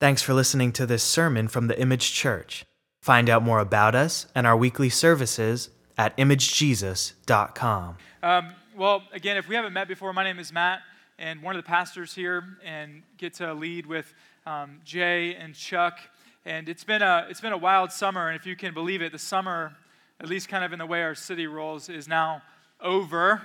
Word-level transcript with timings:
Thanks 0.00 0.22
for 0.22 0.32
listening 0.32 0.72
to 0.72 0.86
this 0.86 1.02
sermon 1.02 1.46
from 1.46 1.66
the 1.66 1.78
Image 1.78 2.14
Church. 2.14 2.64
Find 3.02 3.28
out 3.28 3.42
more 3.42 3.58
about 3.58 3.94
us 3.94 4.28
and 4.34 4.46
our 4.46 4.56
weekly 4.56 4.88
services 4.88 5.68
at 5.98 6.16
imagejax.com. 6.16 7.98
Um, 8.22 8.54
well, 8.74 9.02
again, 9.12 9.36
if 9.36 9.46
we 9.46 9.56
haven't 9.56 9.74
met 9.74 9.88
before, 9.88 10.14
my 10.14 10.24
name 10.24 10.38
is 10.38 10.54
Matt, 10.54 10.80
and 11.18 11.42
one 11.42 11.54
of 11.54 11.62
the 11.62 11.68
pastors 11.68 12.14
here, 12.14 12.42
and 12.64 13.02
get 13.18 13.34
to 13.34 13.52
lead 13.52 13.84
with 13.84 14.14
um, 14.46 14.80
Jay 14.86 15.34
and 15.34 15.54
Chuck. 15.54 15.98
And 16.46 16.70
it's 16.70 16.82
been 16.82 17.02
a 17.02 17.26
it's 17.28 17.42
been 17.42 17.52
a 17.52 17.58
wild 17.58 17.92
summer, 17.92 18.28
and 18.28 18.40
if 18.40 18.46
you 18.46 18.56
can 18.56 18.72
believe 18.72 19.02
it, 19.02 19.12
the 19.12 19.18
summer, 19.18 19.76
at 20.18 20.30
least 20.30 20.48
kind 20.48 20.64
of 20.64 20.72
in 20.72 20.78
the 20.78 20.86
way 20.86 21.02
our 21.02 21.14
city 21.14 21.46
rolls, 21.46 21.90
is 21.90 22.08
now 22.08 22.40
over. 22.80 23.42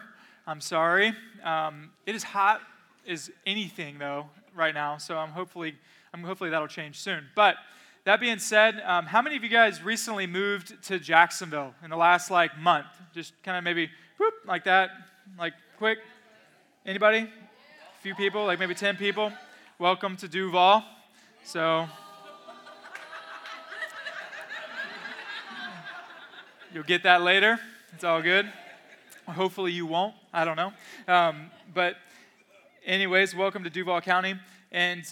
I'm 0.48 0.62
sorry. 0.62 1.12
Um, 1.44 1.90
it 2.06 2.16
is 2.16 2.24
hot 2.24 2.62
as 3.06 3.30
anything 3.46 4.00
though 4.00 4.30
right 4.56 4.74
now, 4.74 4.98
so 4.98 5.18
I'm 5.18 5.32
hopefully 5.32 5.76
Hopefully 6.24 6.50
that'll 6.50 6.68
change 6.68 7.00
soon. 7.00 7.26
But 7.36 7.56
that 8.06 8.20
being 8.20 8.40
said, 8.40 8.82
um, 8.86 9.08
how 9.08 9.22
many 9.22 9.36
of 9.36 9.44
you 9.44 9.50
guys 9.50 9.82
recently 9.82 10.28
moved 10.28 10.84
to 10.84 11.00
Jacksonville 11.00 11.74
in 11.84 11.90
the 11.90 11.98
last 11.98 12.30
like 12.30 12.58
month? 12.58 12.86
Just 13.14 13.34
kind 13.44 13.58
of 13.58 13.64
maybe 13.64 13.90
whoop 14.20 14.34
like 14.46 14.66
that, 14.66 14.92
like 15.40 15.54
quick. 15.78 15.98
Anybody? 16.86 17.20
A 17.20 18.02
few 18.02 18.14
people, 18.14 18.46
like 18.46 18.60
maybe 18.60 18.76
10 18.76 18.98
people. 18.98 19.32
Welcome 19.80 20.16
to 20.18 20.28
Duval. 20.28 20.86
So 21.44 21.88
you'll 26.72 26.84
get 26.84 27.04
that 27.04 27.24
later. 27.24 27.60
It's 27.94 28.04
all 28.04 28.22
good. 28.22 28.52
Hopefully 29.28 29.72
you 29.72 29.88
won't. 29.88 30.14
I 30.32 30.46
don't 30.46 30.58
know. 30.58 30.74
Um, 31.08 31.50
but 31.74 31.96
anyways, 32.86 33.36
welcome 33.36 33.64
to 33.64 33.70
Duval 33.70 34.02
County. 34.02 34.36
And 34.72 35.04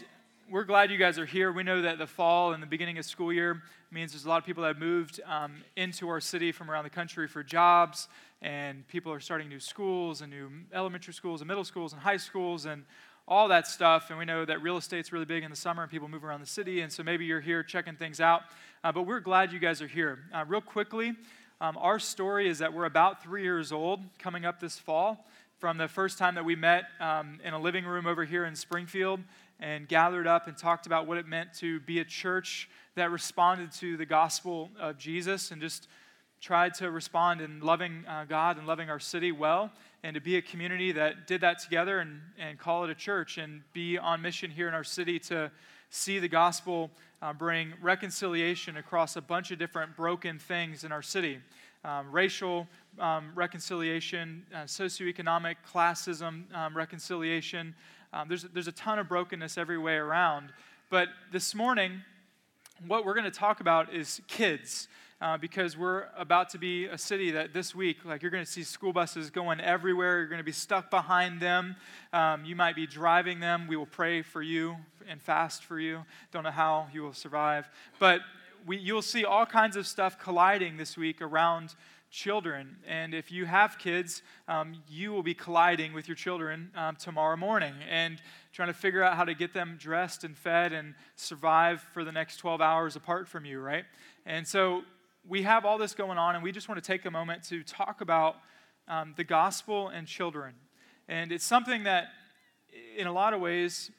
we're 0.49 0.63
glad 0.63 0.91
you 0.91 0.97
guys 0.97 1.17
are 1.17 1.25
here. 1.25 1.51
We 1.51 1.63
know 1.63 1.81
that 1.81 1.97
the 1.97 2.07
fall 2.07 2.53
and 2.53 2.61
the 2.61 2.67
beginning 2.67 2.97
of 2.97 3.05
school 3.05 3.31
year 3.31 3.61
means 3.91 4.11
there's 4.11 4.25
a 4.25 4.29
lot 4.29 4.37
of 4.37 4.45
people 4.45 4.63
that 4.63 4.69
have 4.69 4.79
moved 4.79 5.21
um, 5.25 5.63
into 5.75 6.09
our 6.09 6.19
city 6.19 6.51
from 6.51 6.69
around 6.69 6.83
the 6.83 6.89
country 6.89 7.27
for 7.27 7.43
jobs, 7.43 8.07
and 8.41 8.87
people 8.87 9.11
are 9.11 9.19
starting 9.19 9.47
new 9.47 9.59
schools 9.59 10.21
and 10.21 10.31
new 10.31 10.49
elementary 10.73 11.13
schools 11.13 11.41
and 11.41 11.47
middle 11.47 11.63
schools 11.63 11.93
and 11.93 12.01
high 12.01 12.17
schools 12.17 12.65
and 12.65 12.83
all 13.27 13.47
that 13.47 13.67
stuff. 13.67 14.09
And 14.09 14.19
we 14.19 14.25
know 14.25 14.43
that 14.43 14.61
real 14.61 14.77
estate's 14.77 15.13
really 15.13 15.25
big 15.25 15.43
in 15.43 15.49
the 15.49 15.55
summer 15.55 15.83
and 15.83 15.91
people 15.91 16.07
move 16.07 16.25
around 16.25 16.41
the 16.41 16.47
city, 16.47 16.81
and 16.81 16.91
so 16.91 17.03
maybe 17.03 17.25
you're 17.25 17.41
here 17.41 17.63
checking 17.63 17.95
things 17.95 18.19
out. 18.19 18.41
Uh, 18.83 18.91
but 18.91 19.03
we're 19.03 19.21
glad 19.21 19.53
you 19.53 19.59
guys 19.59 19.81
are 19.81 19.87
here. 19.87 20.19
Uh, 20.33 20.43
real 20.47 20.61
quickly, 20.61 21.13
um, 21.61 21.77
our 21.77 21.99
story 21.99 22.49
is 22.49 22.59
that 22.59 22.73
we're 22.73 22.85
about 22.85 23.23
three 23.23 23.43
years 23.43 23.71
old 23.71 24.01
coming 24.19 24.45
up 24.45 24.59
this 24.59 24.77
fall 24.77 25.25
from 25.59 25.77
the 25.77 25.87
first 25.87 26.17
time 26.17 26.35
that 26.35 26.43
we 26.43 26.57
met 26.57 26.83
um, 26.99 27.39
in 27.45 27.53
a 27.53 27.59
living 27.59 27.85
room 27.85 28.05
over 28.05 28.25
here 28.25 28.43
in 28.43 28.53
Springfield 28.53 29.21
and 29.63 29.87
gathered 29.87 30.27
up 30.27 30.47
and 30.47 30.57
talked 30.57 30.87
about 30.87 31.07
what 31.07 31.17
it 31.17 31.25
meant 31.25 31.53
to 31.53 31.79
be 31.79 31.99
a 31.99 32.03
church 32.03 32.69
that 32.95 33.09
responded 33.09 33.71
to 33.71 33.95
the 33.95 34.05
gospel 34.05 34.69
of 34.77 34.97
Jesus 34.97 35.51
and 35.51 35.61
just 35.61 35.87
tried 36.41 36.73
to 36.73 36.91
respond 36.91 37.39
in 37.39 37.61
loving 37.61 38.03
uh, 38.05 38.25
God 38.27 38.57
and 38.57 38.67
loving 38.67 38.89
our 38.89 38.99
city 38.99 39.31
well, 39.31 39.71
and 40.03 40.15
to 40.15 40.19
be 40.19 40.35
a 40.35 40.41
community 40.41 40.91
that 40.91 41.27
did 41.27 41.39
that 41.39 41.59
together 41.59 41.99
and, 41.99 42.19
and 42.37 42.59
call 42.59 42.83
it 42.83 42.89
a 42.89 42.95
church 42.95 43.37
and 43.37 43.61
be 43.71 43.97
on 43.97 44.21
mission 44.21 44.51
here 44.51 44.67
in 44.67 44.73
our 44.73 44.83
city 44.83 45.17
to 45.17 45.49
see 45.89 46.19
the 46.19 46.27
gospel 46.27 46.91
uh, 47.21 47.31
bring 47.31 47.71
reconciliation 47.81 48.75
across 48.75 49.15
a 49.15 49.21
bunch 49.21 49.51
of 49.51 49.59
different 49.59 49.95
broken 49.95 50.37
things 50.37 50.83
in 50.83 50.91
our 50.91 51.01
city. 51.01 51.39
Um, 51.85 52.11
racial 52.11 52.67
um, 52.99 53.31
reconciliation, 53.33 54.45
uh, 54.53 54.63
socioeconomic, 54.63 55.55
classism 55.73 56.53
um, 56.53 56.75
reconciliation, 56.75 57.73
um, 58.13 58.27
there's, 58.27 58.43
there's 58.43 58.67
a 58.67 58.73
ton 58.73 58.99
of 58.99 59.09
brokenness 59.09 59.57
every 59.57 59.77
way 59.79 59.95
around. 59.95 60.53
But 60.91 61.09
this 61.31 61.55
morning, 61.55 62.01
what 62.87 63.05
we're 63.05 63.15
going 63.15 63.25
to 63.25 63.31
talk 63.31 63.59
about 63.59 63.93
is 63.93 64.21
kids. 64.27 64.87
Uh, 65.21 65.37
because 65.37 65.77
we're 65.77 66.07
about 66.17 66.49
to 66.49 66.57
be 66.57 66.83
a 66.87 66.97
city 66.97 67.31
that 67.31 67.53
this 67.53 67.73
week, 67.73 68.03
like 68.03 68.21
you're 68.21 68.31
going 68.31 68.43
to 68.43 68.51
see 68.51 68.61
school 68.61 68.91
buses 68.91 69.29
going 69.29 69.61
everywhere. 69.61 70.19
You're 70.19 70.27
going 70.27 70.41
to 70.41 70.43
be 70.43 70.51
stuck 70.51 70.91
behind 70.91 71.39
them. 71.39 71.77
Um, 72.11 72.43
you 72.43 72.57
might 72.57 72.75
be 72.75 72.85
driving 72.85 73.39
them. 73.39 73.65
We 73.69 73.77
will 73.77 73.85
pray 73.85 74.21
for 74.21 74.41
you 74.41 74.75
and 75.07 75.21
fast 75.21 75.63
for 75.63 75.79
you. 75.79 76.03
Don't 76.33 76.43
know 76.43 76.51
how 76.51 76.87
you 76.91 77.03
will 77.03 77.13
survive. 77.13 77.69
But 77.99 78.19
we, 78.65 78.77
you'll 78.77 79.01
see 79.01 79.23
all 79.23 79.45
kinds 79.45 79.77
of 79.77 79.87
stuff 79.87 80.19
colliding 80.19 80.75
this 80.75 80.97
week 80.97 81.21
around 81.21 81.73
children. 82.13 82.77
And 82.87 83.15
if 83.15 83.31
you 83.31 83.45
have 83.45 83.79
kids, 83.79 84.21
um, 84.47 84.75
you 84.87 85.11
will 85.11 85.23
be 85.23 85.33
colliding 85.33 85.93
with 85.93 86.07
your 86.07 86.13
children 86.15 86.69
um, 86.75 86.95
tomorrow 86.95 87.35
morning 87.35 87.73
and 87.89 88.21
trying 88.53 88.67
to 88.67 88.73
figure 88.73 89.01
out 89.01 89.17
how 89.17 89.25
to 89.25 89.33
get 89.33 89.51
them 89.51 89.77
dressed 89.79 90.23
and 90.23 90.37
fed 90.37 90.73
and 90.73 90.93
survive 91.15 91.81
for 91.91 92.03
the 92.03 92.11
next 92.11 92.37
12 92.37 92.61
hours 92.61 92.95
apart 92.95 93.27
from 93.27 93.45
you, 93.45 93.59
right? 93.59 93.85
And 94.27 94.47
so 94.47 94.83
we 95.27 95.41
have 95.41 95.65
all 95.65 95.79
this 95.79 95.95
going 95.95 96.19
on, 96.19 96.35
and 96.35 96.43
we 96.43 96.51
just 96.51 96.69
want 96.69 96.81
to 96.81 96.87
take 96.87 97.03
a 97.05 97.11
moment 97.11 97.43
to 97.45 97.63
talk 97.63 97.99
about 97.99 98.35
um, 98.87 99.15
the 99.17 99.23
gospel 99.23 99.87
and 99.87 100.05
children. 100.05 100.53
And 101.07 101.31
it's 101.31 101.45
something 101.45 101.83
that, 101.85 102.09
in 102.95 103.07
a 103.07 103.11
lot 103.11 103.33
of 103.33 103.41
ways, 103.41 103.89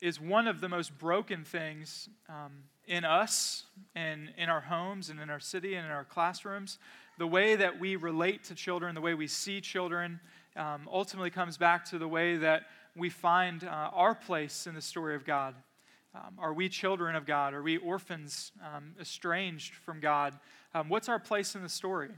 is 0.00 0.18
one 0.18 0.48
of 0.48 0.62
the 0.62 0.68
most 0.70 0.96
broken 0.96 1.44
things 1.44 2.08
um, 2.26 2.52
in 2.86 3.04
us 3.04 3.64
and 3.94 4.32
in 4.38 4.48
our 4.48 4.62
homes 4.62 5.10
and 5.10 5.20
in 5.20 5.28
our 5.28 5.40
city 5.40 5.74
and 5.74 5.84
in 5.84 5.92
our 5.92 6.04
classrooms 6.04 6.78
the 7.20 7.26
way 7.26 7.54
that 7.54 7.78
we 7.78 7.96
relate 7.96 8.44
to 8.44 8.54
children, 8.54 8.94
the 8.94 9.00
way 9.02 9.12
we 9.12 9.26
see 9.26 9.60
children, 9.60 10.18
um, 10.56 10.88
ultimately 10.90 11.28
comes 11.28 11.58
back 11.58 11.84
to 11.84 11.98
the 11.98 12.08
way 12.08 12.38
that 12.38 12.62
we 12.96 13.10
find 13.10 13.62
uh, 13.62 13.90
our 13.92 14.14
place 14.14 14.66
in 14.66 14.74
the 14.74 14.80
story 14.80 15.14
of 15.14 15.26
God. 15.26 15.54
Um, 16.14 16.38
are 16.38 16.54
we 16.54 16.70
children 16.70 17.14
of 17.14 17.26
God? 17.26 17.52
Are 17.52 17.62
we 17.62 17.76
orphans 17.76 18.52
um, 18.74 18.94
estranged 18.98 19.74
from 19.74 20.00
God? 20.00 20.32
Um, 20.72 20.88
what's 20.88 21.10
our 21.10 21.18
place 21.18 21.54
in 21.54 21.62
the 21.62 21.68
story? 21.68 22.08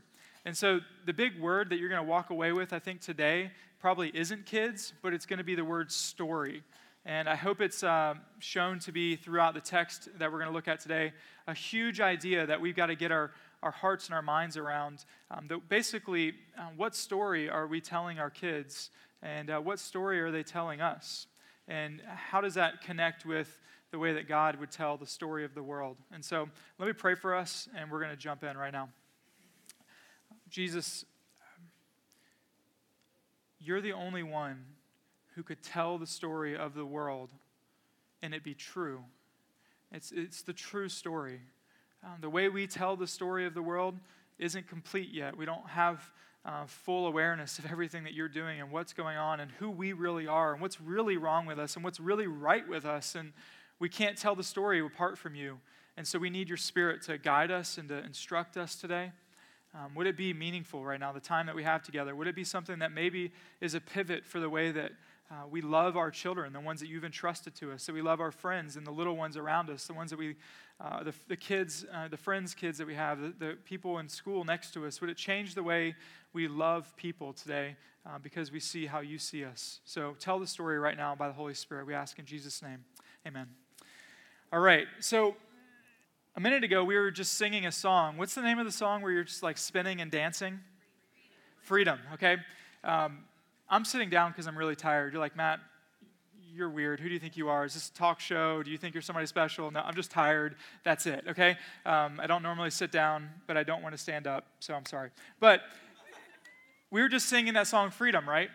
And 0.45 0.57
so, 0.57 0.79
the 1.05 1.13
big 1.13 1.41
word 1.41 1.71
that 1.71 1.81
you're 1.81 1.89
going 1.89 2.01
to 2.01 2.09
walk 2.09 2.31
away 2.31 2.53
with, 2.53 2.73
I 2.73 2.79
think, 2.79 3.01
today 3.01 3.51
probably 3.81 4.13
isn't 4.15 4.47
kids, 4.47 4.93
but 5.03 5.13
it's 5.13 5.27
going 5.27 5.39
to 5.39 5.45
be 5.45 5.57
the 5.57 5.65
word 5.65 5.91
story. 5.91 6.63
And 7.05 7.29
I 7.29 7.35
hope 7.35 7.61
it's 7.61 7.83
uh, 7.83 8.15
shown 8.39 8.79
to 8.81 8.93
be 8.93 9.17
throughout 9.17 9.55
the 9.55 9.61
text 9.61 10.09
that 10.21 10.31
we're 10.31 10.39
going 10.39 10.51
to 10.51 10.55
look 10.55 10.69
at 10.69 10.79
today 10.79 11.13
a 11.49 11.55
huge 11.55 12.01
idea 12.01 12.47
that 12.47 12.61
we've 12.61 12.77
got 12.77 12.87
to 12.87 12.95
get 12.95 13.11
our, 13.11 13.33
our 13.63 13.71
hearts 13.71 14.07
and 14.07 14.15
our 14.15 14.23
minds 14.23 14.57
around. 14.57 15.05
Um, 15.31 15.49
basically, 15.69 16.35
uh, 16.59 16.69
what 16.77 16.95
story 16.95 17.49
are 17.49 17.67
we 17.67 17.81
telling 17.81 18.19
our 18.19 18.31
kids, 18.31 18.91
and 19.23 19.51
uh, 19.51 19.61
what 19.61 19.79
story 19.79 20.21
are 20.21 20.31
they 20.31 20.43
telling 20.43 20.81
us? 20.81 21.27
And 21.69 22.03
how 22.07 22.41
does 22.41 22.55
that 22.55 22.83
connect 22.83 23.25
with 23.25 23.61
the 23.91 23.99
way 23.99 24.13
that 24.15 24.29
God 24.29 24.59
would 24.59 24.71
tell 24.71 24.97
the 24.97 25.07
story 25.07 25.45
of 25.45 25.55
the 25.55 25.63
world? 25.63 25.97
And 26.13 26.25
so, 26.25 26.49
let 26.79 26.87
me 26.87 26.93
pray 26.93 27.15
for 27.15 27.35
us, 27.35 27.69
and 27.77 27.91
we're 27.91 28.01
going 28.01 28.11
to 28.11 28.17
jump 28.17 28.43
in 28.43 28.57
right 28.57 28.73
now. 28.73 28.89
Jesus, 30.51 31.05
you're 33.59 33.81
the 33.81 33.93
only 33.93 34.23
one 34.23 34.65
who 35.35 35.43
could 35.43 35.63
tell 35.63 35.99
the 35.99 36.07
story 36.07 36.57
of 36.57 36.75
the 36.75 36.85
world 36.85 37.31
and 38.23 38.35
it 38.35 38.45
be 38.45 38.55
true. 38.55 39.03
It's, 39.91 40.13
it's 40.13 40.43
the 40.43 40.53
true 40.53 40.89
story. 40.89 41.41
Um, 42.05 42.17
the 42.21 42.31
way 42.31 42.49
we 42.49 42.67
tell 42.67 42.97
the 42.97 43.07
story 43.07 43.47
of 43.47 43.55
the 43.55 43.63
world 43.63 43.95
isn't 44.39 44.67
complete 44.67 45.11
yet. 45.13 45.37
We 45.37 45.45
don't 45.45 45.67
have 45.69 46.11
uh, 46.45 46.67
full 46.67 47.07
awareness 47.07 47.61
of 47.61 47.71
everything 47.71 48.03
that 48.05 48.13
you're 48.13 48.29
doing 48.29 48.61
and 48.61 48.73
what's 48.73 48.93
going 48.93 49.17
on 49.17 49.39
and 49.39 49.53
who 49.53 49.71
we 49.71 49.93
really 49.93 50.27
are 50.27 50.53
and 50.53 50.61
what's 50.61 50.81
really 50.81 51.17
wrong 51.17 51.47
with 51.47 51.61
us 51.61 51.77
and 51.77 51.85
what's 51.85 52.01
really 52.01 52.27
right 52.27 52.69
with 52.69 52.85
us. 52.85 53.15
And 53.15 53.33
we 53.79 53.89
can't 53.89 54.19
tell 54.19 54.35
the 54.35 54.43
story 54.43 54.81
apart 54.81 55.17
from 55.17 55.37
you. 55.37 55.61
And 55.97 56.07
so 56.07 56.19
we 56.19 56.29
need 56.29 56.49
your 56.49 56.57
spirit 56.57 57.03
to 57.03 57.19
guide 57.19 57.53
us 57.53 57.79
and 57.79 57.89
to 57.89 57.99
instruct 58.05 58.57
us 58.57 58.75
today. 58.75 59.13
Um, 59.75 59.95
would 59.95 60.07
it 60.07 60.17
be 60.17 60.35
meaningful 60.35 60.85
right 60.85 60.99
now, 60.99 61.13
the 61.13 61.21
time 61.21 61.47
that 61.47 61.55
we 61.55 61.63
have 61.63 61.83
together? 61.83 62.17
Would 62.17 62.27
it 62.27 62.35
be 62.35 62.45
something 62.45 62.81
that 62.81 62.93
maybe 62.93 63.33
is 63.61 63.75
a 63.75 63.81
pivot 63.81 64.27
for 64.27 64.41
the 64.41 64.51
way 64.51 64.73
that 64.73 64.93
uh, 65.33 65.47
we 65.51 65.63
love 65.63 65.97
our 65.97 66.11
children, 66.11 66.53
the 66.53 66.61
ones 66.61 66.79
that 66.81 66.89
you've 66.89 67.05
entrusted 67.05 67.55
to 67.55 67.73
us. 67.73 67.83
So 67.85 67.93
we 67.95 68.03
love 68.03 68.21
our 68.21 68.31
friends 68.31 68.77
and 68.77 68.87
the 68.87 68.91
little 68.91 69.17
ones 69.17 69.39
around 69.39 69.71
us, 69.71 69.87
the 69.87 69.95
ones 69.95 70.11
that 70.11 70.19
we, 70.19 70.37
uh, 70.79 71.05
the, 71.05 71.15
the 71.27 71.37
kids, 71.37 71.87
uh, 71.91 72.09
the 72.09 72.19
friends' 72.19 72.55
kids 72.55 72.77
that 72.77 72.87
we 72.87 72.95
have, 72.95 73.19
the, 73.19 73.33
the, 73.39 73.57
people 73.65 73.99
in 73.99 74.11
school 74.11 74.45
next 74.45 74.75
to 74.75 74.85
us. 74.85 75.01
Would 75.01 75.09
it 75.09 75.17
change 75.17 75.55
the 75.55 75.63
way 75.63 75.95
we 76.35 76.49
love 76.49 76.95
people 76.97 77.33
today 77.33 77.77
uh, 78.05 78.19
because 78.23 78.53
we 78.53 78.61
see 78.61 78.85
how 78.85 79.01
you 79.01 79.17
see 79.17 79.43
us? 79.43 79.81
So 79.87 80.15
tell 80.19 80.39
the 80.39 80.47
story 80.47 80.79
right 80.79 80.99
now 80.99 81.15
by 81.15 81.29
the 81.29 81.35
Holy 81.35 81.55
Spirit. 81.55 81.87
We 81.87 81.95
ask 81.95 82.19
in 82.19 82.27
Jesus' 82.27 82.61
name. 82.61 82.85
Amen. 83.27 83.47
All 84.53 84.61
right. 84.61 84.87
So 85.01 85.35
a 86.37 86.41
minute 86.41 86.63
ago, 86.63 86.85
we 86.85 86.97
were 86.97 87.11
just 87.11 87.35
singing 87.35 87.65
a 87.65 87.73
song. 87.73 88.19
What's 88.19 88.35
the 88.35 88.43
name 88.43 88.59
of 88.59 88.67
the 88.67 88.73
song 88.73 89.01
where 89.01 89.13
you're 89.13 89.25
just 89.25 89.43
like 89.43 89.57
spinning 89.57 90.03
and 90.03 90.11
dancing? 90.11 90.61
Freedom, 91.63 91.99
okay? 92.13 92.37
Um, 92.85 93.21
I'm 93.73 93.87
sitting 93.87 94.11
down 94.11 94.33
because 94.33 94.47
I'm 94.47 94.57
really 94.57 94.77
tired. 94.77 95.15
You're 95.15 95.23
like, 95.23 95.35
Matt, 95.35 95.59
you're 96.53 96.69
weird. 96.69 97.01
Who 97.01 97.09
do 97.09 97.15
you 97.15 97.19
think 97.19 97.39
you 97.39 97.49
are? 97.49 97.65
Is 97.65 97.73
this 97.73 97.89
a 97.89 97.95
talk 97.95 98.21
show? 98.21 98.63
Do 98.63 98.71
you 98.71 98.77
think 98.77 98.95
you're 98.95 99.01
somebody 99.01 99.27
special? 99.27 99.71
No, 99.71 99.81
I'm 99.81 99.95
just 99.95 100.11
tired. 100.11 100.57
That's 100.85 101.07
it, 101.07 101.25
okay? 101.27 101.57
Um, 101.87 102.21
I 102.21 102.27
don't 102.27 102.43
normally 102.43 102.69
sit 102.69 102.93
down, 102.93 103.31
but 103.47 103.57
I 103.57 103.63
don't 103.63 103.83
want 103.83 103.95
to 103.95 103.99
stand 103.99 104.27
up, 104.27 104.45
so 104.61 104.75
I'm 104.75 104.85
sorry. 104.85 105.09
But 105.41 105.63
we 106.91 107.01
were 107.01 107.09
just 107.09 107.31
singing 107.31 107.55
that 107.55 107.67
song, 107.67 107.91
Freedom, 107.91 108.29
right? 108.29 108.51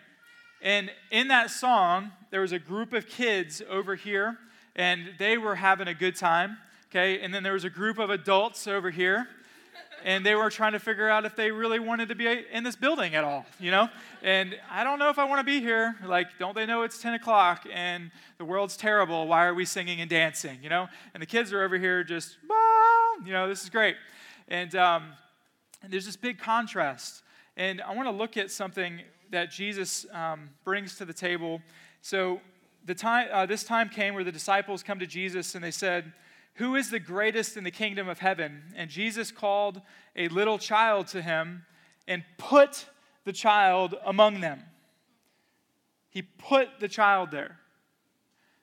And 0.62 0.88
in 1.10 1.26
that 1.28 1.50
song, 1.50 2.12
there 2.30 2.42
was 2.42 2.52
a 2.52 2.60
group 2.60 2.92
of 2.92 3.08
kids 3.08 3.60
over 3.68 3.96
here, 3.96 4.38
and 4.76 5.14
they 5.18 5.36
were 5.36 5.56
having 5.56 5.88
a 5.88 5.94
good 5.94 6.14
time. 6.14 6.58
Okay, 6.90 7.20
and 7.20 7.34
then 7.34 7.42
there 7.42 7.54
was 7.54 7.64
a 7.64 7.70
group 7.70 7.98
of 7.98 8.08
adults 8.08 8.68
over 8.68 8.92
here, 8.92 9.26
and 10.04 10.24
they 10.24 10.34
were 10.34 10.50
trying 10.50 10.72
to 10.72 10.78
figure 10.78 11.08
out 11.08 11.24
if 11.24 11.36
they 11.36 11.50
really 11.50 11.78
wanted 11.78 12.08
to 12.08 12.14
be 12.14 12.26
in 12.52 12.64
this 12.64 12.76
building 12.76 13.14
at 13.14 13.24
all, 13.24 13.46
you 13.58 13.70
know? 13.70 13.88
And 14.22 14.56
I 14.70 14.84
don't 14.84 14.98
know 14.98 15.10
if 15.10 15.18
I 15.18 15.24
want 15.24 15.40
to 15.40 15.44
be 15.44 15.60
here. 15.60 15.96
Like, 16.04 16.38
don't 16.38 16.54
they 16.54 16.66
know 16.66 16.82
it's 16.82 17.00
10 17.00 17.14
o'clock 17.14 17.66
and 17.72 18.10
the 18.38 18.44
world's 18.44 18.76
terrible? 18.76 19.26
Why 19.26 19.46
are 19.46 19.54
we 19.54 19.64
singing 19.64 20.00
and 20.00 20.08
dancing, 20.08 20.58
you 20.62 20.68
know? 20.68 20.88
And 21.14 21.22
the 21.22 21.26
kids 21.26 21.52
are 21.52 21.62
over 21.62 21.78
here 21.78 22.04
just, 22.04 22.36
you 23.24 23.32
know, 23.32 23.48
this 23.48 23.62
is 23.62 23.70
great. 23.70 23.96
And, 24.48 24.74
um, 24.74 25.12
and 25.82 25.92
there's 25.92 26.06
this 26.06 26.16
big 26.16 26.38
contrast. 26.38 27.22
And 27.56 27.80
I 27.80 27.94
want 27.94 28.06
to 28.08 28.12
look 28.12 28.36
at 28.36 28.50
something 28.50 29.00
that 29.30 29.50
Jesus 29.50 30.06
um, 30.12 30.50
brings 30.64 30.96
to 30.96 31.04
the 31.04 31.12
table. 31.12 31.60
So, 32.02 32.40
the 32.84 32.94
time, 32.94 33.28
uh, 33.30 33.44
this 33.44 33.64
time 33.64 33.90
came 33.90 34.14
where 34.14 34.24
the 34.24 34.32
disciples 34.32 34.82
come 34.82 34.98
to 34.98 35.06
Jesus 35.06 35.54
and 35.54 35.62
they 35.62 35.70
said, 35.70 36.10
who 36.58 36.74
is 36.74 36.90
the 36.90 36.98
greatest 36.98 37.56
in 37.56 37.62
the 37.62 37.70
kingdom 37.70 38.08
of 38.08 38.18
heaven? 38.18 38.62
And 38.74 38.90
Jesus 38.90 39.30
called 39.30 39.80
a 40.16 40.26
little 40.26 40.58
child 40.58 41.06
to 41.08 41.22
him 41.22 41.64
and 42.08 42.24
put 42.36 42.86
the 43.24 43.32
child 43.32 43.94
among 44.04 44.40
them. 44.40 44.64
He 46.10 46.22
put 46.22 46.80
the 46.80 46.88
child 46.88 47.30
there. 47.30 47.60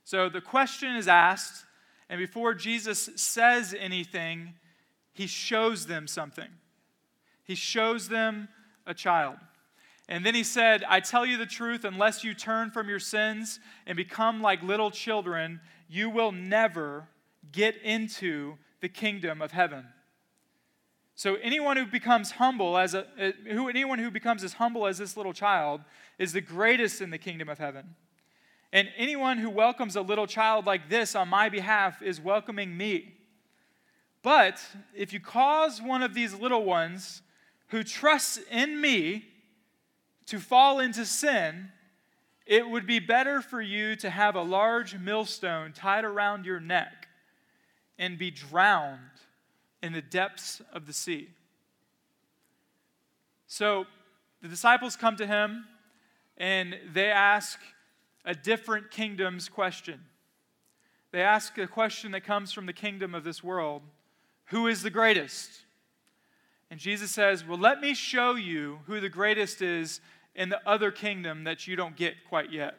So 0.04 0.28
the 0.28 0.42
question 0.42 0.98
is 0.98 1.08
asked, 1.08 1.66
and 2.10 2.20
before 2.20 2.54
Jesus 2.54 3.10
says 3.16 3.74
anything, 3.80 4.56
he 5.14 5.26
shows 5.26 5.86
them 5.86 6.06
something. 6.06 6.50
He 7.46 7.56
shows 7.56 8.10
them 8.10 8.50
a 8.86 8.94
child. 8.94 9.38
And 10.10 10.26
then 10.26 10.36
he 10.36 10.44
said, 10.44 10.84
I 10.84 11.00
tell 11.00 11.26
you 11.26 11.38
the 11.38 11.46
truth, 11.46 11.86
unless 11.86 12.26
you 12.26 12.34
turn 12.34 12.72
from 12.72 12.90
your 12.90 13.00
sins 13.00 13.62
and 13.88 13.96
become 13.96 14.42
like 14.42 14.62
little 14.62 14.92
children, 14.92 15.62
you 15.88 16.10
will 16.10 16.34
never 16.34 17.08
get 17.56 17.82
into 17.82 18.58
the 18.82 18.90
kingdom 18.90 19.42
of 19.42 19.52
heaven. 19.52 19.86
So 21.16 21.36
anyone 21.36 21.78
who 21.78 21.86
becomes 21.86 22.32
humble 22.32 22.78
as 22.78 22.94
a 22.94 23.08
eh, 23.18 23.32
who 23.52 23.70
anyone 23.70 24.00
who 24.00 24.12
becomes 24.12 24.44
as 24.44 24.54
humble 24.54 24.86
as 24.86 24.98
this 24.98 25.16
little 25.16 25.32
child 25.32 25.82
is 26.20 26.34
the 26.34 26.42
greatest 26.42 27.02
in 27.02 27.10
the 27.10 27.18
kingdom 27.18 27.48
of 27.48 27.58
heaven. 27.58 27.96
And 28.74 28.90
anyone 28.98 29.38
who 29.38 29.50
welcomes 29.50 29.96
a 29.96 30.02
little 30.02 30.28
child 30.28 30.66
like 30.66 30.90
this 30.90 31.16
on 31.16 31.30
my 31.30 31.48
behalf 31.48 32.02
is 32.02 32.20
welcoming 32.20 32.76
me. 32.76 33.14
But 34.22 34.62
if 34.94 35.14
you 35.14 35.22
cause 35.22 35.82
one 35.82 36.04
of 36.04 36.14
these 36.14 36.34
little 36.34 36.66
ones 36.66 37.22
who 37.68 37.84
trusts 37.84 38.40
in 38.52 38.82
me 38.82 39.26
to 40.26 40.40
fall 40.40 40.80
into 40.80 41.06
sin, 41.06 41.70
it 42.46 42.68
would 42.70 42.86
be 42.86 43.00
better 43.00 43.42
for 43.42 43.62
you 43.62 43.96
to 43.98 44.10
have 44.10 44.36
a 44.36 44.42
large 44.42 44.98
millstone 44.98 45.72
tied 45.72 46.04
around 46.04 46.46
your 46.46 46.60
neck 46.60 47.05
and 47.98 48.18
be 48.18 48.32
drowned 48.32 49.00
in 49.82 49.94
the 49.94 50.02
depths 50.02 50.62
of 50.74 50.88
the 50.88 50.94
sea. 50.94 51.30
So 53.48 53.86
the 54.42 54.48
disciples 54.48 54.96
come 54.96 55.16
to 55.18 55.28
him 55.28 55.66
and 56.38 56.76
they 56.94 57.12
ask 57.12 57.60
a 58.26 58.34
different 58.34 58.92
kingdom's 58.92 59.48
question. 59.48 60.02
They 61.12 61.22
ask 61.22 61.58
a 61.58 61.68
question 61.68 62.12
that 62.12 62.26
comes 62.26 62.52
from 62.52 62.66
the 62.66 62.74
kingdom 62.74 63.16
of 63.16 63.24
this 63.24 63.44
world 63.44 63.84
Who 64.46 64.68
is 64.68 64.84
the 64.84 64.90
greatest? 64.90 65.50
And 66.70 66.80
Jesus 66.80 67.12
says, 67.12 67.46
Well, 67.46 67.58
let 67.58 67.80
me 67.80 67.94
show 67.94 68.36
you 68.36 68.80
who 68.88 69.00
the 69.00 69.10
greatest 69.10 69.62
is 69.62 70.02
in 70.36 70.50
the 70.50 70.60
other 70.68 70.92
kingdom 70.92 71.46
that 71.46 71.68
you 71.68 71.76
don't 71.76 71.96
get 71.96 72.16
quite 72.28 72.52
yet. 72.52 72.76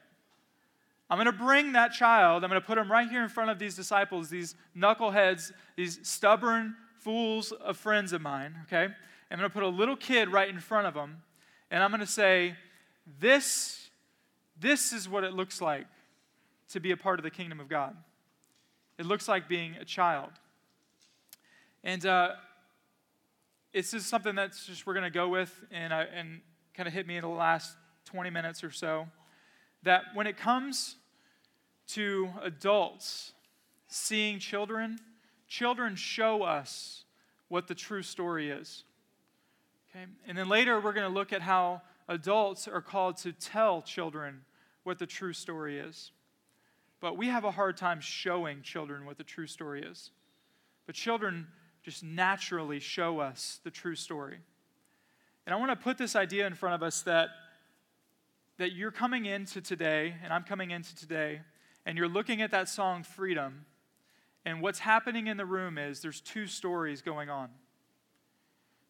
I'm 1.09 1.19
going 1.19 1.27
to 1.27 1.33
bring 1.33 1.73
that 1.73 1.93
child, 1.93 2.43
I'm 2.43 2.51
going 2.51 2.61
to 2.61 2.67
put 2.67 2.79
him 2.79 2.91
right 2.91 3.09
here 3.09 3.23
in 3.23 3.29
front 3.29 3.51
of 3.51 3.59
these 3.59 3.77
disciples, 3.77 4.29
these 4.29 4.57
knuckleheads, 4.77 5.53
these 5.77 6.01
stubborn 6.03 6.75
fools 6.99 7.53
of 7.53 7.77
friends 7.77 8.13
of 8.13 8.21
mine, 8.21 8.57
okay? 8.65 8.93
I'm 9.31 9.39
going 9.39 9.49
to 9.49 9.55
put 9.55 9.63
a 9.63 9.69
little 9.69 9.97
kid 9.97 10.33
right 10.33 10.49
in 10.49 10.59
front 10.59 10.87
of 10.87 10.95
them, 10.95 11.23
and 11.71 11.83
I'm 11.83 11.91
going 11.91 12.01
to 12.01 12.07
say, 12.07 12.57
this, 13.21 13.89
this 14.59 14.93
is 14.93 15.09
what 15.09 15.23
it 15.23 15.33
looks 15.33 15.61
like 15.61 15.87
to 16.71 16.81
be 16.81 16.91
a 16.91 16.97
part 16.97 17.21
of 17.21 17.23
the 17.23 17.31
kingdom 17.31 17.61
of 17.61 17.69
God. 17.69 17.97
It 18.99 19.07
looks 19.07 19.29
like 19.29 19.49
being 19.49 19.77
a 19.77 19.85
child. 19.85 20.31
And 21.85 22.05
uh, 22.05 22.31
it's 23.73 23.93
just 23.93 24.09
something 24.09 24.35
that's 24.35 24.67
just 24.67 24.87
we're 24.87 24.95
going 24.95 25.05
to 25.05 25.11
go 25.11 25.29
with 25.29 25.55
and, 25.71 25.93
uh, 25.93 26.05
and 26.13 26.41
kind 26.75 26.89
of 26.89 26.93
hit 26.93 27.07
me 27.07 27.17
in 27.17 27.23
the 27.23 27.29
last 27.29 27.77
20 28.07 28.31
minutes 28.31 28.65
or 28.65 28.73
so 28.73 29.07
that 29.87 30.03
when 30.15 30.27
it 30.27 30.37
comes 30.37 30.97
to 31.87 32.29
adults 32.43 33.33
seeing 33.87 34.41
children, 34.41 34.99
children 35.47 35.95
show 35.95 36.43
us 36.43 37.05
what 37.47 37.69
the 37.69 37.75
true 37.75 38.03
story 38.03 38.51
is. 38.51 38.83
Okay? 39.91 40.07
And 40.27 40.37
then 40.37 40.49
later 40.49 40.81
we're 40.81 40.93
going 40.93 41.09
to 41.09 41.15
look 41.15 41.33
at 41.33 41.41
how 41.41 41.83
adults 42.09 42.67
are 42.67 42.81
called 42.81 43.17
to 43.19 43.31
tell 43.31 43.81
children 43.81 44.41
what 44.83 44.99
the 44.99 45.07
true 45.07 45.33
story 45.33 45.79
is. 45.79 46.11
But 47.01 47.17
we 47.17 47.29
have 47.29 47.45
a 47.45 47.53
hard 47.53 47.77
time 47.77 48.01
showing 48.01 48.63
children 48.63 49.07
what 49.07 49.19
the 49.19 49.25
true 49.25 49.47
story 49.47 49.83
is. 49.83 50.11
But 50.87 50.97
children 50.97 51.47
just 51.85 52.03
naturally 52.03 52.81
show 52.81 53.21
us 53.21 53.61
the 53.63 53.71
true 53.71 53.95
story. 53.95 54.39
And 55.47 55.55
I 55.55 55.59
want 55.59 55.71
to 55.71 55.77
put 55.77 55.97
this 55.97 56.17
idea 56.17 56.45
in 56.49 56.57
front 56.57 56.75
of 56.75 56.83
us 56.83 57.03
that 57.03 57.29
that 58.59 58.73
you're 58.73 58.91
coming 58.91 59.27
into 59.27 59.61
today, 59.61 60.15
and 60.23 60.33
I'm 60.33 60.43
coming 60.43 60.71
into 60.71 60.95
today, 60.97 61.41
and 61.85 61.99
you're 61.99 62.09
looking 62.09 62.41
at 62.43 62.51
that 62.53 62.69
song, 62.69 63.03
Freedom, 63.03 63.67
and 64.45 64.63
what's 64.63 64.79
happening 64.79 65.27
in 65.27 65.37
the 65.37 65.45
room 65.45 65.77
is 65.77 66.01
there's 66.01 66.21
two 66.21 66.47
stories 66.47 67.03
going 67.03 67.29
on. 67.29 67.49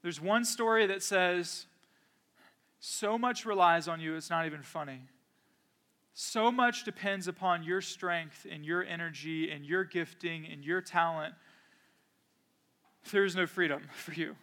There's 0.02 0.20
one 0.20 0.44
story 0.44 0.86
that 0.86 1.02
says, 1.02 1.66
so 2.78 3.18
much 3.18 3.44
relies 3.44 3.88
on 3.88 4.00
you, 4.00 4.14
it's 4.14 4.30
not 4.30 4.46
even 4.46 4.62
funny. 4.62 5.00
So 6.14 6.52
much 6.52 6.84
depends 6.84 7.26
upon 7.26 7.62
your 7.62 7.80
strength 7.80 8.46
and 8.50 8.64
your 8.64 8.84
energy 8.84 9.50
and 9.50 9.64
your 9.64 9.84
gifting 9.84 10.46
and 10.46 10.64
your 10.64 10.80
talent. 10.80 11.34
There's 13.10 13.34
no 13.34 13.46
freedom 13.46 13.82
for 13.92 14.12
you 14.12 14.36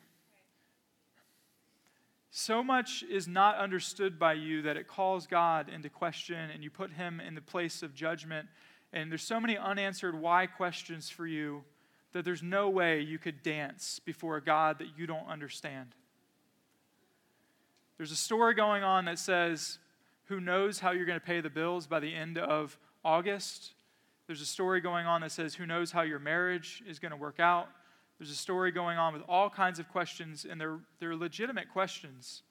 so 2.36 2.64
much 2.64 3.04
is 3.12 3.28
not 3.28 3.58
understood 3.58 4.18
by 4.18 4.34
you 4.34 4.64
that 4.64 4.76
it 4.76 4.88
calls 4.88 5.28
God 5.28 5.70
into 5.70 5.88
question 5.88 6.50
and 6.50 6.64
you 6.64 6.72
put 6.72 6.92
him 6.92 7.20
in 7.20 7.36
the 7.36 7.42
place 7.42 7.84
of 7.84 7.94
judgment. 7.94 8.48
And 8.92 9.12
there's 9.12 9.22
so 9.22 9.40
many 9.40 9.56
unanswered 9.56 10.20
why 10.20 10.48
questions 10.48 11.12
for 11.12 11.28
you 11.28 11.64
that 12.12 12.26
there's 12.26 12.42
no 12.42 12.72
way 12.72 13.02
you 13.02 13.20
could 13.20 13.44
dance 13.44 14.00
before 14.04 14.38
a 14.38 14.44
God 14.44 14.80
that 14.80 14.98
you 14.98 15.06
don't 15.06 15.28
understand. 15.28 15.90
There's 17.98 18.12
a 18.12 18.16
story 18.16 18.56
going 18.56 18.82
on 18.82 19.06
that 19.06 19.20
says, 19.20 19.78
Who 20.26 20.40
knows 20.40 20.80
how 20.80 20.90
you're 20.90 21.06
going 21.06 21.20
to 21.20 21.26
pay 21.26 21.40
the 21.40 21.52
bills 21.52 21.86
by 21.86 22.00
the 22.00 22.16
end 22.16 22.40
of 22.40 22.80
August? 23.06 23.74
There's 24.26 24.42
a 24.42 24.48
story 24.48 24.82
going 24.82 25.06
on 25.06 25.22
that 25.22 25.32
says, 25.32 25.54
Who 25.54 25.68
knows 25.68 25.92
how 25.92 26.02
your 26.02 26.18
marriage 26.18 26.82
is 26.88 26.98
going 26.98 27.12
to 27.12 27.18
work 27.18 27.40
out? 27.40 27.70
There's 28.24 28.32
a 28.32 28.36
story 28.36 28.72
going 28.72 28.98
on 28.98 29.12
with 29.12 29.22
all 29.28 29.50
kinds 29.50 29.80
of 29.80 29.90
questions, 29.90 30.46
and 30.50 30.62
they're, 30.62 30.80
they're 31.02 31.14
legitimate 31.14 31.68
questions. 31.68 32.44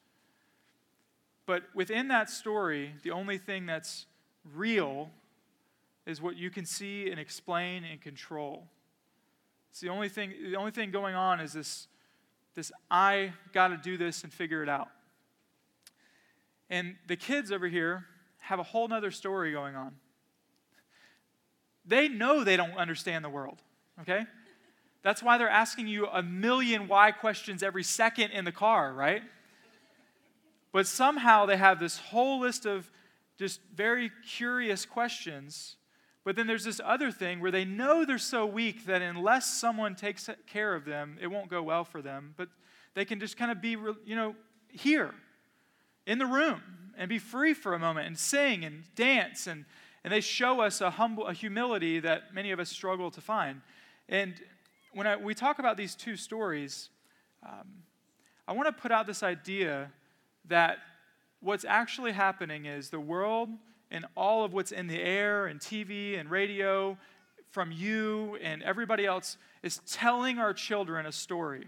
But 1.47 1.63
within 1.75 2.09
that 2.09 2.29
story, 2.29 2.93
the 3.03 3.13
only 3.13 3.39
thing 3.39 3.65
that's 3.65 4.05
real 4.55 5.09
is 6.05 6.21
what 6.21 6.37
you 6.37 6.51
can 6.51 6.67
see 6.67 7.11
and 7.11 7.19
explain 7.19 7.85
and 7.85 8.03
control. 8.03 8.67
It's 9.71 9.81
the 9.81 9.89
only 9.89 10.11
thing, 10.11 10.35
the 10.51 10.57
only 10.57 10.73
thing 10.73 10.91
going 10.91 11.15
on 11.15 11.41
is 11.41 11.55
this, 11.55 11.89
this 12.55 12.71
I 12.91 13.33
got 13.55 13.69
to 13.69 13.79
do 13.79 13.97
this 13.97 14.25
and 14.25 14.31
figure 14.31 14.63
it 14.63 14.69
out. 14.69 14.89
And 16.69 16.97
the 17.07 17.17
kids 17.17 17.51
over 17.51 17.67
here 17.67 18.05
have 18.41 18.59
a 18.59 18.63
whole 18.63 18.93
other 18.93 19.11
story 19.11 19.53
going 19.53 19.75
on. 19.75 19.95
They 21.87 22.09
know 22.09 22.45
they 22.45 22.59
don't 22.59 22.77
understand 22.77 23.25
the 23.25 23.31
world, 23.31 23.63
okay? 24.03 24.27
That's 25.03 25.23
why 25.23 25.37
they're 25.39 25.49
asking 25.49 25.89
you 25.89 26.07
a 26.07 26.23
million 26.23 26.87
why 26.87 27.11
questions 27.11 27.63
every 27.63 27.83
second 27.83 28.31
in 28.31 28.45
the 28.45 28.53
car, 28.53 28.93
right? 28.93 29.23
But 30.73 30.87
somehow 30.87 31.47
they 31.47 31.57
have 31.57 31.81
this 31.81 31.99
whole 31.99 32.41
list 32.41 32.67
of 32.67 32.91
just 33.39 33.61
very 33.75 34.11
curious 34.27 34.87
questions. 34.87 35.77
But 36.25 36.37
then 36.37 36.47
there's 36.47 36.65
this 36.65 36.81
other 36.85 37.11
thing 37.11 37.41
where 37.41 37.51
they 37.51 37.65
know 37.65 38.05
they're 38.05 38.19
so 38.19 38.47
weak 38.47 38.87
that 38.87 39.03
unless 39.03 39.53
someone 39.53 39.97
takes 39.97 40.31
care 40.47 40.75
of 40.75 40.85
them, 40.85 41.19
it 41.21 41.27
won't 41.27 41.49
go 41.49 41.63
well 41.63 41.85
for 41.85 42.01
them. 42.01 42.35
But 42.37 42.49
they 42.95 43.05
can 43.05 43.19
just 43.19 43.37
kind 43.37 43.51
of 43.51 43.61
be, 43.61 43.71
you 43.71 44.17
know, 44.17 44.37
here 44.69 45.15
in 46.07 46.19
the 46.19 46.27
room 46.27 46.63
and 46.97 47.09
be 47.09 47.19
free 47.19 47.55
for 47.55 47.75
a 47.75 47.79
moment 47.79 48.07
and 48.07 48.17
sing 48.17 48.65
and 48.65 48.85
dance. 48.95 49.49
And, 49.49 49.65
and 50.05 50.13
they 50.13 50.21
show 50.21 50.61
us 50.61 50.81
a, 50.81 50.91
humble, 50.91 51.27
a 51.27 51.33
humility 51.33 51.99
that 52.01 52.33
many 52.33 52.53
of 52.53 52.61
us 52.61 52.71
struggle 52.71 53.11
to 53.11 53.21
find. 53.21 53.61
And 54.09 54.35
when 54.93 55.07
I, 55.07 55.17
we 55.17 55.35
talk 55.35 55.59
about 55.59 55.77
these 55.77 55.95
two 55.95 56.17
stories, 56.17 56.91
um, 57.47 57.69
I 58.47 58.53
want 58.53 58.67
to 58.67 58.73
put 58.73 58.93
out 58.93 59.07
this 59.07 59.23
idea 59.23 59.91
that 60.49 60.79
what's 61.41 61.65
actually 61.65 62.13
happening 62.13 62.67
is 62.67 62.91
the 62.91 63.01
world 63.01 63.49
and 63.91 64.07
all 64.17 64.45
of 64.45 64.53
what's 64.53 64.73
in 64.73 64.87
the 64.87 65.01
air 65.01 65.47
and 65.47 65.61
TV 65.61 66.19
and 66.19 66.31
radio 66.31 66.97
from 67.51 67.71
you 67.71 68.39
and 68.43 68.63
everybody 68.63 69.05
else 69.05 69.37
is 69.63 69.81
telling 69.87 70.39
our 70.39 70.55
children 70.55 71.07
a 71.07 71.13
story. 71.13 71.67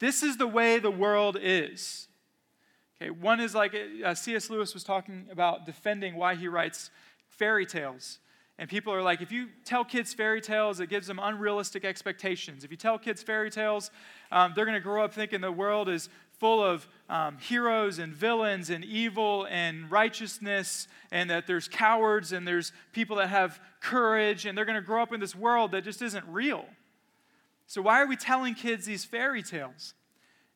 This 0.00 0.22
is 0.22 0.36
the 0.36 0.46
way 0.46 0.78
the 0.78 0.90
world 0.90 1.36
is. 1.40 2.08
Okay, 3.00 3.10
one 3.10 3.40
is 3.40 3.54
like 3.54 3.76
uh, 4.04 4.14
C.S. 4.14 4.50
Lewis 4.50 4.74
was 4.74 4.82
talking 4.82 5.26
about 5.30 5.66
defending 5.66 6.16
why 6.16 6.34
he 6.34 6.48
writes 6.48 6.90
fairy 7.28 7.64
tales. 7.64 8.18
And 8.58 8.68
people 8.68 8.92
are 8.92 9.02
like, 9.02 9.20
if 9.20 9.30
you 9.30 9.48
tell 9.64 9.84
kids 9.84 10.12
fairy 10.12 10.40
tales, 10.40 10.80
it 10.80 10.88
gives 10.88 11.06
them 11.06 11.20
unrealistic 11.22 11.84
expectations. 11.84 12.64
If 12.64 12.72
you 12.72 12.76
tell 12.76 12.98
kids 12.98 13.22
fairy 13.22 13.50
tales, 13.50 13.92
um, 14.32 14.52
they're 14.54 14.64
going 14.64 14.74
to 14.74 14.80
grow 14.80 15.04
up 15.04 15.14
thinking 15.14 15.40
the 15.40 15.52
world 15.52 15.88
is 15.88 16.08
full 16.38 16.62
of 16.62 16.88
um, 17.08 17.38
heroes 17.38 17.98
and 17.98 18.12
villains 18.12 18.70
and 18.70 18.84
evil 18.84 19.46
and 19.50 19.88
righteousness, 19.90 20.88
and 21.12 21.30
that 21.30 21.46
there's 21.46 21.68
cowards 21.68 22.32
and 22.32 22.46
there's 22.46 22.72
people 22.92 23.16
that 23.16 23.28
have 23.28 23.60
courage, 23.80 24.44
and 24.44 24.58
they're 24.58 24.64
going 24.64 24.76
to 24.76 24.86
grow 24.86 25.02
up 25.02 25.12
in 25.12 25.20
this 25.20 25.36
world 25.36 25.72
that 25.72 25.84
just 25.84 26.02
isn't 26.02 26.24
real. 26.28 26.64
So, 27.66 27.82
why 27.82 28.00
are 28.00 28.06
we 28.06 28.16
telling 28.16 28.54
kids 28.54 28.86
these 28.86 29.04
fairy 29.04 29.42
tales? 29.42 29.94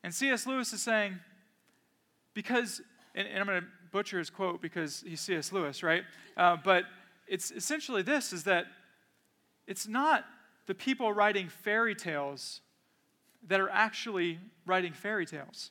And 0.03 0.15
C.S. 0.15 0.47
Lewis 0.47 0.73
is 0.73 0.83
saying, 0.83 1.19
because, 2.35 2.81
and, 3.15 3.29
and 3.29 3.39
I'm 3.39 3.47
going 3.47 3.61
to 3.61 3.67
butcher 3.93 4.19
his 4.19 4.31
quote 4.31 4.61
because 4.63 5.05
he's 5.07 5.21
C.S. 5.21 5.53
Lewis, 5.53 5.83
right? 5.83 6.03
Uh, 6.37 6.57
but 6.65 6.85
it's 7.27 7.51
essentially 7.51 8.03
this 8.03 8.33
is 8.33 8.45
that 8.45 8.67
it's 9.67 9.87
not 9.87 10.25
the 10.67 10.75
people 10.75 11.13
writing 11.13 11.49
fairy 11.49 11.95
tales 11.95 12.61
that 13.49 13.61
are 13.61 13.71
actually 13.71 14.39
writing 14.67 14.93
fairy 14.93 15.27
tales. 15.27 15.71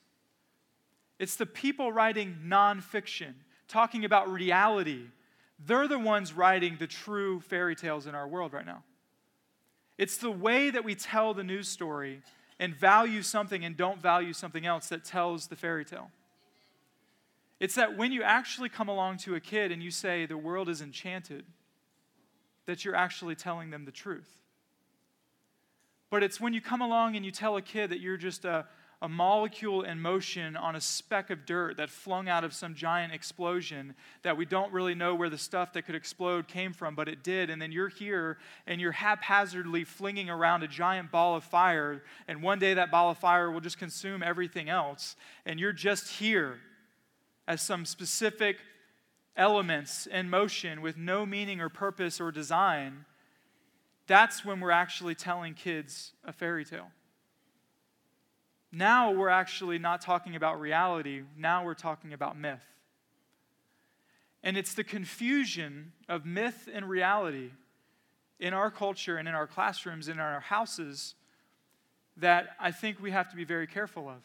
It's 1.19 1.35
the 1.35 1.45
people 1.45 1.91
writing 1.91 2.37
nonfiction, 2.45 3.33
talking 3.67 4.05
about 4.05 4.31
reality. 4.31 5.03
They're 5.65 5.87
the 5.87 5.99
ones 5.99 6.33
writing 6.33 6.77
the 6.79 6.87
true 6.87 7.39
fairy 7.41 7.75
tales 7.75 8.07
in 8.07 8.15
our 8.15 8.27
world 8.27 8.53
right 8.53 8.65
now. 8.65 8.83
It's 9.97 10.17
the 10.17 10.31
way 10.31 10.71
that 10.71 10.83
we 10.83 10.95
tell 10.95 11.33
the 11.33 11.43
news 11.43 11.67
story 11.67 12.21
and 12.59 12.75
value 12.75 13.21
something 13.21 13.63
and 13.63 13.77
don't 13.77 14.01
value 14.01 14.33
something 14.33 14.65
else 14.65 14.87
that 14.89 15.05
tells 15.05 15.47
the 15.47 15.55
fairy 15.55 15.85
tale. 15.85 16.09
It's 17.61 17.75
that 17.75 17.95
when 17.95 18.11
you 18.11 18.23
actually 18.23 18.69
come 18.69 18.89
along 18.89 19.17
to 19.17 19.35
a 19.35 19.39
kid 19.39 19.71
and 19.71 19.83
you 19.83 19.91
say 19.91 20.25
the 20.25 20.35
world 20.35 20.67
is 20.67 20.81
enchanted, 20.81 21.45
that 22.65 22.83
you're 22.83 22.95
actually 22.95 23.35
telling 23.35 23.69
them 23.69 23.85
the 23.85 23.91
truth. 23.91 24.41
But 26.09 26.23
it's 26.23 26.41
when 26.41 26.53
you 26.53 26.59
come 26.59 26.81
along 26.81 27.15
and 27.15 27.23
you 27.23 27.29
tell 27.29 27.55
a 27.57 27.61
kid 27.61 27.91
that 27.91 27.99
you're 27.99 28.17
just 28.17 28.45
a, 28.45 28.65
a 28.99 29.07
molecule 29.07 29.83
in 29.83 30.01
motion 30.01 30.57
on 30.57 30.75
a 30.75 30.81
speck 30.81 31.29
of 31.29 31.45
dirt 31.45 31.77
that 31.77 31.91
flung 31.91 32.27
out 32.27 32.43
of 32.43 32.51
some 32.51 32.73
giant 32.73 33.13
explosion 33.13 33.93
that 34.23 34.35
we 34.35 34.45
don't 34.45 34.73
really 34.73 34.95
know 34.95 35.13
where 35.13 35.29
the 35.29 35.37
stuff 35.37 35.71
that 35.73 35.83
could 35.83 35.93
explode 35.93 36.47
came 36.47 36.73
from, 36.73 36.95
but 36.95 37.07
it 37.07 37.23
did. 37.23 37.51
And 37.51 37.61
then 37.61 37.71
you're 37.71 37.89
here 37.89 38.39
and 38.65 38.81
you're 38.81 38.91
haphazardly 38.91 39.83
flinging 39.83 40.31
around 40.31 40.63
a 40.63 40.67
giant 40.67 41.11
ball 41.11 41.35
of 41.35 41.43
fire, 41.43 42.01
and 42.27 42.41
one 42.41 42.57
day 42.57 42.73
that 42.73 42.89
ball 42.89 43.11
of 43.11 43.19
fire 43.19 43.51
will 43.51 43.61
just 43.61 43.77
consume 43.77 44.23
everything 44.23 44.67
else. 44.67 45.15
And 45.45 45.59
you're 45.59 45.73
just 45.73 46.07
here 46.13 46.57
as 47.47 47.61
some 47.61 47.85
specific 47.85 48.57
elements 49.35 50.07
in 50.07 50.29
motion 50.29 50.81
with 50.81 50.97
no 50.97 51.25
meaning 51.25 51.61
or 51.61 51.69
purpose 51.69 52.19
or 52.19 52.31
design, 52.31 53.05
that's 54.07 54.43
when 54.43 54.59
we're 54.59 54.71
actually 54.71 55.15
telling 55.15 55.53
kids 55.53 56.13
a 56.25 56.33
fairy 56.33 56.65
tale. 56.65 56.91
Now 58.71 59.11
we're 59.11 59.29
actually 59.29 59.79
not 59.79 60.01
talking 60.01 60.35
about 60.35 60.59
reality, 60.59 61.23
now 61.37 61.65
we're 61.65 61.73
talking 61.73 62.13
about 62.13 62.37
myth. 62.37 62.63
And 64.43 64.57
it's 64.57 64.73
the 64.73 64.83
confusion 64.83 65.91
of 66.09 66.25
myth 66.25 66.67
and 66.73 66.89
reality 66.89 67.51
in 68.39 68.53
our 68.53 68.71
culture 68.71 69.17
and 69.17 69.27
in 69.27 69.35
our 69.35 69.45
classrooms 69.45 70.07
and 70.07 70.19
in 70.19 70.25
our 70.25 70.39
houses 70.39 71.15
that 72.17 72.55
I 72.59 72.71
think 72.71 72.99
we 72.99 73.11
have 73.11 73.29
to 73.29 73.35
be 73.35 73.43
very 73.43 73.67
careful 73.67 74.09
of. 74.09 74.23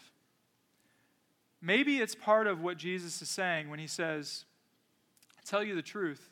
Maybe 1.66 1.99
it's 1.99 2.14
part 2.14 2.46
of 2.46 2.61
what 2.61 2.76
Jesus 2.76 3.20
is 3.20 3.28
saying 3.28 3.68
when 3.68 3.80
he 3.80 3.88
says, 3.88 4.44
tell 5.44 5.64
you 5.64 5.75
the 5.75 5.82
truth, 5.82 6.30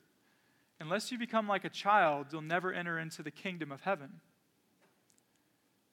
unless 0.78 1.10
you 1.10 1.18
become 1.18 1.48
like 1.48 1.64
a 1.64 1.68
child, 1.68 2.28
you'll 2.30 2.40
never 2.40 2.72
enter 2.72 3.00
into 3.00 3.20
the 3.20 3.32
kingdom 3.32 3.72
of 3.72 3.80
heaven. 3.80 4.20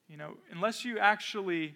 You 0.08 0.16
know, 0.16 0.34
unless 0.52 0.84
you 0.84 1.00
actually 1.00 1.74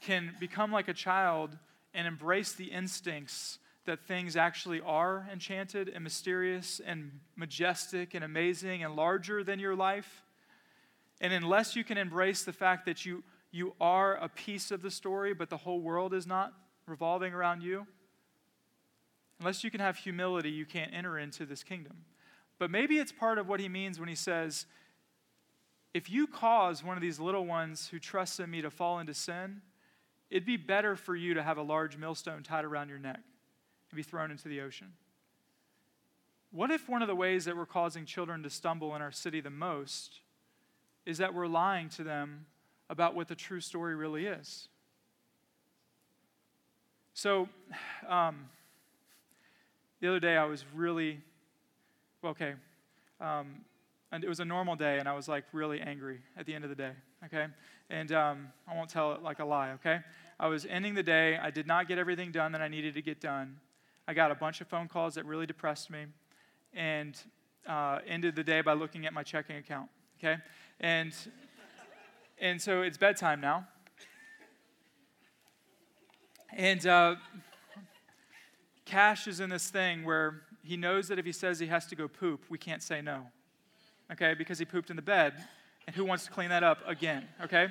can 0.00 0.36
become 0.38 0.70
like 0.70 0.86
a 0.86 0.94
child 0.94 1.58
and 1.92 2.06
embrace 2.06 2.52
the 2.52 2.66
instincts 2.66 3.58
that 3.84 4.06
things 4.06 4.36
actually 4.36 4.80
are 4.80 5.26
enchanted 5.32 5.88
and 5.88 6.04
mysterious 6.04 6.80
and 6.86 7.10
majestic 7.34 8.14
and 8.14 8.22
amazing 8.22 8.84
and 8.84 8.94
larger 8.94 9.42
than 9.42 9.58
your 9.58 9.74
life, 9.74 10.22
and 11.20 11.32
unless 11.32 11.74
you 11.74 11.82
can 11.82 11.98
embrace 11.98 12.44
the 12.44 12.52
fact 12.52 12.86
that 12.86 13.04
you, 13.04 13.24
you 13.50 13.74
are 13.80 14.14
a 14.14 14.28
piece 14.28 14.70
of 14.70 14.82
the 14.82 14.90
story, 14.90 15.34
but 15.34 15.50
the 15.50 15.56
whole 15.56 15.80
world 15.80 16.14
is 16.14 16.28
not, 16.28 16.52
revolving 16.86 17.32
around 17.32 17.62
you, 17.62 17.86
unless 19.40 19.64
you 19.64 19.70
can 19.70 19.80
have 19.80 19.96
humility, 19.96 20.50
you 20.50 20.66
can't 20.66 20.92
enter 20.94 21.18
into 21.18 21.44
this 21.44 21.62
kingdom. 21.62 22.04
But 22.58 22.70
maybe 22.70 22.98
it's 22.98 23.12
part 23.12 23.38
of 23.38 23.48
what 23.48 23.60
he 23.60 23.68
means 23.68 23.98
when 23.98 24.08
he 24.08 24.14
says, 24.14 24.66
if 25.94 26.08
you 26.08 26.26
cause 26.26 26.82
one 26.82 26.96
of 26.96 27.02
these 27.02 27.20
little 27.20 27.44
ones 27.44 27.88
who 27.88 27.98
trust 27.98 28.40
in 28.40 28.50
me 28.50 28.62
to 28.62 28.70
fall 28.70 28.98
into 28.98 29.14
sin, 29.14 29.60
it'd 30.30 30.46
be 30.46 30.56
better 30.56 30.96
for 30.96 31.14
you 31.14 31.34
to 31.34 31.42
have 31.42 31.58
a 31.58 31.62
large 31.62 31.96
millstone 31.96 32.42
tied 32.42 32.64
around 32.64 32.88
your 32.88 32.98
neck 32.98 33.20
and 33.90 33.96
be 33.96 34.02
thrown 34.02 34.30
into 34.30 34.48
the 34.48 34.60
ocean. 34.60 34.92
What 36.50 36.70
if 36.70 36.88
one 36.88 37.02
of 37.02 37.08
the 37.08 37.14
ways 37.14 37.46
that 37.46 37.56
we're 37.56 37.66
causing 37.66 38.04
children 38.04 38.42
to 38.42 38.50
stumble 38.50 38.94
in 38.94 39.02
our 39.02 39.12
city 39.12 39.40
the 39.40 39.50
most 39.50 40.20
is 41.04 41.18
that 41.18 41.34
we're 41.34 41.46
lying 41.46 41.88
to 41.90 42.04
them 42.04 42.46
about 42.88 43.14
what 43.14 43.28
the 43.28 43.34
true 43.34 43.60
story 43.60 43.94
really 43.94 44.26
is? 44.26 44.68
So, 47.14 47.48
um, 48.08 48.48
the 50.00 50.08
other 50.08 50.20
day 50.20 50.36
I 50.36 50.44
was 50.44 50.64
really, 50.74 51.20
okay, 52.24 52.54
um, 53.20 53.56
and 54.10 54.24
it 54.24 54.28
was 54.28 54.40
a 54.40 54.44
normal 54.44 54.76
day, 54.76 54.98
and 54.98 55.06
I 55.06 55.14
was 55.14 55.28
like 55.28 55.44
really 55.52 55.80
angry 55.80 56.20
at 56.36 56.46
the 56.46 56.54
end 56.54 56.64
of 56.64 56.70
the 56.70 56.76
day, 56.76 56.92
okay? 57.26 57.46
And 57.90 58.12
um, 58.12 58.48
I 58.66 58.74
won't 58.74 58.88
tell 58.88 59.12
it 59.12 59.22
like 59.22 59.40
a 59.40 59.44
lie, 59.44 59.72
okay? 59.72 60.00
I 60.40 60.48
was 60.48 60.66
ending 60.66 60.94
the 60.94 61.02
day. 61.02 61.36
I 61.36 61.50
did 61.50 61.66
not 61.66 61.86
get 61.86 61.98
everything 61.98 62.32
done 62.32 62.50
that 62.52 62.62
I 62.62 62.68
needed 62.68 62.94
to 62.94 63.02
get 63.02 63.20
done. 63.20 63.56
I 64.08 64.14
got 64.14 64.30
a 64.30 64.34
bunch 64.34 64.60
of 64.60 64.66
phone 64.66 64.88
calls 64.88 65.14
that 65.14 65.26
really 65.26 65.46
depressed 65.46 65.90
me, 65.90 66.06
and 66.72 67.16
uh, 67.66 67.98
ended 68.06 68.36
the 68.36 68.44
day 68.44 68.62
by 68.62 68.72
looking 68.72 69.06
at 69.06 69.12
my 69.12 69.22
checking 69.22 69.56
account, 69.56 69.88
okay? 70.18 70.38
And 70.80 71.14
and 72.40 72.60
so 72.60 72.82
it's 72.82 72.98
bedtime 72.98 73.40
now, 73.40 73.68
and 76.56 76.86
uh, 76.86 77.16
Cash 78.84 79.26
is 79.26 79.40
in 79.40 79.50
this 79.50 79.70
thing 79.70 80.04
where 80.04 80.42
he 80.62 80.76
knows 80.76 81.08
that 81.08 81.18
if 81.18 81.24
he 81.24 81.32
says 81.32 81.58
he 81.58 81.66
has 81.66 81.86
to 81.86 81.96
go 81.96 82.08
poop, 82.08 82.44
we 82.48 82.58
can't 82.58 82.82
say 82.82 83.00
no. 83.00 83.26
Okay? 84.12 84.34
Because 84.34 84.58
he 84.58 84.64
pooped 84.64 84.90
in 84.90 84.96
the 84.96 85.02
bed. 85.02 85.34
And 85.86 85.96
who 85.96 86.04
wants 86.04 86.26
to 86.26 86.30
clean 86.30 86.50
that 86.50 86.62
up 86.62 86.78
again? 86.86 87.26
Okay? 87.42 87.68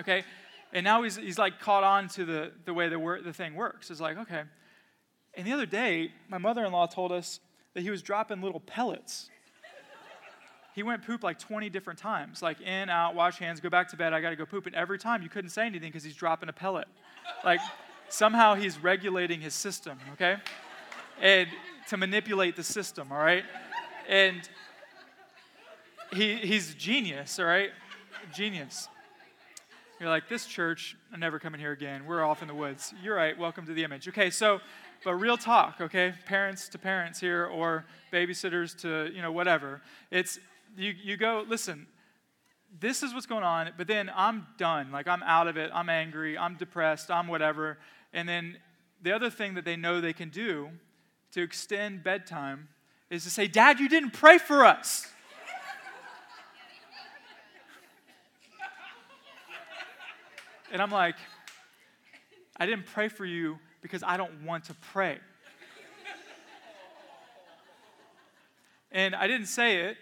Okay? 0.00 0.24
And 0.72 0.84
now 0.84 1.02
he's, 1.02 1.16
he's 1.16 1.38
like 1.38 1.60
caught 1.60 1.84
on 1.84 2.08
to 2.10 2.24
the, 2.24 2.52
the 2.64 2.74
way 2.74 2.88
the, 2.88 2.98
wor- 2.98 3.22
the 3.22 3.32
thing 3.32 3.54
works. 3.54 3.90
It's 3.90 4.00
like, 4.00 4.18
okay. 4.18 4.42
And 5.34 5.46
the 5.46 5.52
other 5.52 5.66
day, 5.66 6.12
my 6.28 6.38
mother 6.38 6.64
in 6.64 6.72
law 6.72 6.86
told 6.86 7.12
us 7.12 7.40
that 7.74 7.82
he 7.82 7.90
was 7.90 8.02
dropping 8.02 8.42
little 8.42 8.60
pellets. 8.60 9.30
He 10.76 10.82
went 10.82 11.06
poop 11.06 11.24
like 11.24 11.38
20 11.38 11.70
different 11.70 11.98
times, 11.98 12.42
like 12.42 12.60
in, 12.60 12.90
out, 12.90 13.14
wash 13.14 13.38
hands, 13.38 13.60
go 13.60 13.70
back 13.70 13.88
to 13.88 13.96
bed, 13.96 14.12
I 14.12 14.20
gotta 14.20 14.36
go 14.36 14.44
poop. 14.44 14.66
And 14.66 14.74
every 14.76 14.98
time 14.98 15.22
you 15.22 15.30
couldn't 15.30 15.48
say 15.48 15.64
anything 15.64 15.88
because 15.88 16.04
he's 16.04 16.14
dropping 16.14 16.50
a 16.50 16.52
pellet. 16.52 16.86
Like 17.42 17.60
somehow 18.10 18.56
he's 18.56 18.78
regulating 18.78 19.40
his 19.40 19.54
system, 19.54 19.98
okay? 20.12 20.36
And 21.18 21.48
to 21.88 21.96
manipulate 21.96 22.56
the 22.56 22.62
system, 22.62 23.10
all 23.10 23.16
right? 23.16 23.44
And 24.06 24.46
he, 26.12 26.34
he's 26.34 26.74
genius, 26.74 27.38
all 27.38 27.46
right? 27.46 27.70
Genius. 28.34 28.88
You're 29.98 30.10
like, 30.10 30.28
this 30.28 30.44
church, 30.44 30.94
I'm 31.10 31.20
never 31.20 31.38
coming 31.38 31.58
here 31.58 31.72
again. 31.72 32.04
We're 32.04 32.22
off 32.22 32.42
in 32.42 32.48
the 32.48 32.54
woods. 32.54 32.92
You're 33.02 33.16
right. 33.16 33.36
Welcome 33.38 33.64
to 33.64 33.72
the 33.72 33.82
image. 33.82 34.08
Okay, 34.08 34.28
so, 34.28 34.60
but 35.04 35.14
real 35.14 35.38
talk, 35.38 35.76
okay? 35.80 36.12
Parents 36.26 36.68
to 36.68 36.78
parents 36.78 37.18
here 37.18 37.46
or 37.46 37.86
babysitters 38.12 38.78
to, 38.82 39.10
you 39.14 39.22
know, 39.22 39.32
whatever. 39.32 39.80
It's, 40.10 40.38
you, 40.76 40.94
you 41.02 41.16
go, 41.16 41.44
listen, 41.48 41.86
this 42.78 43.02
is 43.02 43.14
what's 43.14 43.26
going 43.26 43.44
on, 43.44 43.70
but 43.76 43.86
then 43.86 44.10
I'm 44.14 44.46
done. 44.58 44.92
Like, 44.92 45.08
I'm 45.08 45.22
out 45.22 45.48
of 45.48 45.56
it. 45.56 45.70
I'm 45.72 45.88
angry. 45.88 46.36
I'm 46.36 46.56
depressed. 46.56 47.10
I'm 47.10 47.28
whatever. 47.28 47.78
And 48.12 48.28
then 48.28 48.58
the 49.02 49.12
other 49.12 49.30
thing 49.30 49.54
that 49.54 49.64
they 49.64 49.76
know 49.76 50.00
they 50.00 50.12
can 50.12 50.28
do 50.28 50.70
to 51.32 51.42
extend 51.42 52.02
bedtime 52.02 52.68
is 53.10 53.24
to 53.24 53.30
say, 53.30 53.46
Dad, 53.46 53.80
you 53.80 53.88
didn't 53.88 54.10
pray 54.12 54.38
for 54.38 54.64
us. 54.64 55.06
and 60.72 60.82
I'm 60.82 60.90
like, 60.90 61.16
I 62.58 62.66
didn't 62.66 62.86
pray 62.86 63.08
for 63.08 63.24
you 63.24 63.58
because 63.80 64.02
I 64.02 64.16
don't 64.16 64.44
want 64.44 64.64
to 64.64 64.74
pray. 64.74 65.18
and 68.90 69.14
I 69.14 69.26
didn't 69.26 69.46
say 69.46 69.82
it 69.82 69.96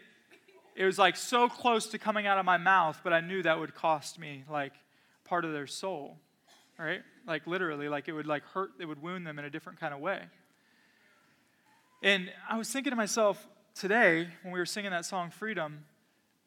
it 0.74 0.84
was 0.84 0.98
like 0.98 1.16
so 1.16 1.48
close 1.48 1.86
to 1.88 1.98
coming 1.98 2.26
out 2.26 2.38
of 2.38 2.44
my 2.44 2.56
mouth, 2.56 3.00
but 3.04 3.12
I 3.12 3.20
knew 3.20 3.42
that 3.42 3.58
would 3.58 3.74
cost 3.74 4.18
me 4.18 4.44
like 4.50 4.72
part 5.24 5.44
of 5.44 5.52
their 5.52 5.66
soul, 5.66 6.18
right? 6.78 7.02
Like 7.26 7.46
literally, 7.46 7.88
like 7.88 8.08
it 8.08 8.12
would 8.12 8.26
like 8.26 8.42
hurt, 8.44 8.70
it 8.80 8.86
would 8.86 9.00
wound 9.00 9.26
them 9.26 9.38
in 9.38 9.44
a 9.44 9.50
different 9.50 9.78
kind 9.78 9.94
of 9.94 10.00
way. 10.00 10.20
And 12.02 12.30
I 12.48 12.58
was 12.58 12.70
thinking 12.70 12.90
to 12.90 12.96
myself 12.96 13.46
today 13.74 14.28
when 14.42 14.52
we 14.52 14.58
were 14.58 14.66
singing 14.66 14.90
that 14.90 15.04
song 15.04 15.30
Freedom, 15.30 15.84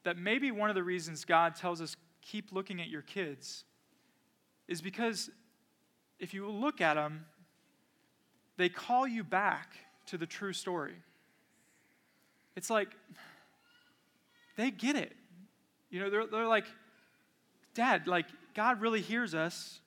that 0.03 0.17
maybe 0.17 0.51
one 0.51 0.69
of 0.69 0.75
the 0.75 0.83
reasons 0.83 1.25
God 1.25 1.55
tells 1.55 1.81
us 1.81 1.95
keep 2.21 2.51
looking 2.51 2.81
at 2.81 2.89
your 2.89 3.01
kids 3.01 3.63
is 4.67 4.81
because 4.81 5.29
if 6.19 6.33
you 6.33 6.49
look 6.49 6.81
at 6.81 6.95
them, 6.95 7.25
they 8.57 8.69
call 8.69 9.07
you 9.07 9.23
back 9.23 9.77
to 10.07 10.17
the 10.17 10.25
true 10.25 10.53
story. 10.53 10.95
It's 12.55 12.69
like 12.69 12.89
they 14.57 14.71
get 14.71 14.95
it. 14.95 15.15
You 15.89 16.01
know, 16.01 16.09
they're, 16.09 16.27
they're 16.27 16.47
like, 16.47 16.65
Dad, 17.73 18.07
like, 18.07 18.25
God 18.53 18.81
really 18.81 19.01
hears 19.01 19.33
us. 19.33 19.79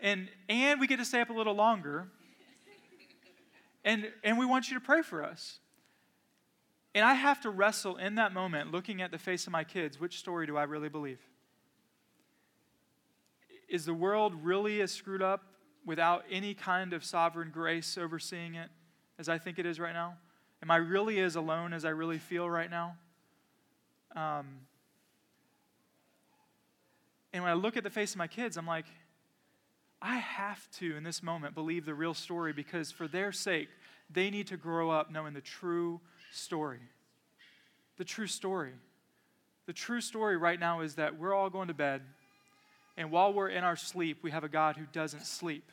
And, 0.00 0.28
and 0.48 0.80
we 0.80 0.86
get 0.86 0.98
to 0.98 1.04
stay 1.04 1.20
up 1.20 1.30
a 1.30 1.32
little 1.32 1.54
longer. 1.54 2.08
And, 3.84 4.08
and 4.24 4.38
we 4.38 4.46
want 4.46 4.70
you 4.70 4.78
to 4.78 4.80
pray 4.80 5.02
for 5.02 5.24
us. 5.24 5.58
And 6.94 7.04
I 7.04 7.14
have 7.14 7.40
to 7.42 7.50
wrestle 7.50 7.96
in 7.96 8.14
that 8.16 8.32
moment, 8.32 8.70
looking 8.70 9.02
at 9.02 9.10
the 9.10 9.18
face 9.18 9.46
of 9.46 9.52
my 9.52 9.64
kids, 9.64 9.98
which 9.98 10.18
story 10.18 10.46
do 10.46 10.56
I 10.56 10.64
really 10.64 10.88
believe? 10.88 11.20
Is 13.68 13.84
the 13.84 13.94
world 13.94 14.34
really 14.42 14.80
as 14.82 14.92
screwed 14.92 15.22
up 15.22 15.42
without 15.84 16.24
any 16.30 16.54
kind 16.54 16.92
of 16.92 17.04
sovereign 17.04 17.50
grace 17.50 17.96
overseeing 17.98 18.54
it 18.54 18.68
as 19.18 19.28
I 19.28 19.38
think 19.38 19.58
it 19.58 19.66
is 19.66 19.80
right 19.80 19.94
now? 19.94 20.14
Am 20.62 20.70
I 20.70 20.76
really 20.76 21.18
as 21.20 21.34
alone 21.34 21.72
as 21.72 21.84
I 21.84 21.90
really 21.90 22.18
feel 22.18 22.48
right 22.48 22.70
now? 22.70 22.96
Um, 24.14 24.46
and 27.32 27.42
when 27.42 27.50
I 27.50 27.54
look 27.54 27.76
at 27.76 27.84
the 27.84 27.90
face 27.90 28.12
of 28.12 28.18
my 28.18 28.26
kids, 28.26 28.56
I'm 28.56 28.66
like, 28.66 28.86
I 30.00 30.16
have 30.16 30.68
to, 30.78 30.96
in 30.96 31.04
this 31.04 31.22
moment, 31.22 31.54
believe 31.54 31.86
the 31.86 31.94
real 31.94 32.14
story 32.14 32.52
because 32.52 32.90
for 32.90 33.06
their 33.06 33.32
sake, 33.32 33.68
they 34.10 34.30
need 34.30 34.48
to 34.48 34.56
grow 34.56 34.90
up 34.90 35.10
knowing 35.10 35.32
the 35.32 35.40
true 35.40 36.00
story. 36.32 36.80
The 37.96 38.04
true 38.04 38.26
story. 38.26 38.72
The 39.66 39.72
true 39.72 40.00
story 40.00 40.36
right 40.36 40.58
now 40.58 40.80
is 40.80 40.96
that 40.96 41.18
we're 41.18 41.32
all 41.32 41.48
going 41.48 41.68
to 41.68 41.74
bed, 41.74 42.02
and 42.96 43.10
while 43.10 43.32
we're 43.32 43.48
in 43.48 43.64
our 43.64 43.76
sleep, 43.76 44.18
we 44.22 44.30
have 44.32 44.44
a 44.44 44.48
God 44.48 44.76
who 44.76 44.84
doesn't 44.92 45.24
sleep. 45.24 45.70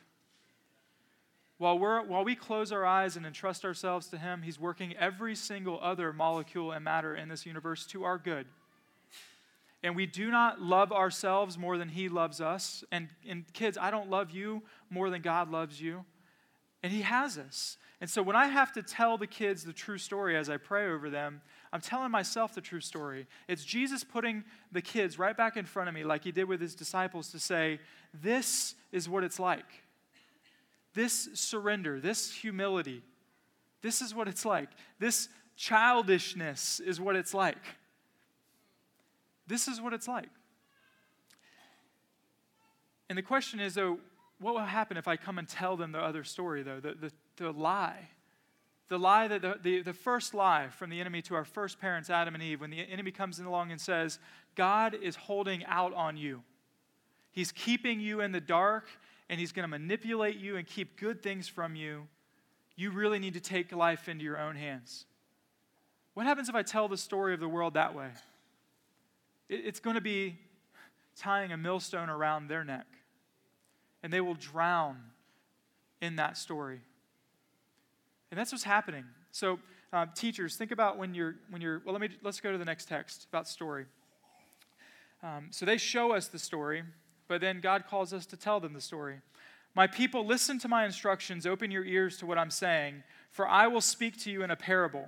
While, 1.59 1.77
we're, 1.77 2.01
while 2.03 2.23
we 2.23 2.35
close 2.35 2.71
our 2.71 2.85
eyes 2.85 3.17
and 3.17 3.25
entrust 3.25 3.65
ourselves 3.65 4.07
to 4.07 4.17
Him, 4.17 4.41
He's 4.41 4.57
working 4.57 4.95
every 4.95 5.35
single 5.35 5.77
other 5.81 6.13
molecule 6.13 6.71
and 6.71 6.85
matter 6.85 7.13
in 7.13 7.27
this 7.27 7.45
universe 7.45 7.85
to 7.87 8.05
our 8.05 8.17
good. 8.17 8.47
And 9.83 9.93
we 9.93 10.05
do 10.05 10.31
not 10.31 10.61
love 10.61 10.93
ourselves 10.93 11.57
more 11.57 11.77
than 11.77 11.89
He 11.89 12.07
loves 12.07 12.39
us. 12.39 12.85
And, 12.93 13.09
and 13.27 13.43
kids, 13.51 13.77
I 13.77 13.91
don't 13.91 14.09
love 14.09 14.31
you 14.31 14.63
more 14.89 15.09
than 15.09 15.21
God 15.21 15.51
loves 15.51 15.81
you. 15.81 16.05
And 16.81 16.93
He 16.93 17.01
has 17.01 17.37
us. 17.37 17.75
And 17.99 18.09
so 18.09 18.23
when 18.23 18.37
I 18.37 18.47
have 18.47 18.71
to 18.73 18.81
tell 18.81 19.17
the 19.17 19.27
kids 19.27 19.65
the 19.65 19.73
true 19.73 19.97
story 19.97 20.37
as 20.37 20.49
I 20.49 20.55
pray 20.55 20.87
over 20.87 21.09
them, 21.09 21.41
I'm 21.73 21.81
telling 21.81 22.09
myself 22.09 22.55
the 22.55 22.61
true 22.61 22.79
story. 22.79 23.27
It's 23.49 23.65
Jesus 23.65 24.05
putting 24.05 24.45
the 24.71 24.81
kids 24.81 25.19
right 25.19 25.35
back 25.35 25.57
in 25.57 25.65
front 25.65 25.89
of 25.89 25.95
me, 25.95 26.05
like 26.05 26.23
He 26.23 26.31
did 26.31 26.45
with 26.45 26.61
His 26.61 26.73
disciples, 26.73 27.33
to 27.33 27.39
say, 27.39 27.81
This 28.13 28.75
is 28.93 29.09
what 29.09 29.25
it's 29.25 29.41
like 29.41 29.83
this 30.93 31.29
surrender, 31.33 31.99
this 31.99 32.33
humility, 32.33 33.03
this 33.81 34.01
is 34.01 34.13
what 34.13 34.27
it's 34.27 34.45
like. 34.45 34.69
This 34.99 35.29
childishness 35.55 36.79
is 36.79 36.99
what 36.99 37.15
it's 37.15 37.33
like. 37.33 37.63
This 39.47 39.67
is 39.67 39.81
what 39.81 39.93
it's 39.93 40.07
like. 40.07 40.29
And 43.09 43.17
the 43.17 43.23
question 43.23 43.59
is, 43.59 43.73
though, 43.73 43.99
what 44.39 44.53
will 44.53 44.61
happen 44.61 44.95
if 44.95 45.07
I 45.07 45.17
come 45.17 45.37
and 45.37 45.47
tell 45.47 45.75
them 45.75 45.91
the 45.91 45.99
other 45.99 46.23
story, 46.23 46.63
though? 46.63 46.79
The, 46.79 46.93
the, 46.93 47.11
the 47.37 47.51
lie. 47.51 48.09
The 48.87 48.97
lie 48.97 49.27
that 49.27 49.41
the, 49.41 49.59
the, 49.61 49.81
the 49.81 49.93
first 49.93 50.33
lie 50.33 50.67
from 50.69 50.89
the 50.89 50.99
enemy 50.99 51.21
to 51.23 51.35
our 51.35 51.45
first 51.45 51.79
parents, 51.79 52.09
Adam 52.09 52.35
and 52.35 52.43
Eve, 52.43 52.61
when 52.61 52.69
the 52.69 52.81
enemy 52.81 53.11
comes 53.11 53.39
along 53.39 53.71
and 53.71 53.79
says, 53.81 54.19
God 54.55 54.95
is 54.95 55.15
holding 55.15 55.65
out 55.65 55.93
on 55.93 56.17
you. 56.17 56.41
He's 57.31 57.51
keeping 57.51 57.99
you 57.99 58.21
in 58.21 58.31
the 58.31 58.41
dark 58.41 58.87
and 59.29 59.39
he's 59.39 59.51
going 59.51 59.63
to 59.63 59.67
manipulate 59.67 60.37
you 60.37 60.57
and 60.57 60.65
keep 60.65 60.99
good 60.99 61.21
things 61.21 61.47
from 61.47 61.75
you, 61.75 62.07
you 62.75 62.91
really 62.91 63.19
need 63.19 63.33
to 63.33 63.39
take 63.39 63.71
life 63.71 64.09
into 64.09 64.23
your 64.23 64.39
own 64.39 64.55
hands. 64.55 65.05
What 66.13 66.25
happens 66.25 66.49
if 66.49 66.55
I 66.55 66.63
tell 66.63 66.87
the 66.87 66.97
story 66.97 67.33
of 67.33 67.39
the 67.39 67.47
world 67.47 67.75
that 67.75 67.95
way? 67.95 68.09
It's 69.47 69.79
going 69.79 69.95
to 69.95 70.01
be 70.01 70.37
tying 71.15 71.51
a 71.51 71.57
millstone 71.57 72.09
around 72.09 72.47
their 72.47 72.63
neck, 72.63 72.87
and 74.03 74.11
they 74.11 74.21
will 74.21 74.35
drown 74.35 74.97
in 76.01 76.15
that 76.17 76.37
story. 76.37 76.81
And 78.31 78.39
that's 78.39 78.51
what's 78.51 78.63
happening. 78.63 79.05
So, 79.31 79.59
uh, 79.91 80.05
teachers, 80.15 80.55
think 80.55 80.71
about 80.71 80.97
when 80.97 81.13
you're 81.13 81.35
when 81.49 81.61
you're. 81.61 81.81
Well, 81.83 81.93
let 81.93 82.01
me 82.01 82.09
let's 82.21 82.39
go 82.39 82.51
to 82.51 82.57
the 82.57 82.65
next 82.65 82.87
text 82.87 83.27
about 83.29 83.47
story. 83.47 83.85
Um, 85.23 85.47
so 85.49 85.65
they 85.65 85.77
show 85.77 86.13
us 86.13 86.27
the 86.27 86.39
story, 86.39 86.83
but 87.29 87.39
then 87.39 87.61
God 87.61 87.85
calls 87.87 88.11
us 88.11 88.25
to 88.25 88.35
tell 88.35 88.59
them 88.59 88.73
the 88.73 88.81
story. 88.81 89.21
My 89.75 89.87
people, 89.87 90.25
listen 90.25 90.59
to 90.59 90.67
my 90.67 90.83
instructions, 90.83 91.45
open 91.45 91.71
your 91.71 91.85
ears 91.85 92.17
to 92.17 92.25
what 92.25 92.37
I'm 92.37 92.51
saying, 92.51 93.03
for 93.31 93.47
I 93.47 93.67
will 93.67 93.79
speak 93.79 94.17
to 94.23 94.31
you 94.31 94.43
in 94.43 94.51
a 94.51 94.55
parable. 94.57 95.07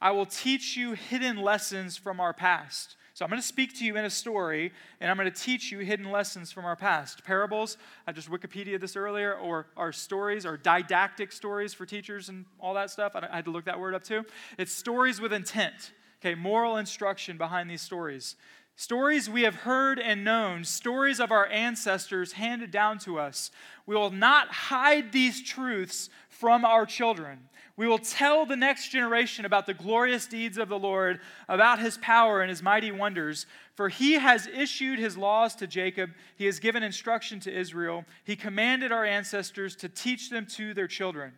I 0.00 0.12
will 0.12 0.26
teach 0.26 0.76
you 0.76 0.92
hidden 0.92 1.38
lessons 1.38 1.96
from 1.96 2.20
our 2.20 2.34
past. 2.34 2.96
So 3.14 3.24
I'm 3.24 3.30
going 3.30 3.40
to 3.40 3.46
speak 3.46 3.78
to 3.78 3.84
you 3.84 3.96
in 3.96 4.04
a 4.04 4.10
story, 4.10 4.72
and 5.00 5.10
I'm 5.10 5.16
going 5.16 5.30
to 5.30 5.42
teach 5.42 5.72
you 5.72 5.78
hidden 5.78 6.10
lessons 6.10 6.52
from 6.52 6.64
our 6.64 6.76
past. 6.76 7.24
Parables, 7.24 7.78
I 8.06 8.12
just 8.12 8.28
Wikipedia 8.30 8.78
this 8.78 8.96
earlier, 8.96 9.34
or 9.34 9.68
our 9.76 9.92
stories, 9.92 10.44
or 10.44 10.56
didactic 10.56 11.32
stories 11.32 11.72
for 11.72 11.86
teachers 11.86 12.28
and 12.28 12.44
all 12.60 12.74
that 12.74 12.90
stuff. 12.90 13.14
I 13.14 13.36
had 13.36 13.46
to 13.46 13.52
look 13.52 13.64
that 13.64 13.80
word 13.80 13.94
up 13.94 14.02
too. 14.02 14.24
It's 14.58 14.72
stories 14.72 15.20
with 15.20 15.32
intent. 15.32 15.92
Okay, 16.20 16.34
moral 16.34 16.76
instruction 16.76 17.38
behind 17.38 17.70
these 17.70 17.82
stories. 17.82 18.34
Stories 18.76 19.30
we 19.30 19.42
have 19.42 19.54
heard 19.54 20.00
and 20.00 20.24
known, 20.24 20.64
stories 20.64 21.20
of 21.20 21.30
our 21.30 21.46
ancestors 21.46 22.32
handed 22.32 22.72
down 22.72 22.98
to 22.98 23.20
us. 23.20 23.52
We 23.86 23.94
will 23.94 24.10
not 24.10 24.48
hide 24.48 25.12
these 25.12 25.42
truths 25.42 26.10
from 26.28 26.64
our 26.64 26.84
children. 26.84 27.48
We 27.76 27.86
will 27.86 27.98
tell 27.98 28.46
the 28.46 28.56
next 28.56 28.88
generation 28.88 29.44
about 29.44 29.66
the 29.66 29.74
glorious 29.74 30.26
deeds 30.26 30.58
of 30.58 30.68
the 30.68 30.78
Lord, 30.78 31.20
about 31.48 31.78
his 31.78 31.98
power 31.98 32.40
and 32.40 32.50
his 32.50 32.62
mighty 32.62 32.90
wonders. 32.90 33.46
For 33.76 33.88
he 33.88 34.14
has 34.14 34.48
issued 34.48 34.98
his 34.98 35.16
laws 35.16 35.54
to 35.56 35.68
Jacob, 35.68 36.10
he 36.36 36.46
has 36.46 36.58
given 36.58 36.82
instruction 36.82 37.38
to 37.40 37.56
Israel, 37.56 38.04
he 38.24 38.34
commanded 38.34 38.90
our 38.90 39.04
ancestors 39.04 39.76
to 39.76 39.88
teach 39.88 40.30
them 40.30 40.46
to 40.46 40.74
their 40.74 40.88
children. 40.88 41.32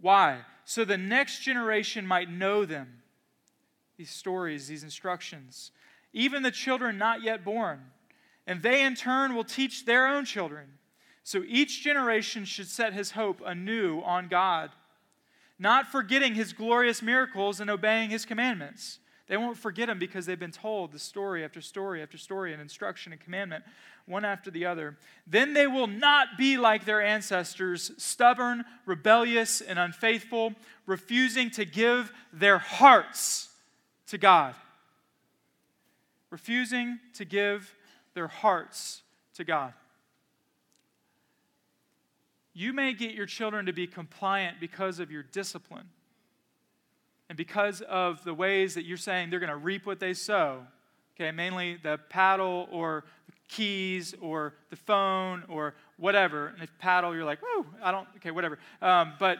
Why? 0.00 0.40
So 0.64 0.84
the 0.84 0.98
next 0.98 1.40
generation 1.40 2.06
might 2.06 2.30
know 2.30 2.64
them. 2.64 3.02
These 3.98 4.10
stories, 4.10 4.68
these 4.68 4.84
instructions 4.84 5.72
even 6.18 6.42
the 6.42 6.50
children 6.50 6.98
not 6.98 7.22
yet 7.22 7.44
born. 7.44 7.78
And 8.44 8.60
they 8.60 8.82
in 8.82 8.96
turn 8.96 9.36
will 9.36 9.44
teach 9.44 9.84
their 9.84 10.08
own 10.08 10.24
children. 10.24 10.66
So 11.22 11.44
each 11.46 11.84
generation 11.84 12.44
should 12.44 12.66
set 12.66 12.92
his 12.92 13.12
hope 13.12 13.40
anew 13.46 14.00
on 14.00 14.26
God, 14.26 14.70
not 15.60 15.86
forgetting 15.86 16.34
his 16.34 16.52
glorious 16.52 17.02
miracles 17.02 17.60
and 17.60 17.70
obeying 17.70 18.10
his 18.10 18.24
commandments. 18.24 18.98
They 19.28 19.36
won't 19.36 19.58
forget 19.58 19.88
him 19.88 20.00
because 20.00 20.26
they've 20.26 20.38
been 20.38 20.50
told 20.50 20.90
the 20.90 20.98
story 20.98 21.44
after 21.44 21.60
story 21.60 22.02
after 22.02 22.18
story 22.18 22.52
and 22.52 22.60
instruction 22.60 23.12
and 23.12 23.20
commandment, 23.20 23.62
one 24.06 24.24
after 24.24 24.50
the 24.50 24.66
other. 24.66 24.96
Then 25.24 25.52
they 25.52 25.68
will 25.68 25.86
not 25.86 26.36
be 26.36 26.56
like 26.56 26.84
their 26.84 27.02
ancestors, 27.02 27.92
stubborn, 27.96 28.64
rebellious, 28.86 29.60
and 29.60 29.78
unfaithful, 29.78 30.54
refusing 30.84 31.50
to 31.50 31.64
give 31.64 32.10
their 32.32 32.58
hearts 32.58 33.50
to 34.08 34.18
God 34.18 34.56
refusing 36.30 36.98
to 37.14 37.24
give 37.24 37.74
their 38.14 38.28
hearts 38.28 39.02
to 39.34 39.44
God. 39.44 39.72
You 42.52 42.72
may 42.72 42.92
get 42.92 43.14
your 43.14 43.26
children 43.26 43.66
to 43.66 43.72
be 43.72 43.86
compliant 43.86 44.58
because 44.58 44.98
of 44.98 45.12
your 45.12 45.22
discipline 45.22 45.88
and 47.28 47.36
because 47.36 47.82
of 47.82 48.24
the 48.24 48.34
ways 48.34 48.74
that 48.74 48.84
you're 48.84 48.96
saying 48.96 49.30
they're 49.30 49.38
going 49.38 49.48
to 49.50 49.56
reap 49.56 49.86
what 49.86 50.00
they 50.00 50.14
sow. 50.14 50.66
Okay, 51.14 51.30
mainly 51.30 51.78
the 51.82 51.98
paddle 52.08 52.68
or 52.70 53.04
the 53.26 53.32
keys 53.48 54.14
or 54.20 54.54
the 54.70 54.76
phone 54.76 55.44
or 55.48 55.74
whatever. 55.96 56.48
And 56.48 56.62
if 56.62 56.70
paddle, 56.78 57.14
you're 57.14 57.24
like, 57.24 57.40
whoa, 57.42 57.66
I 57.82 57.92
don't, 57.92 58.08
okay, 58.16 58.30
whatever. 58.30 58.58
Um, 58.80 59.14
but 59.18 59.38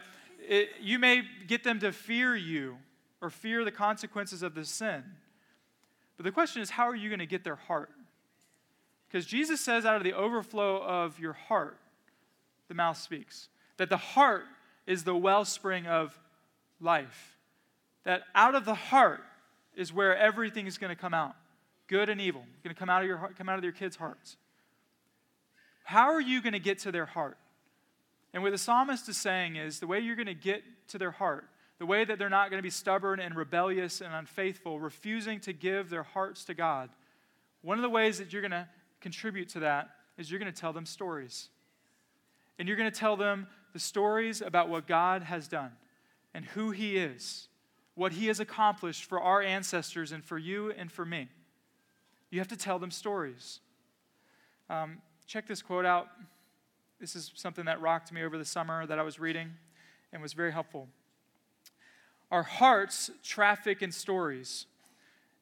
it, 0.48 0.70
you 0.81 0.98
may 0.98 1.22
get 1.46 1.64
them 1.64 1.81
to 1.81 1.92
fear 1.92 2.37
you 2.37 2.77
or 3.20 3.31
fear 3.31 3.64
the 3.64 3.72
consequences 3.72 4.42
of 4.42 4.55
the 4.55 4.64
sin. 4.64 5.03
But 6.19 6.25
the 6.25 6.33
question 6.33 6.61
is, 6.61 6.69
how 6.69 6.87
are 6.87 6.97
you 6.97 7.09
going 7.09 7.21
to 7.21 7.27
get 7.27 7.45
their 7.45 7.57
heart? 7.57 7.91
Because 9.09 9.25
Jesus 9.25 9.63
says, 9.63 9.87
out 9.87 9.97
of 9.97 10.05
the 10.05 10.13
overflow 10.13 10.83
of 10.83 11.19
your 11.19 11.33
heart, 11.33 11.79
the 12.69 12.75
mouth 12.75 12.99
speaks. 12.99 13.49
That 13.79 13.89
the 13.89 13.97
heart 13.97 14.45
is 14.87 15.05
the 15.05 15.17
wellspring 15.17 15.87
of 15.87 16.19
life. 16.81 17.39
That 18.05 18.25
out 18.35 18.55
of 18.55 18.67
the 18.67 18.75
heart 18.75 19.23
is 19.75 19.93
where 19.93 20.15
everything 20.17 20.67
is 20.67 20.77
going 20.77 20.95
to 20.95 21.01
come 21.01 21.15
out 21.15 21.35
good 21.87 22.11
and 22.11 22.21
evil. 22.21 22.45
Going 22.63 22.75
to 22.75 22.79
come 22.79 22.91
out 22.91 23.01
of 23.01 23.09
your, 23.09 23.17
heart, 23.17 23.39
come 23.39 23.49
out 23.49 23.57
of 23.57 23.65
your 23.65 23.73
kids' 23.73 23.97
hearts. 23.97 24.37
How 25.85 26.13
are 26.13 26.21
you 26.21 26.43
going 26.43 26.53
to 26.53 26.59
get 26.59 26.81
to 26.81 26.93
their 26.93 27.07
heart? 27.07 27.39
And 28.35 28.43
what 28.43 28.53
the 28.53 28.59
psalmist 28.59 29.09
is 29.09 29.17
saying 29.17 29.57
is 29.57 29.81
the 29.81 29.87
way 29.87 30.01
you're 30.01 30.17
going 30.17 30.27
to 30.27 30.35
get 30.35 30.63
to 30.89 30.99
their 30.99 31.13
heart, 31.13 31.49
the 31.79 31.87
way 31.87 32.05
that 32.05 32.19
they're 32.19 32.29
not 32.29 32.51
going 32.51 32.59
to 32.59 32.62
be 32.62 32.71
stubborn 32.71 33.21
and 33.21 33.37
rebellious 33.37 34.01
and 34.01 34.12
unfaithful, 34.12 34.81
refusing 34.81 35.41
to 35.41 35.53
give 35.53 35.91
their 35.91 36.03
hearts 36.03 36.45
to 36.45 36.55
God, 36.55 36.91
one 37.62 37.79
of 37.79 37.83
the 37.83 37.88
ways 37.88 38.19
that 38.19 38.33
you're 38.33 38.43
going 38.43 38.53
to 38.53 38.69
contribute 39.01 39.49
to 39.51 39.61
that 39.61 39.91
is 40.17 40.31
you're 40.31 40.41
going 40.41 40.53
to 40.53 40.61
tell 40.61 40.73
them 40.73 40.87
stories. 40.87 41.49
And 42.59 42.67
you're 42.67 42.77
going 42.77 42.91
to 42.91 42.99
tell 42.99 43.17
them 43.17 43.47
the 43.73 43.79
stories 43.79 44.43
about 44.43 44.69
what 44.69 44.87
God 44.87 45.23
has 45.23 45.47
done 45.47 45.71
and 46.35 46.45
who 46.45 46.71
He 46.71 46.97
is, 46.97 47.49
what 47.95 48.12
He 48.12 48.27
has 48.27 48.41
accomplished 48.41 49.05
for 49.05 49.21
our 49.21 49.41
ancestors 49.41 50.11
and 50.11 50.25
for 50.25 50.38
you 50.38 50.73
and 50.73 50.91
for 50.91 51.05
me. 51.05 51.29
You 52.31 52.41
have 52.41 52.49
to 52.49 52.57
tell 52.57 52.79
them 52.79 52.91
stories. 52.91 53.61
Um, 54.69 54.99
check 55.27 55.47
this 55.47 55.62
quote 55.62 55.87
out. 55.87 56.09
This 57.01 57.14
is 57.14 57.31
something 57.35 57.67
that 57.67 57.81
rocked 57.81 58.12
me 58.12 58.25
over 58.25 58.37
the 58.37 58.45
summer 58.45 58.85
that 58.87 58.99
I 58.99 59.03
was 59.03 59.21
reading 59.21 59.51
and 60.12 60.21
was 60.21 60.33
very 60.33 60.53
helpful. 60.53 60.88
Our 62.31 62.43
hearts 62.43 63.11
traffic 63.23 63.83
in 63.83 63.93
stories. 63.93 64.67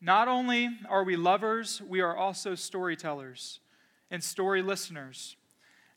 Not 0.01 0.29
only 0.29 0.71
are 0.89 1.03
we 1.03 1.17
lovers, 1.17 1.83
we 1.83 2.01
are 2.01 2.17
also 2.17 2.55
storytellers 2.55 3.61
and 4.11 4.23
story 4.23 4.63
listeners. 4.63 5.37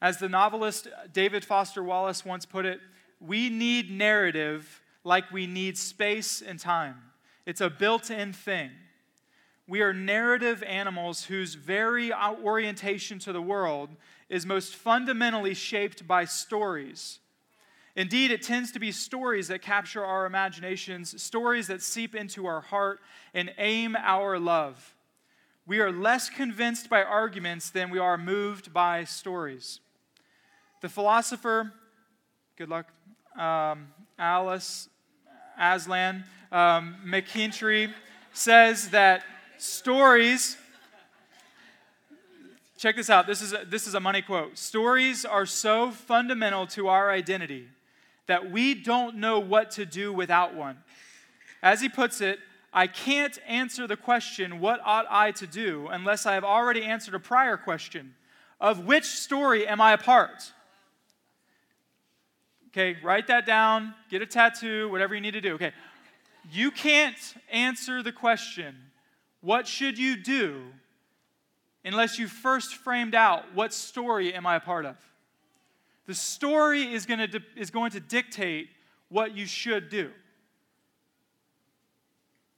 As 0.02 0.17
the 0.17 0.30
novelist 0.30 0.88
David 1.13 1.45
Foster 1.45 1.84
Wallace 1.84 2.25
once 2.25 2.45
put 2.45 2.65
it, 2.65 2.80
we 3.19 3.49
need 3.49 3.91
narrative 3.91 4.82
like 5.04 5.32
we 5.32 5.45
need 5.45 5.78
space 5.78 6.41
and 6.41 6.60
time. 6.60 6.95
It's 7.45 7.62
a 7.62 7.69
built 7.69 8.10
in 8.10 8.34
thing. 8.34 8.71
We 9.67 9.82
are 9.82 9.93
narrative 9.93 10.63
animals 10.63 11.25
whose 11.25 11.54
very 11.54 12.12
orientation 12.12 13.19
to 13.19 13.34
the 13.34 13.41
world 13.41 13.89
is 14.28 14.45
most 14.45 14.75
fundamentally 14.75 15.54
shaped 15.54 16.08
by 16.08 16.25
stories. 16.25 17.19
Indeed, 17.95 18.32
it 18.32 18.41
tends 18.41 18.71
to 18.73 18.80
be 18.80 18.91
stories 18.91 19.47
that 19.47 19.62
capture 19.62 20.04
our 20.04 20.25
imaginations, 20.25 21.21
stories 21.21 21.67
that 21.67 21.82
seep 21.82 22.15
into 22.15 22.45
our 22.45 22.62
heart 22.62 22.99
and 23.34 23.52
aim 23.58 23.95
our 23.97 24.39
love. 24.39 24.95
We 25.65 25.80
are 25.80 25.91
less 25.91 26.30
convinced 26.30 26.89
by 26.89 27.04
arguments 27.04 27.69
than 27.69 27.89
we 27.89 27.99
are 27.99 28.17
moved 28.17 28.73
by 28.73 29.04
stories. 29.04 29.80
The 30.82 30.89
philosopher, 30.89 31.73
good 32.58 32.69
luck, 32.69 32.88
um, 33.38 33.88
Alice 34.17 34.89
Aslan 35.60 36.23
um, 36.52 36.95
MacIntyre 37.04 37.93
says 38.34 38.89
that 38.89 39.23
Stories, 39.60 40.56
check 42.78 42.95
this 42.95 43.10
out. 43.10 43.28
This 43.28 43.41
is, 43.41 43.52
a, 43.52 43.65
this 43.67 43.88
is 43.88 43.93
a 43.93 43.99
money 43.99 44.21
quote. 44.21 44.58
Stories 44.58 45.25
are 45.25 45.45
so 45.45 45.91
fundamental 45.91 46.65
to 46.67 46.88
our 46.88 47.12
identity 47.12 47.67
that 48.30 48.52
we 48.52 48.76
don't 48.76 49.15
know 49.15 49.39
what 49.39 49.72
to 49.72 49.88
do 49.88 50.13
without 50.13 50.54
one. 50.54 50.78
As 51.63 51.82
he 51.82 51.89
puts 51.89 52.22
it, 52.22 52.38
I 52.72 52.86
can't 52.86 53.39
answer 53.48 53.88
the 53.88 53.98
question, 53.98 54.60
What 54.60 54.80
ought 54.86 55.08
I 55.10 55.32
to 55.32 55.48
do, 55.48 55.88
unless 55.88 56.28
I 56.28 56.36
have 56.36 56.44
already 56.44 56.84
answered 56.84 57.15
a 57.15 57.20
prior 57.20 57.58
question 57.58 58.13
of 58.62 58.86
which 58.86 59.06
story 59.06 59.68
am 59.68 59.82
I 59.82 59.94
a 59.94 59.98
part? 59.98 60.54
Okay, 62.68 62.98
write 63.02 63.26
that 63.28 63.48
down, 63.48 63.96
get 64.12 64.22
a 64.22 64.28
tattoo, 64.28 64.89
whatever 64.89 65.15
you 65.15 65.22
need 65.22 65.32
to 65.32 65.42
do. 65.42 65.56
Okay, 65.56 65.72
you 66.52 66.70
can't 66.70 67.34
answer 67.52 68.04
the 68.04 68.12
question, 68.12 68.76
what 69.42 69.68
should 69.68 69.98
you 69.98 70.15
do 70.15 70.62
unless 71.84 72.20
you 72.20 72.28
first 72.28 72.76
framed 72.76 73.15
out 73.15 73.56
what 73.56 73.74
story 73.74 74.36
am 74.36 74.46
I 74.46 74.58
a 74.58 74.60
part 74.60 74.86
of? 74.86 74.98
The 76.10 76.15
story 76.15 76.91
is 76.91 77.06
going 77.06 77.30
to, 77.30 77.39
is 77.56 77.69
going 77.69 77.91
to 77.91 78.00
dictate 78.00 78.69
what 79.10 79.38
you 79.38 79.45
should 79.45 79.89
do. 79.89 80.10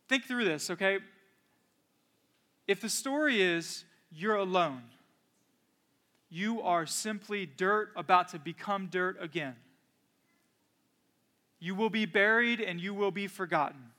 Think 0.07 0.23
through 0.23 0.45
this, 0.45 0.69
okay? 0.69 0.99
If 2.65 2.79
the 2.79 2.87
story 2.87 3.41
is 3.41 3.83
you're 4.09 4.37
alone, 4.37 4.83
you 6.29 6.61
are 6.61 6.85
simply 6.85 7.45
dirt 7.45 7.89
about 7.97 8.29
to 8.29 8.39
become 8.39 8.87
dirt 8.87 9.17
again. 9.19 9.57
You 11.59 11.75
will 11.75 11.89
be 11.89 12.05
buried 12.05 12.61
and 12.61 12.79
you 12.79 12.93
will 12.93 13.11
be 13.11 13.27
forgotten 13.27 13.91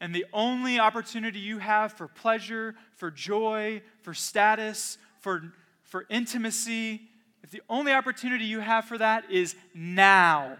and 0.00 0.14
the 0.14 0.26
only 0.32 0.78
opportunity 0.78 1.40
you 1.40 1.58
have 1.58 1.92
for 1.92 2.06
pleasure, 2.06 2.76
for 2.94 3.10
joy, 3.10 3.82
for 4.02 4.14
status, 4.14 4.96
for, 5.18 5.42
for 5.82 6.06
intimacy, 6.08 7.08
if 7.44 7.50
the 7.50 7.60
only 7.68 7.92
opportunity 7.92 8.46
you 8.46 8.60
have 8.60 8.86
for 8.86 8.96
that 8.96 9.30
is 9.30 9.54
now, 9.74 10.56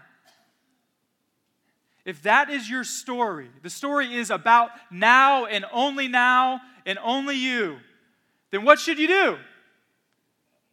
if 2.05 2.21
that 2.21 2.51
is 2.51 2.69
your 2.69 2.83
story, 2.83 3.49
the 3.63 3.71
story 3.71 4.13
is 4.13 4.29
about 4.29 4.69
now 4.91 5.47
and 5.47 5.65
only 5.73 6.07
now 6.07 6.61
and 6.85 6.99
only 7.01 7.35
you, 7.37 7.77
then 8.51 8.63
what 8.63 8.77
should 8.77 8.99
you 8.99 9.07
do? 9.07 9.37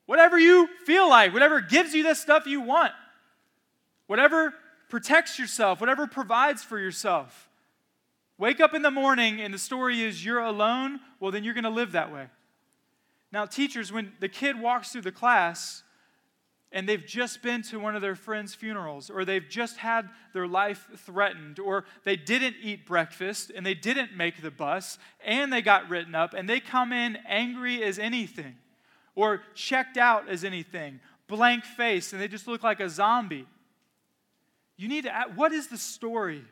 Whatever 0.05 0.39
you 0.39 0.69
feel 0.85 1.09
like, 1.09 1.33
whatever 1.33 1.63
gives 1.63 1.95
you 1.95 2.03
the 2.03 2.15
stuff 2.15 2.47
you 2.47 2.61
want, 2.61 2.93
whatever 4.07 4.53
protects 4.91 5.39
yourself, 5.39 5.81
whatever 5.81 6.07
provides 6.07 6.63
for 6.63 6.79
yourself. 6.79 7.49
Wake 8.37 8.61
up 8.61 8.75
in 8.75 8.83
the 8.83 8.91
morning 8.91 9.41
and 9.41 9.55
the 9.55 9.59
story 9.59 10.03
is 10.03 10.23
you're 10.23 10.41
alone, 10.41 11.01
well, 11.21 11.31
then 11.31 11.43
you're 11.43 11.55
going 11.55 11.65
to 11.65 11.71
live 11.71 11.93
that 11.93 12.13
way. 12.13 12.27
Now, 13.33 13.47
teachers, 13.47 13.91
when 13.91 14.13
the 14.21 14.29
kid 14.29 14.61
walks 14.61 14.93
through 14.93 15.01
the 15.01 15.11
class 15.11 15.83
and 16.73 16.89
they've 16.89 17.05
just 17.05 17.43
been 17.43 17.63
to 17.63 17.79
one 17.79 17.95
of 17.95 18.03
their 18.03 18.15
friends' 18.15 18.55
funerals, 18.55 19.11
or 19.11 19.25
they've 19.25 19.49
just 19.49 19.77
had 19.77 20.09
their 20.33 20.47
life 20.47 20.89
threatened, 20.97 21.59
or 21.59 21.85
they 22.05 22.17
didn't 22.17 22.57
eat 22.63 22.87
breakfast 22.87 23.53
and 23.55 23.65
they 23.65 23.75
didn't 23.75 24.17
make 24.17 24.43
the 24.43 24.51
bus 24.51 24.99
and 25.25 25.53
they 25.53 25.63
got 25.63 25.89
written 25.89 26.15
up 26.15 26.35
and 26.35 26.49
they 26.49 26.61
come 26.61 26.93
in 26.93 27.19
angry 27.27 27.83
as 27.83 27.99
anything, 27.99 28.57
or 29.15 29.43
checked 29.55 29.97
out 29.97 30.29
as 30.29 30.45
anything, 30.45 31.01
blank 31.29 31.65
face, 31.65 32.13
and 32.13 32.21
they 32.21 32.29
just 32.29 32.49
look 32.49 32.63
like 32.63 32.81
a 32.81 32.89
zombie. 32.89 33.47
You 34.77 34.89
need 34.89 35.05
to 35.05 35.15
ask, 35.15 35.31
what 35.37 35.53
is 35.53 35.69
the 35.69 35.79
story 35.79 36.43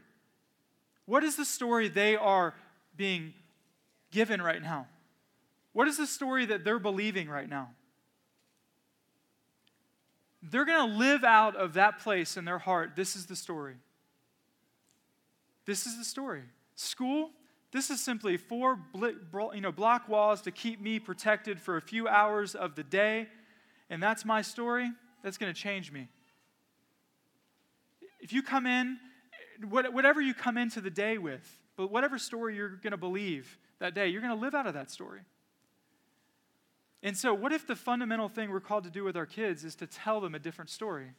what 1.10 1.24
is 1.24 1.34
the 1.34 1.44
story 1.44 1.88
they 1.88 2.14
are 2.14 2.54
being 2.96 3.34
given 4.12 4.40
right 4.40 4.62
now? 4.62 4.86
What 5.72 5.88
is 5.88 5.96
the 5.96 6.06
story 6.06 6.46
that 6.46 6.62
they're 6.62 6.78
believing 6.78 7.28
right 7.28 7.48
now? 7.48 7.70
They're 10.42 10.64
going 10.64 10.90
to 10.90 10.96
live 10.96 11.24
out 11.24 11.56
of 11.56 11.74
that 11.74 11.98
place 11.98 12.36
in 12.36 12.44
their 12.44 12.58
heart. 12.58 12.92
This 12.96 13.14
is 13.14 13.26
the 13.26 13.36
story. 13.36 13.74
This 15.66 15.86
is 15.86 15.98
the 15.98 16.04
story. 16.04 16.42
School, 16.74 17.30
this 17.72 17.90
is 17.90 18.02
simply 18.02 18.36
four 18.36 18.78
you 19.54 19.60
know, 19.60 19.72
block 19.72 20.08
walls 20.08 20.40
to 20.42 20.50
keep 20.50 20.80
me 20.80 20.98
protected 20.98 21.60
for 21.60 21.76
a 21.76 21.82
few 21.82 22.08
hours 22.08 22.54
of 22.54 22.74
the 22.74 22.82
day, 22.82 23.28
and 23.90 24.02
that's 24.02 24.24
my 24.24 24.42
story. 24.42 24.90
That's 25.22 25.36
going 25.36 25.52
to 25.52 25.60
change 25.60 25.92
me. 25.92 26.08
If 28.20 28.32
you 28.32 28.42
come 28.42 28.66
in 28.66 28.98
whatever 29.68 30.20
you 30.20 30.34
come 30.34 30.56
into 30.56 30.80
the 30.80 30.90
day 30.90 31.18
with, 31.18 31.58
but 31.76 31.90
whatever 31.90 32.18
story 32.18 32.56
you're 32.56 32.68
going 32.68 32.92
to 32.92 32.96
believe 32.96 33.58
that 33.78 33.94
day, 33.94 34.08
you're 34.08 34.22
going 34.22 34.34
to 34.34 34.40
live 34.40 34.54
out 34.54 34.66
of 34.66 34.74
that 34.74 34.90
story. 34.90 35.20
And 37.02 37.16
so, 37.16 37.32
what 37.32 37.52
if 37.52 37.66
the 37.66 37.76
fundamental 37.76 38.28
thing 38.28 38.50
we're 38.50 38.60
called 38.60 38.84
to 38.84 38.90
do 38.90 39.04
with 39.04 39.16
our 39.16 39.26
kids 39.26 39.64
is 39.64 39.74
to 39.76 39.86
tell 39.86 40.20
them 40.20 40.34
a 40.34 40.38
different 40.38 40.70
story? 40.70 41.12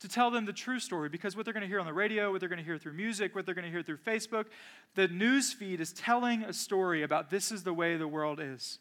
To 0.00 0.08
tell 0.08 0.32
them 0.32 0.46
the 0.46 0.52
true 0.52 0.80
story, 0.80 1.08
because 1.08 1.36
what 1.36 1.44
they're 1.44 1.54
going 1.54 1.62
to 1.62 1.68
hear 1.68 1.78
on 1.78 1.86
the 1.86 1.92
radio, 1.92 2.32
what 2.32 2.40
they're 2.40 2.48
going 2.48 2.58
to 2.58 2.64
hear 2.64 2.78
through 2.78 2.94
music, 2.94 3.36
what 3.36 3.46
they're 3.46 3.54
going 3.54 3.64
to 3.64 3.70
hear 3.70 3.84
through 3.84 3.98
Facebook, 3.98 4.46
the 4.96 5.06
news 5.06 5.52
feed 5.52 5.80
is 5.80 5.92
telling 5.92 6.42
a 6.42 6.52
story 6.52 7.04
about 7.04 7.30
this 7.30 7.52
is 7.52 7.62
the 7.62 7.72
way 7.72 7.96
the 7.96 8.08
world 8.08 8.40
is. 8.40 8.80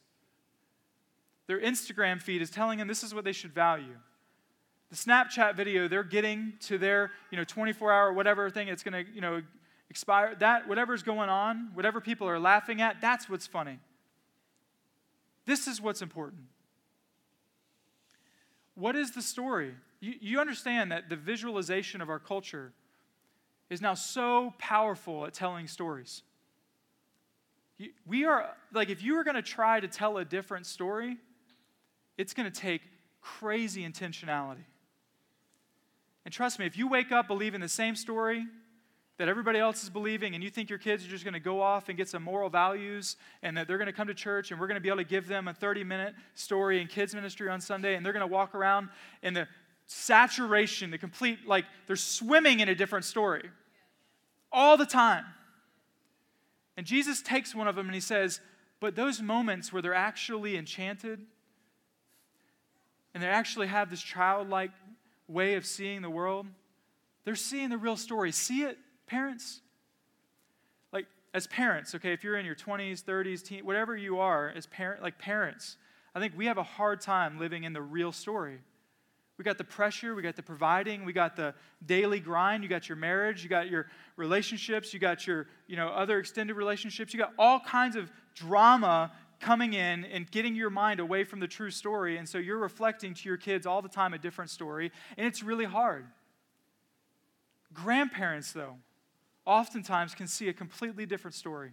Their 1.45 1.61
Instagram 1.61 2.19
feed 2.19 2.41
is 2.41 2.49
telling 2.49 2.79
them 2.79 2.87
this 2.87 3.03
is 3.03 3.13
what 3.13 3.23
they 3.23 3.33
should 3.33 3.53
value 3.53 3.97
the 4.91 4.97
Snapchat 4.97 5.55
video 5.55 5.87
they're 5.87 6.03
getting 6.03 6.53
to 6.59 6.77
their, 6.77 7.11
you 7.31 7.37
know, 7.37 7.45
24 7.45 7.91
hour 7.91 8.13
whatever 8.13 8.49
thing 8.49 8.67
it's 8.67 8.83
going 8.83 9.05
to, 9.05 9.11
you 9.11 9.21
know, 9.21 9.41
expire, 9.89 10.35
that 10.35 10.67
whatever's 10.67 11.01
going 11.01 11.29
on, 11.29 11.71
whatever 11.73 12.01
people 12.01 12.27
are 12.27 12.39
laughing 12.39 12.81
at, 12.81 12.99
that's 13.01 13.29
what's 13.29 13.47
funny. 13.47 13.79
This 15.45 15.67
is 15.67 15.81
what's 15.81 16.01
important. 16.01 16.43
What 18.75 18.95
is 18.95 19.11
the 19.11 19.21
story? 19.21 19.73
You, 19.99 20.13
you 20.19 20.39
understand 20.39 20.91
that 20.91 21.09
the 21.09 21.15
visualization 21.15 22.01
of 22.01 22.09
our 22.09 22.19
culture 22.19 22.73
is 23.69 23.81
now 23.81 23.93
so 23.93 24.53
powerful 24.57 25.25
at 25.25 25.33
telling 25.33 25.67
stories. 25.67 26.23
We 28.05 28.25
are, 28.25 28.55
like, 28.73 28.89
if 28.89 29.01
you 29.01 29.15
were 29.15 29.23
going 29.23 29.35
to 29.35 29.41
try 29.41 29.79
to 29.79 29.87
tell 29.87 30.17
a 30.17 30.25
different 30.25 30.65
story, 30.67 31.17
it's 32.17 32.33
going 32.33 32.51
to 32.51 32.59
take 32.59 32.81
crazy 33.21 33.87
intentionality. 33.87 34.65
And 36.25 36.33
trust 36.33 36.59
me, 36.59 36.65
if 36.65 36.77
you 36.77 36.87
wake 36.87 37.11
up 37.11 37.27
believing 37.27 37.61
the 37.61 37.69
same 37.69 37.95
story 37.95 38.45
that 39.21 39.29
everybody 39.29 39.59
else 39.59 39.83
is 39.83 39.89
believing, 39.91 40.33
and 40.33 40.43
you 40.43 40.49
think 40.49 40.67
your 40.67 40.79
kids 40.79 41.05
are 41.05 41.07
just 41.07 41.23
going 41.23 41.35
to 41.35 41.39
go 41.39 41.61
off 41.61 41.89
and 41.89 41.97
get 41.97 42.09
some 42.09 42.23
moral 42.23 42.49
values, 42.49 43.17
and 43.43 43.55
that 43.55 43.67
they're 43.67 43.77
going 43.77 43.85
to 43.85 43.93
come 43.93 44.07
to 44.07 44.15
church, 44.15 44.49
and 44.49 44.59
we're 44.59 44.65
going 44.65 44.77
to 44.77 44.81
be 44.81 44.89
able 44.89 44.97
to 44.97 45.03
give 45.03 45.27
them 45.27 45.47
a 45.47 45.53
30 45.53 45.83
minute 45.83 46.15
story 46.33 46.81
in 46.81 46.87
kids' 46.87 47.13
ministry 47.13 47.47
on 47.47 47.61
Sunday, 47.61 47.93
and 47.93 48.03
they're 48.03 48.13
going 48.13 48.27
to 48.27 48.33
walk 48.33 48.55
around 48.55 48.89
in 49.21 49.35
the 49.35 49.47
saturation, 49.85 50.89
the 50.89 50.97
complete, 50.97 51.37
like 51.45 51.65
they're 51.85 51.95
swimming 51.95 52.61
in 52.61 52.69
a 52.69 52.73
different 52.73 53.05
story 53.05 53.47
all 54.51 54.75
the 54.75 54.87
time. 54.87 55.25
And 56.75 56.83
Jesus 56.83 57.21
takes 57.21 57.53
one 57.53 57.67
of 57.67 57.75
them 57.75 57.85
and 57.85 57.93
he 57.93 58.01
says, 58.01 58.41
But 58.79 58.95
those 58.95 59.21
moments 59.21 59.71
where 59.71 59.83
they're 59.83 59.93
actually 59.93 60.57
enchanted 60.57 61.21
and 63.13 63.21
they 63.21 63.27
actually 63.27 63.67
have 63.67 63.91
this 63.91 64.01
childlike 64.01 64.71
way 65.27 65.53
of 65.53 65.67
seeing 65.67 66.01
the 66.01 66.09
world, 66.09 66.47
they're 67.23 67.35
seeing 67.35 67.69
the 67.69 67.77
real 67.77 67.97
story. 67.97 68.31
See 68.31 68.63
it, 68.63 68.79
parents? 69.07 69.61
Like, 70.91 71.05
as 71.33 71.47
parents, 71.47 71.95
okay, 71.95 72.13
if 72.13 72.23
you're 72.23 72.37
in 72.37 72.45
your 72.45 72.55
20s, 72.55 73.03
30s, 73.03 73.43
teen, 73.43 73.65
whatever 73.65 73.95
you 73.95 74.19
are, 74.19 74.49
as 74.55 74.65
parent, 74.67 75.01
like 75.01 75.17
parents, 75.17 75.77
I 76.13 76.19
think 76.19 76.33
we 76.35 76.45
have 76.45 76.57
a 76.57 76.63
hard 76.63 77.01
time 77.01 77.39
living 77.39 77.63
in 77.63 77.73
the 77.73 77.81
real 77.81 78.11
story. 78.11 78.59
We 79.37 79.43
got 79.43 79.57
the 79.57 79.63
pressure, 79.63 80.13
we 80.13 80.21
got 80.21 80.35
the 80.35 80.43
providing, 80.43 81.03
we 81.03 81.13
got 81.13 81.35
the 81.35 81.55
daily 81.85 82.19
grind, 82.19 82.61
you 82.63 82.69
got 82.69 82.87
your 82.87 82.95
marriage, 82.95 83.43
you 83.43 83.49
got 83.49 83.69
your 83.69 83.87
relationships, 84.15 84.93
you 84.93 84.99
got 84.99 85.25
your, 85.25 85.47
you 85.67 85.75
know, 85.75 85.87
other 85.87 86.19
extended 86.19 86.55
relationships, 86.55 87.13
you 87.13 87.19
got 87.19 87.33
all 87.39 87.59
kinds 87.59 87.95
of 87.95 88.11
drama 88.35 89.11
coming 89.39 89.73
in 89.73 90.05
and 90.05 90.29
getting 90.29 90.55
your 90.55 90.69
mind 90.69 90.99
away 90.99 91.23
from 91.23 91.39
the 91.39 91.47
true 91.47 91.71
story. 91.71 92.17
And 92.17 92.29
so 92.29 92.37
you're 92.37 92.59
reflecting 92.59 93.15
to 93.15 93.27
your 93.27 93.37
kids 93.37 93.65
all 93.65 93.81
the 93.81 93.89
time 93.89 94.13
a 94.13 94.19
different 94.19 94.51
story, 94.51 94.91
and 95.17 95.25
it's 95.25 95.41
really 95.41 95.65
hard. 95.65 96.05
Grandparents, 97.73 98.51
though, 98.51 98.75
oftentimes 99.45 100.15
can 100.15 100.27
see 100.27 100.49
a 100.49 100.53
completely 100.53 101.05
different 101.05 101.35
story. 101.35 101.71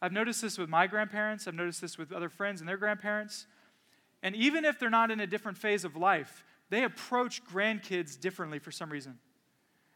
I've 0.00 0.12
noticed 0.12 0.42
this 0.42 0.58
with 0.58 0.68
my 0.68 0.86
grandparents, 0.86 1.46
I've 1.46 1.54
noticed 1.54 1.80
this 1.80 1.96
with 1.96 2.12
other 2.12 2.28
friends 2.28 2.60
and 2.60 2.68
their 2.68 2.76
grandparents. 2.76 3.46
And 4.22 4.34
even 4.36 4.64
if 4.64 4.78
they're 4.78 4.90
not 4.90 5.10
in 5.10 5.20
a 5.20 5.26
different 5.26 5.58
phase 5.58 5.84
of 5.84 5.96
life, 5.96 6.44
they 6.70 6.84
approach 6.84 7.44
grandkids 7.44 8.18
differently 8.18 8.58
for 8.58 8.70
some 8.70 8.90
reason. 8.90 9.18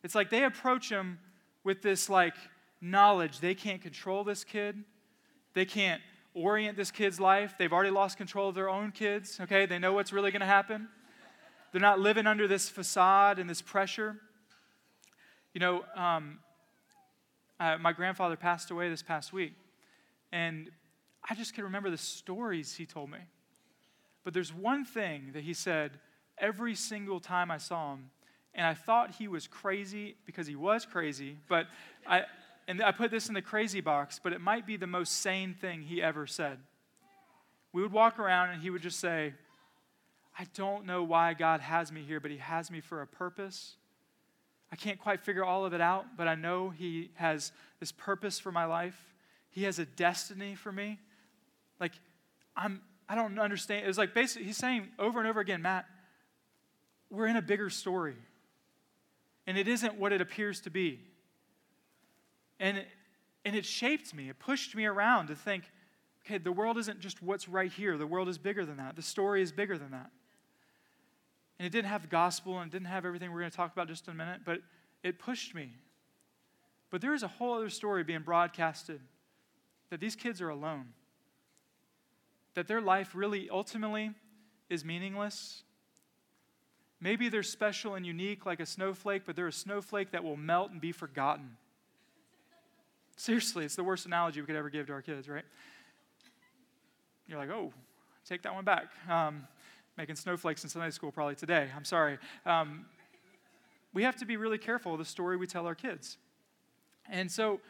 It's 0.02 0.14
like 0.14 0.30
they 0.30 0.44
approach 0.44 0.88
them 0.88 1.18
with 1.64 1.82
this 1.82 2.08
like 2.08 2.34
knowledge 2.80 3.40
they 3.40 3.54
can't 3.54 3.80
control 3.80 4.24
this 4.24 4.44
kid. 4.44 4.84
They 5.54 5.64
can't 5.64 6.02
orient 6.34 6.76
this 6.76 6.90
kid's 6.90 7.18
life. 7.18 7.54
They've 7.58 7.72
already 7.72 7.90
lost 7.90 8.18
control 8.18 8.48
of 8.48 8.54
their 8.54 8.68
own 8.68 8.92
kids, 8.92 9.38
okay? 9.40 9.66
They 9.66 9.78
know 9.78 9.94
what's 9.94 10.12
really 10.12 10.30
going 10.30 10.40
to 10.40 10.46
happen. 10.46 10.88
They're 11.72 11.80
not 11.80 11.98
living 11.98 12.26
under 12.26 12.46
this 12.46 12.68
facade 12.68 13.38
and 13.38 13.48
this 13.48 13.62
pressure. 13.62 14.16
You 15.54 15.60
know, 15.60 15.84
um, 15.96 16.38
uh, 17.58 17.78
my 17.78 17.92
grandfather 17.92 18.36
passed 18.36 18.70
away 18.70 18.88
this 18.88 19.02
past 19.02 19.32
week, 19.32 19.54
and 20.32 20.70
I 21.28 21.34
just 21.34 21.54
can 21.54 21.64
remember 21.64 21.90
the 21.90 21.98
stories 21.98 22.74
he 22.74 22.86
told 22.86 23.10
me. 23.10 23.18
But 24.24 24.34
there's 24.34 24.52
one 24.52 24.84
thing 24.84 25.30
that 25.34 25.44
he 25.44 25.54
said 25.54 25.92
every 26.38 26.74
single 26.74 27.20
time 27.20 27.50
I 27.50 27.58
saw 27.58 27.94
him, 27.94 28.10
and 28.54 28.66
I 28.66 28.74
thought 28.74 29.12
he 29.12 29.28
was 29.28 29.46
crazy 29.46 30.16
because 30.26 30.46
he 30.46 30.56
was 30.56 30.84
crazy, 30.84 31.38
but 31.48 31.66
I, 32.06 32.22
and 32.68 32.82
I 32.82 32.90
put 32.92 33.10
this 33.10 33.28
in 33.28 33.34
the 33.34 33.42
crazy 33.42 33.80
box, 33.80 34.20
but 34.22 34.32
it 34.32 34.40
might 34.40 34.66
be 34.66 34.76
the 34.76 34.86
most 34.86 35.20
sane 35.20 35.54
thing 35.54 35.82
he 35.82 36.02
ever 36.02 36.26
said. 36.26 36.58
We 37.72 37.82
would 37.82 37.92
walk 37.92 38.18
around 38.18 38.50
and 38.50 38.62
he 38.62 38.70
would 38.70 38.82
just 38.82 38.98
say, 38.98 39.34
I 40.38 40.46
don't 40.54 40.86
know 40.86 41.02
why 41.02 41.34
God 41.34 41.60
has 41.60 41.92
me 41.92 42.02
here, 42.02 42.20
but 42.20 42.30
he 42.30 42.38
has 42.38 42.70
me 42.70 42.80
for 42.80 43.02
a 43.02 43.06
purpose. 43.06 43.76
I 44.72 44.76
can't 44.76 44.98
quite 44.98 45.20
figure 45.20 45.44
all 45.44 45.64
of 45.64 45.72
it 45.72 45.80
out, 45.80 46.16
but 46.16 46.26
I 46.26 46.34
know 46.34 46.70
he 46.70 47.10
has 47.14 47.52
this 47.80 47.92
purpose 47.92 48.38
for 48.38 48.50
my 48.50 48.64
life. 48.64 48.96
He 49.50 49.64
has 49.64 49.78
a 49.78 49.86
destiny 49.86 50.54
for 50.54 50.72
me. 50.72 50.98
Like, 51.80 51.92
I'm, 52.56 52.80
I 53.08 53.14
don't 53.14 53.38
understand. 53.38 53.84
It 53.84 53.88
was 53.88 53.98
like 53.98 54.12
basically, 54.12 54.46
he's 54.46 54.56
saying 54.56 54.88
over 54.98 55.18
and 55.18 55.28
over 55.28 55.40
again, 55.40 55.62
Matt, 55.62 55.86
we're 57.10 57.26
in 57.26 57.36
a 57.36 57.42
bigger 57.42 57.70
story. 57.70 58.16
And 59.46 59.56
it 59.56 59.68
isn't 59.68 59.94
what 59.94 60.12
it 60.12 60.20
appears 60.20 60.60
to 60.62 60.70
be. 60.70 61.00
And 62.58 62.78
it, 62.78 62.88
and 63.44 63.54
it 63.54 63.64
shaped 63.64 64.12
me, 64.12 64.28
it 64.28 64.38
pushed 64.40 64.74
me 64.74 64.86
around 64.86 65.28
to 65.28 65.36
think, 65.36 65.64
okay, 66.24 66.38
the 66.38 66.50
world 66.50 66.78
isn't 66.78 66.98
just 66.98 67.22
what's 67.22 67.48
right 67.48 67.70
here. 67.70 67.96
The 67.96 68.06
world 68.06 68.28
is 68.28 68.38
bigger 68.38 68.64
than 68.64 68.78
that. 68.78 68.96
The 68.96 69.02
story 69.02 69.42
is 69.42 69.52
bigger 69.52 69.78
than 69.78 69.92
that. 69.92 70.10
And 71.58 71.66
it 71.66 71.70
didn't 71.70 71.88
have 71.88 72.02
the 72.02 72.08
gospel 72.08 72.58
and 72.58 72.70
it 72.70 72.72
didn't 72.72 72.88
have 72.88 73.04
everything 73.04 73.32
we're 73.32 73.40
going 73.40 73.50
to 73.50 73.56
talk 73.56 73.72
about 73.72 73.88
just 73.88 74.06
in 74.08 74.14
a 74.14 74.16
minute, 74.16 74.42
but 74.44 74.60
it 75.02 75.18
pushed 75.18 75.54
me. 75.54 75.72
But 76.90 77.00
there 77.00 77.14
is 77.14 77.22
a 77.22 77.28
whole 77.28 77.54
other 77.54 77.70
story 77.70 78.04
being 78.04 78.22
broadcasted 78.22 79.00
that 79.90 80.00
these 80.00 80.16
kids 80.16 80.40
are 80.40 80.50
alone 80.50 80.86
that 82.56 82.66
their 82.66 82.80
life 82.80 83.14
really 83.14 83.48
ultimately 83.50 84.10
is 84.70 84.82
meaningless. 84.82 85.62
Maybe 87.00 87.28
they're 87.28 87.42
special 87.42 87.94
and 87.94 88.04
unique 88.04 88.46
like 88.46 88.60
a 88.60 88.66
snowflake, 88.66 89.24
but 89.26 89.36
they're 89.36 89.46
a 89.46 89.52
snowflake 89.52 90.10
that 90.12 90.24
will 90.24 90.38
melt 90.38 90.70
and 90.70 90.80
be 90.80 90.90
forgotten. 90.90 91.58
Seriously, 93.18 93.66
it's 93.66 93.76
the 93.76 93.84
worst 93.84 94.06
analogy 94.06 94.40
we 94.40 94.46
could 94.46 94.56
ever 94.56 94.70
give 94.70 94.86
to 94.86 94.94
our 94.94 95.02
kids, 95.02 95.28
right? 95.28 95.44
You're 97.28 97.38
like, 97.38 97.50
oh, 97.50 97.74
take 98.26 98.42
that 98.42 98.54
one 98.54 98.64
back. 98.64 98.86
Um, 99.08 99.46
making 99.96 100.16
snowflakes 100.16 100.62
in 100.62 100.70
Sunday 100.70 100.90
school 100.90 101.10
probably 101.10 101.34
today. 101.34 101.68
I'm 101.74 101.84
sorry. 101.84 102.18
Um, 102.44 102.86
we 103.94 104.02
have 104.02 104.16
to 104.16 104.26
be 104.26 104.36
really 104.36 104.58
careful 104.58 104.92
of 104.92 104.98
the 104.98 105.04
story 105.04 105.36
we 105.36 105.46
tell 105.46 105.66
our 105.66 105.74
kids. 105.74 106.18
And 107.10 107.30
so, 107.30 107.60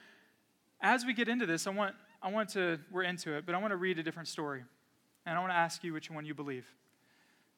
as 0.81 1.07
we 1.07 1.15
get 1.15 1.29
into 1.29 1.47
this, 1.47 1.67
I 1.67 1.71
want, 1.71 1.95
I 2.23 2.31
want 2.31 2.49
to, 2.51 2.81
we're 2.91 3.05
into 3.05 3.33
it, 3.35 3.47
but 3.47 3.55
I 3.55 3.59
want 3.59 3.71
to 3.71 3.77
read 3.77 3.99
a 3.99 4.03
different 4.03 4.29
story. 4.29 4.65
And 5.25 5.37
I 5.37 5.41
want 5.41 5.53
to 5.53 5.57
ask 5.57 5.85
you 5.85 5.93
which 5.93 6.11
one 6.11 6.25
you 6.25 6.35
believe. 6.35 6.67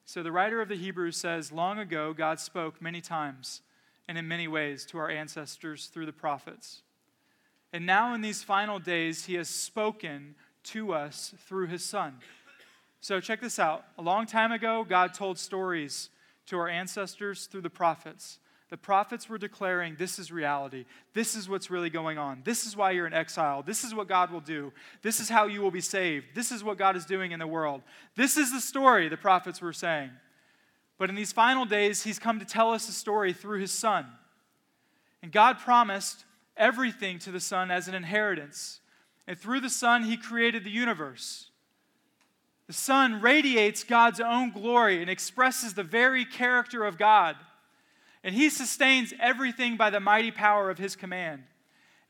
So, 0.05 0.21
the 0.21 0.31
writer 0.31 0.61
of 0.61 0.69
the 0.69 0.75
Hebrews 0.75 1.17
says, 1.17 1.51
Long 1.51 1.79
ago, 1.79 2.13
God 2.13 2.39
spoke 2.39 2.81
many 2.81 3.01
times 3.01 3.61
and 4.07 4.17
in 4.17 4.27
many 4.27 4.47
ways 4.47 4.85
to 4.87 4.97
our 4.97 5.09
ancestors 5.09 5.87
through 5.87 6.05
the 6.05 6.13
prophets. 6.13 6.81
And 7.73 7.85
now, 7.85 8.13
in 8.13 8.21
these 8.21 8.43
final 8.43 8.79
days, 8.79 9.25
he 9.25 9.35
has 9.35 9.49
spoken 9.49 10.35
to 10.65 10.93
us 10.93 11.33
through 11.47 11.67
his 11.67 11.83
Son. 11.83 12.15
So, 13.01 13.19
check 13.19 13.41
this 13.41 13.59
out. 13.59 13.85
A 13.97 14.01
long 14.01 14.25
time 14.25 14.51
ago, 14.51 14.85
God 14.87 15.13
told 15.13 15.37
stories 15.37 16.09
to 16.47 16.57
our 16.57 16.67
ancestors 16.67 17.45
through 17.45 17.61
the 17.61 17.69
prophets. 17.69 18.39
The 18.69 18.77
prophets 18.77 19.27
were 19.27 19.39
declaring 19.39 19.95
this 19.97 20.19
is 20.19 20.31
reality. 20.31 20.85
This 21.13 21.35
is 21.35 21.49
what's 21.49 21.71
really 21.71 21.89
going 21.89 22.19
on. 22.19 22.41
This 22.43 22.65
is 22.65 22.77
why 22.77 22.91
you're 22.91 23.07
in 23.07 23.13
exile. 23.13 23.63
This 23.63 23.83
is 23.83 23.95
what 23.95 24.07
God 24.07 24.31
will 24.31 24.41
do. 24.41 24.71
This 25.01 25.19
is 25.19 25.27
how 25.27 25.47
you 25.47 25.61
will 25.61 25.71
be 25.71 25.81
saved. 25.81 26.27
This 26.35 26.51
is 26.51 26.63
what 26.63 26.77
God 26.77 26.95
is 26.95 27.05
doing 27.05 27.31
in 27.31 27.39
the 27.39 27.47
world. 27.47 27.81
This 28.15 28.37
is 28.37 28.51
the 28.51 28.61
story 28.61 29.09
the 29.09 29.17
prophets 29.17 29.59
were 29.59 29.73
saying. 29.73 30.11
But 30.99 31.09
in 31.09 31.15
these 31.15 31.31
final 31.31 31.65
days, 31.65 32.03
He's 32.03 32.19
come 32.19 32.37
to 32.39 32.45
tell 32.45 32.71
us 32.71 32.87
a 32.87 32.91
story 32.91 33.33
through 33.33 33.59
His 33.59 33.71
Son. 33.71 34.05
And 35.23 35.31
God 35.31 35.57
promised 35.57 36.25
everything 36.55 37.17
to 37.19 37.31
the 37.31 37.39
Son 37.39 37.71
as 37.71 37.87
an 37.87 37.95
inheritance. 37.95 38.81
And 39.25 39.37
through 39.37 39.61
the 39.61 39.69
Son, 39.69 40.03
He 40.03 40.15
created 40.15 40.63
the 40.63 40.69
universe. 40.69 41.49
The 42.69 42.73
sun 42.73 43.19
radiates 43.19 43.83
God's 43.83 44.19
own 44.19 44.51
glory 44.51 45.01
and 45.01 45.09
expresses 45.09 45.73
the 45.73 45.81
very 45.81 46.23
character 46.23 46.85
of 46.85 46.99
God. 46.99 47.35
And 48.23 48.35
he 48.35 48.51
sustains 48.51 49.11
everything 49.19 49.75
by 49.75 49.89
the 49.89 49.99
mighty 49.99 50.29
power 50.29 50.69
of 50.69 50.77
his 50.77 50.95
command. 50.95 51.45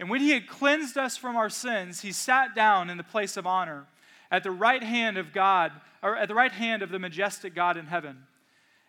And 0.01 0.09
when 0.09 0.19
he 0.19 0.31
had 0.31 0.49
cleansed 0.49 0.97
us 0.97 1.15
from 1.15 1.37
our 1.37 1.49
sins, 1.49 2.01
he 2.01 2.11
sat 2.11 2.55
down 2.55 2.89
in 2.89 2.97
the 2.97 3.05
place 3.05 3.37
of 3.37 3.47
honor 3.47 3.87
at 4.29 4.43
the 4.43 4.51
right 4.51 4.83
hand 4.83 5.17
of 5.17 5.31
God, 5.31 5.71
or 6.03 6.17
at 6.17 6.27
the 6.27 6.35
right 6.35 6.51
hand 6.51 6.83
of 6.83 6.89
the 6.89 6.99
majestic 6.99 7.55
God 7.55 7.77
in 7.77 7.85
heaven. 7.85 8.25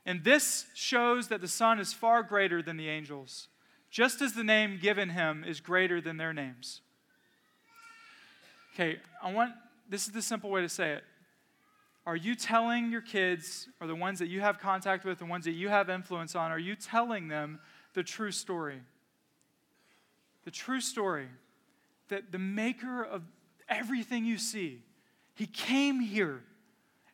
And 0.04 0.24
this 0.24 0.66
shows 0.74 1.28
that 1.28 1.40
the 1.40 1.46
Son 1.46 1.78
is 1.78 1.92
far 1.92 2.24
greater 2.24 2.62
than 2.62 2.78
the 2.78 2.88
angels, 2.88 3.46
just 3.92 4.20
as 4.20 4.32
the 4.32 4.42
name 4.42 4.80
given 4.82 5.10
him 5.10 5.44
is 5.46 5.60
greater 5.60 6.00
than 6.00 6.16
their 6.16 6.32
names. 6.32 6.80
Okay, 8.74 8.98
I 9.22 9.32
want 9.32 9.52
this 9.88 10.08
is 10.08 10.12
the 10.12 10.22
simple 10.22 10.50
way 10.50 10.62
to 10.62 10.68
say 10.68 10.94
it. 10.94 11.04
Are 12.06 12.16
you 12.16 12.34
telling 12.34 12.90
your 12.90 13.02
kids, 13.02 13.68
or 13.80 13.86
the 13.86 13.94
ones 13.94 14.18
that 14.20 14.28
you 14.28 14.40
have 14.40 14.58
contact 14.58 15.04
with, 15.04 15.18
the 15.18 15.26
ones 15.26 15.44
that 15.44 15.52
you 15.52 15.68
have 15.68 15.90
influence 15.90 16.34
on, 16.34 16.50
are 16.50 16.58
you 16.58 16.74
telling 16.74 17.28
them 17.28 17.60
the 17.94 18.02
true 18.02 18.32
story? 18.32 18.80
The 20.44 20.50
true 20.50 20.80
story 20.80 21.28
that 22.08 22.32
the 22.32 22.38
maker 22.38 23.04
of 23.04 23.22
everything 23.68 24.24
you 24.24 24.38
see, 24.38 24.82
he 25.34 25.46
came 25.46 26.00
here. 26.00 26.42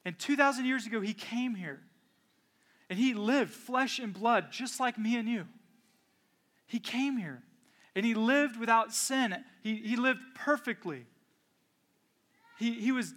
And 0.04 0.18
2,000 0.18 0.64
years 0.64 0.86
ago, 0.86 1.00
he 1.00 1.14
came 1.14 1.54
here. 1.54 1.80
And 2.88 2.98
he 2.98 3.14
lived 3.14 3.52
flesh 3.52 3.98
and 3.98 4.12
blood, 4.12 4.52
just 4.52 4.78
like 4.78 4.96
me 4.96 5.16
and 5.16 5.28
you. 5.28 5.46
He 6.66 6.78
came 6.78 7.16
here. 7.16 7.42
And 7.94 8.06
he 8.06 8.14
lived 8.14 8.58
without 8.58 8.92
sin. 8.92 9.36
He, 9.62 9.76
he 9.76 9.96
lived 9.96 10.20
perfectly. 10.34 11.06
He, 12.58 12.72
he 12.72 12.92
was 12.92 13.12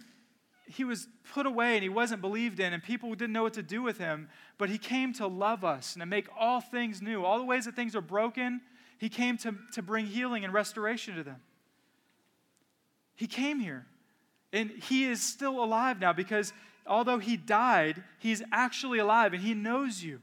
he 0.70 0.84
was 0.84 1.08
put 1.32 1.46
away 1.46 1.74
and 1.74 1.82
he 1.82 1.88
wasn't 1.88 2.20
believed 2.20 2.60
in, 2.60 2.72
and 2.72 2.82
people 2.82 3.10
didn't 3.10 3.32
know 3.32 3.42
what 3.42 3.54
to 3.54 3.62
do 3.62 3.82
with 3.82 3.98
him. 3.98 4.28
But 4.56 4.68
he 4.68 4.78
came 4.78 5.12
to 5.14 5.26
love 5.26 5.64
us 5.64 5.94
and 5.94 6.00
to 6.00 6.06
make 6.06 6.28
all 6.38 6.60
things 6.60 7.02
new. 7.02 7.24
All 7.24 7.38
the 7.38 7.44
ways 7.44 7.64
that 7.64 7.74
things 7.74 7.96
are 7.96 8.00
broken, 8.00 8.60
He 8.98 9.08
came 9.08 9.38
to, 9.38 9.54
to 9.72 9.82
bring 9.82 10.06
healing 10.06 10.44
and 10.44 10.52
restoration 10.52 11.16
to 11.16 11.22
them. 11.22 11.40
He 13.16 13.26
came 13.26 13.58
here. 13.58 13.86
And 14.52 14.70
he 14.70 15.04
is 15.04 15.22
still 15.22 15.62
alive 15.62 16.00
now 16.00 16.12
because 16.12 16.52
although 16.86 17.18
he 17.18 17.36
died, 17.36 18.02
he's 18.18 18.42
actually 18.52 18.98
alive 18.98 19.32
and 19.32 19.42
he 19.42 19.54
knows 19.54 20.02
you. 20.02 20.20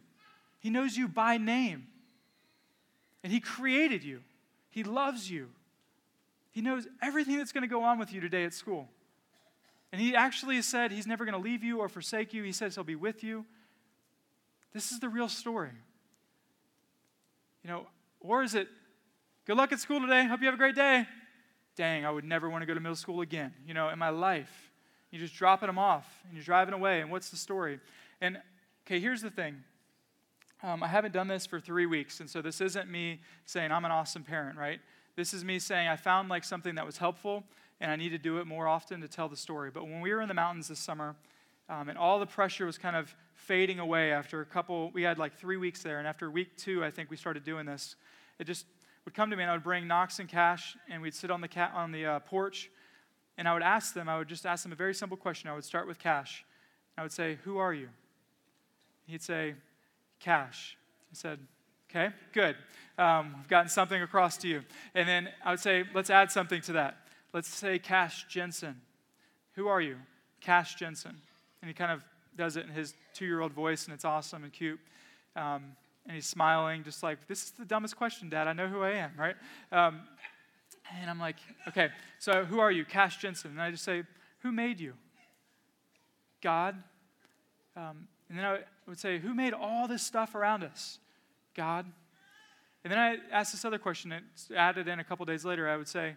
He 0.60 0.69
knows 0.69 0.97
you 0.97 1.07
by 1.07 1.38
name. 1.38 1.88
And 3.23 3.31
he 3.31 3.39
created 3.39 4.03
you. 4.03 4.21
He 4.69 4.83
loves 4.83 5.29
you. 5.29 5.49
He 6.51 6.62
knows 6.62 6.88
everything 7.01 7.38
that's 7.38 7.51
going 7.51 7.63
to 7.63 7.67
go 7.67 7.83
on 7.83 7.99
with 7.99 8.12
you 8.12 8.19
today 8.21 8.43
at 8.43 8.53
school. 8.53 8.89
And 9.91 10.02
he 10.02 10.15
actually 10.15 10.62
said 10.62 10.91
he's 10.91 11.08
never 11.08 11.23
going 11.23 11.34
to 11.34 11.41
leave 11.41 11.63
you 11.63 11.80
or 11.80 11.88
forsake 11.88 12.34
you. 12.34 12.43
He 12.43 12.52
says 12.52 12.76
he'll 12.76 12.84
be 12.84 12.95
with 12.95 13.23
you. 13.23 13.45
This 14.73 14.91
is 14.91 15.00
the 15.00 15.10
real 15.10 15.30
story. 15.30 15.71
You 17.63 17.69
know, 17.69 17.88
or 18.19 18.43
is 18.43 18.54
it, 18.54 18.67
good 19.45 19.58
luck 19.58 19.71
at 19.71 19.80
school 19.80 20.00
today, 20.00 20.26
hope 20.26 20.41
you 20.41 20.45
have 20.45 20.54
a 20.54 20.58
great 20.58 20.76
day? 20.76 21.08
Dang, 21.76 22.06
I 22.06 22.12
would 22.12 22.26
never 22.26 22.50
want 22.50 22.63
to 22.63 22.65
go 22.65 22.73
to 22.73 22.80
middle 22.80 22.95
school 22.95 23.21
again, 23.21 23.54
you 23.65 23.73
know, 23.73 23.89
in 23.89 24.00
my 24.00 24.10
life. 24.10 24.71
You're 25.12 25.21
just 25.21 25.36
dropping 25.36 25.67
them 25.67 25.80
off 25.80 26.21
and 26.26 26.34
you're 26.34 26.43
driving 26.43 26.73
away, 26.73 27.02
and 27.02 27.10
what's 27.10 27.30
the 27.30 27.38
story? 27.38 27.80
And, 28.19 28.39
okay, 28.86 29.00
here's 29.00 29.21
the 29.21 29.30
thing. 29.30 29.63
Um, 30.63 30.82
I 30.82 30.88
haven't 30.88 31.13
done 31.13 31.28
this 31.28 31.45
for 31.45 31.60
three 31.60 31.86
weeks, 31.86 32.19
and 32.19 32.30
so 32.30 32.41
this 32.41 32.62
isn't 32.62 32.89
me 32.89 33.21
saying 33.45 33.71
I'm 33.71 33.86
an 33.86 33.91
awesome 33.91 34.23
parent, 34.23 34.58
right? 34.58 34.80
This 35.15 35.34
is 35.34 35.45
me 35.45 35.60
saying 35.60 35.88
I 35.88 35.95
found 35.95 36.30
like 36.30 36.43
something 36.43 36.76
that 36.76 36.86
was 36.86 36.97
helpful, 36.97 37.43
and 37.80 37.92
I 37.92 37.96
need 37.96 38.10
to 38.10 38.18
do 38.18 38.40
it 38.40 38.48
more 38.48 38.68
often 38.68 39.02
to 39.02 39.08
tell 39.08 39.30
the 39.30 39.38
story. 39.38 39.72
But 39.72 39.84
when 39.84 40.02
we 40.02 40.12
were 40.12 40.22
in 40.22 40.28
the 40.28 40.34
mountains 40.34 40.68
this 40.68 40.80
summer, 40.80 41.16
um, 41.70 41.90
and 41.90 41.98
all 41.98 42.20
the 42.20 42.26
pressure 42.26 42.66
was 42.66 42.78
kind 42.78 42.96
of 42.96 43.13
fading 43.34 43.80
away 43.80 44.12
after 44.12 44.42
a 44.42 44.46
couple, 44.46 44.90
we 44.92 45.04
had 45.04 45.18
like 45.18 45.38
three 45.38 45.58
weeks 45.58 45.84
there, 45.84 46.00
and 46.00 46.08
after 46.08 46.32
week 46.32 46.56
two, 46.58 46.84
I 46.84 46.92
think 46.92 47.10
we 47.10 47.18
started 47.18 47.44
doing 47.44 47.66
this. 47.66 47.96
It 48.40 48.46
just 48.46 48.66
would 49.06 49.13
come 49.13 49.30
to 49.30 49.36
me, 49.36 49.44
and 49.44 49.52
I 49.52 49.54
would 49.54 49.63
bring 49.63 49.88
Knox 49.88 50.20
and 50.20 50.28
Cash, 50.28 50.78
and 50.90 51.02
we'd 51.02 51.13
sit 51.13 51.32
on 51.32 51.42
the, 51.42 51.48
ca- 51.48 51.72
on 51.74 51.92
the 51.92 52.06
uh, 52.06 52.20
porch, 52.20 52.70
and 53.38 53.48
I 53.48 53.54
would 53.54 53.63
ask 53.63 53.94
them, 53.94 54.10
I 54.10 54.18
would 54.18 54.28
just 54.28 54.46
ask 54.46 54.63
them 54.63 54.72
a 54.72 54.76
very 54.76 54.94
simple 54.94 55.18
question. 55.18 55.50
I 55.50 55.54
would 55.54 55.66
start 55.66 55.88
with 55.88 56.00
Cash. 56.00 56.44
I 56.98 57.04
would 57.04 57.12
say, 57.12 57.38
Who 57.44 57.58
are 57.58 57.74
you? 57.74 57.90
He'd 59.06 59.22
say, 59.22 59.54
Cash. 60.20 60.76
I 61.12 61.16
said, 61.16 61.40
Okay, 61.90 62.13
good. 62.34 62.56
Um, 62.98 63.36
I've 63.40 63.48
gotten 63.48 63.70
something 63.70 64.02
across 64.02 64.38
to 64.40 64.48
you. 64.48 64.63
And 64.96 65.08
then 65.08 65.30
I 65.46 65.52
would 65.52 65.60
say, 65.60 65.84
Let's 65.94 66.10
add 66.10 66.32
something 66.32 66.62
to 66.62 66.74
that. 66.74 67.07
Let's 67.38 67.50
say 67.50 67.78
Cash 67.78 68.26
Jensen. 68.28 68.82
Who 69.54 69.67
are 69.67 69.80
you? 69.80 69.97
Cash 70.41 70.73
Jensen. 70.73 71.15
And 71.62 71.69
he 71.69 71.73
kind 71.76 71.91
of 71.91 72.02
does 72.36 72.58
it 72.58 72.65
in 72.65 72.71
his 72.71 72.95
two 73.13 73.26
year 73.26 73.41
old 73.41 73.54
voice, 73.54 73.86
and 73.86 73.93
it's 73.93 74.06
awesome 74.06 74.43
and 74.43 74.52
cute. 74.52 74.80
Um, 75.36 75.76
and 76.08 76.15
he's 76.15 76.26
smiling, 76.26 76.84
just 76.84 77.04
like, 77.04 77.28
This 77.28 77.43
is 77.43 77.52
the 77.52 77.63
dumbest 77.63 77.95
question, 77.95 78.28
Dad. 78.28 78.47
I 78.47 78.54
know 78.54 78.67
who 78.67 78.82
I 78.82 78.93
am, 78.93 79.12
right? 79.19 79.36
Um, 79.71 80.00
and 81.00 81.12
I'm 81.12 81.19
like, 81.19 81.36
Okay, 81.67 81.89
so 82.17 82.43
who 82.43 82.60
are 82.60 82.71
you? 82.71 82.84
Cash 82.84 83.17
Jensen. 83.17 83.52
And 83.52 83.62
I 83.62 83.69
just 83.69 83.84
say, 83.84 84.02
Who 84.39 84.52
made 84.52 84.80
you? 84.80 84.95
God. 86.41 86.76
Um, 87.76 88.08
and 88.30 88.39
then 88.39 88.45
I 88.45 88.62
would 88.88 88.97
say, 88.97 89.19
Who 89.19 89.36
made 89.36 89.54
all 89.54 89.88
this 89.88 90.02
stuff 90.02 90.34
around 90.34 90.63
us? 90.63 90.97
God. 91.54 91.86
And 92.84 92.91
then 92.91 92.97
I 92.97 93.17
asked 93.32 93.52
this 93.52 93.63
other 93.63 93.78
question, 93.78 94.12
it's 94.12 94.50
added 94.50 94.88
in 94.88 95.00
a 95.00 95.04
couple 95.04 95.23
days 95.28 95.45
later. 95.45 95.69
I 95.69 95.78
would 95.78 95.88
say, 95.88 96.15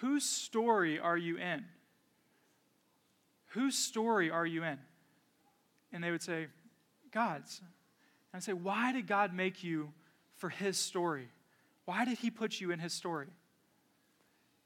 Whose 0.00 0.24
story 0.24 0.98
are 0.98 1.16
you 1.16 1.36
in? 1.38 1.64
Whose 3.48 3.76
story 3.76 4.30
are 4.30 4.46
you 4.46 4.62
in? 4.62 4.78
And 5.92 6.04
they 6.04 6.10
would 6.10 6.22
say, 6.22 6.46
God's. 7.10 7.60
And 7.60 8.38
I'd 8.38 8.42
say, 8.42 8.52
Why 8.52 8.92
did 8.92 9.06
God 9.06 9.34
make 9.34 9.64
you 9.64 9.92
for 10.36 10.50
His 10.50 10.76
story? 10.76 11.28
Why 11.84 12.04
did 12.04 12.18
He 12.18 12.30
put 12.30 12.60
you 12.60 12.70
in 12.70 12.78
His 12.78 12.92
story? 12.92 13.28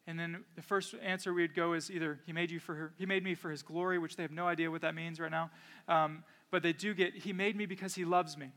And 0.06 0.18
then 0.18 0.42
the 0.56 0.62
first 0.62 0.94
answer 1.00 1.32
we'd 1.32 1.54
go 1.54 1.74
is 1.74 1.90
either 1.90 2.18
He 2.26 2.32
made 2.32 2.50
you 2.50 2.58
for 2.58 2.74
her, 2.74 2.92
He 2.98 3.06
made 3.06 3.24
me 3.24 3.34
for 3.34 3.50
His 3.50 3.62
glory, 3.62 3.98
which 3.98 4.16
they 4.16 4.22
have 4.22 4.32
no 4.32 4.46
idea 4.46 4.70
what 4.70 4.82
that 4.82 4.94
means 4.94 5.20
right 5.20 5.30
now. 5.30 5.50
Um, 5.88 6.24
but 6.50 6.62
they 6.62 6.72
do 6.72 6.92
get 6.92 7.14
He 7.14 7.32
made 7.32 7.56
me 7.56 7.66
because 7.66 7.94
He 7.94 8.04
loves 8.04 8.36
me. 8.36 8.50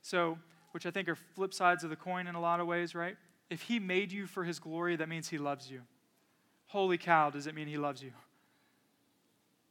So, 0.00 0.38
which 0.70 0.86
I 0.86 0.90
think 0.90 1.08
are 1.08 1.16
flip 1.16 1.52
sides 1.52 1.82
of 1.82 1.90
the 1.90 1.96
coin 1.96 2.26
in 2.26 2.36
a 2.36 2.40
lot 2.40 2.60
of 2.60 2.66
ways, 2.66 2.94
right? 2.94 3.16
If 3.50 3.62
He 3.62 3.78
made 3.78 4.12
you 4.12 4.26
for 4.26 4.44
His 4.44 4.58
glory, 4.58 4.96
that 4.96 5.08
means 5.08 5.28
He 5.28 5.38
loves 5.38 5.70
you. 5.70 5.82
Holy 6.66 6.98
cow, 6.98 7.30
does 7.30 7.46
it 7.46 7.54
mean 7.54 7.68
He 7.68 7.78
loves 7.78 8.02
you? 8.02 8.12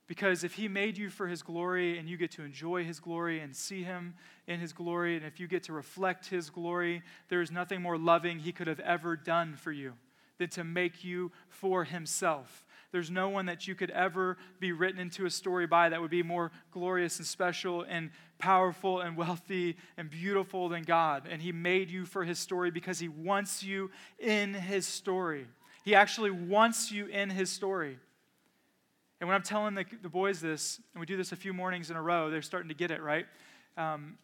Because 0.08 0.44
if 0.44 0.54
He 0.54 0.68
made 0.68 0.98
you 0.98 1.10
for 1.10 1.28
His 1.28 1.44
glory 1.44 1.98
and 1.98 2.10
you 2.10 2.18
get 2.18 2.32
to 2.32 2.44
enjoy 2.44 2.84
His 2.84 3.00
glory 3.00 3.40
and 3.40 3.56
see 3.56 3.84
Him 3.84 4.16
in 4.48 4.60
His 4.60 4.74
glory, 4.74 5.16
and 5.16 5.26
if 5.26 5.40
you 5.40 5.48
get 5.48 5.64
to 5.64 5.74
reflect 5.74 6.28
His 6.28 6.50
glory, 6.50 7.04
there 7.30 7.42
is 7.42 7.52
nothing 7.52 7.82
more 7.82 7.98
loving 7.98 8.40
He 8.40 8.52
could 8.52 8.68
have 8.68 8.80
ever 8.80 9.16
done 9.16 9.56
for 9.56 9.72
you 9.72 9.94
than 10.38 10.50
to 10.50 10.64
make 10.64 11.04
you 11.04 11.32
for 11.50 11.84
Himself. 11.84 12.66
There's 12.92 13.12
no 13.12 13.30
one 13.30 13.48
that 13.48 13.68
you 13.68 13.76
could 13.76 13.92
ever 13.92 14.38
be 14.60 14.72
written 14.72 15.00
into 15.00 15.26
a 15.26 15.30
story 15.30 15.68
by 15.68 15.90
that 15.90 16.02
would 16.02 16.12
be 16.12 16.24
more 16.24 16.52
glorious 16.72 17.18
and 17.18 17.28
special 17.28 17.82
and 17.82 18.12
powerful 18.40 19.02
and 19.02 19.18
wealthy 19.18 19.76
and 19.98 20.10
beautiful 20.10 20.70
than 20.70 20.84
God. 20.84 21.28
And 21.30 21.42
He 21.42 21.52
made 21.52 21.90
you 21.90 22.06
for 22.06 22.24
His 22.24 22.40
story 22.40 22.72
because 22.72 23.00
He 23.00 23.10
wants 23.10 23.62
you 23.62 23.92
in 24.20 24.54
His 24.54 24.88
story. 24.88 25.48
He 25.84 25.96
actually 25.96 26.32
wants 26.32 26.92
you 26.92 27.08
in 27.08 27.30
His 27.30 27.50
story. 27.50 28.00
And 29.20 29.28
when 29.28 29.36
I'm 29.36 29.44
telling 29.44 29.74
the, 29.74 29.86
the 30.02 30.10
boys 30.10 30.40
this, 30.40 30.80
and 30.94 31.00
we 31.00 31.06
do 31.06 31.18
this 31.18 31.32
a 31.32 31.36
few 31.36 31.54
mornings 31.54 31.90
in 31.90 31.98
a 31.98 32.02
row, 32.02 32.30
they're 32.30 32.42
starting 32.42 32.70
to 32.70 32.76
get 32.76 32.92
it, 32.92 33.02
right? 33.02 33.26
Um, 33.76 34.18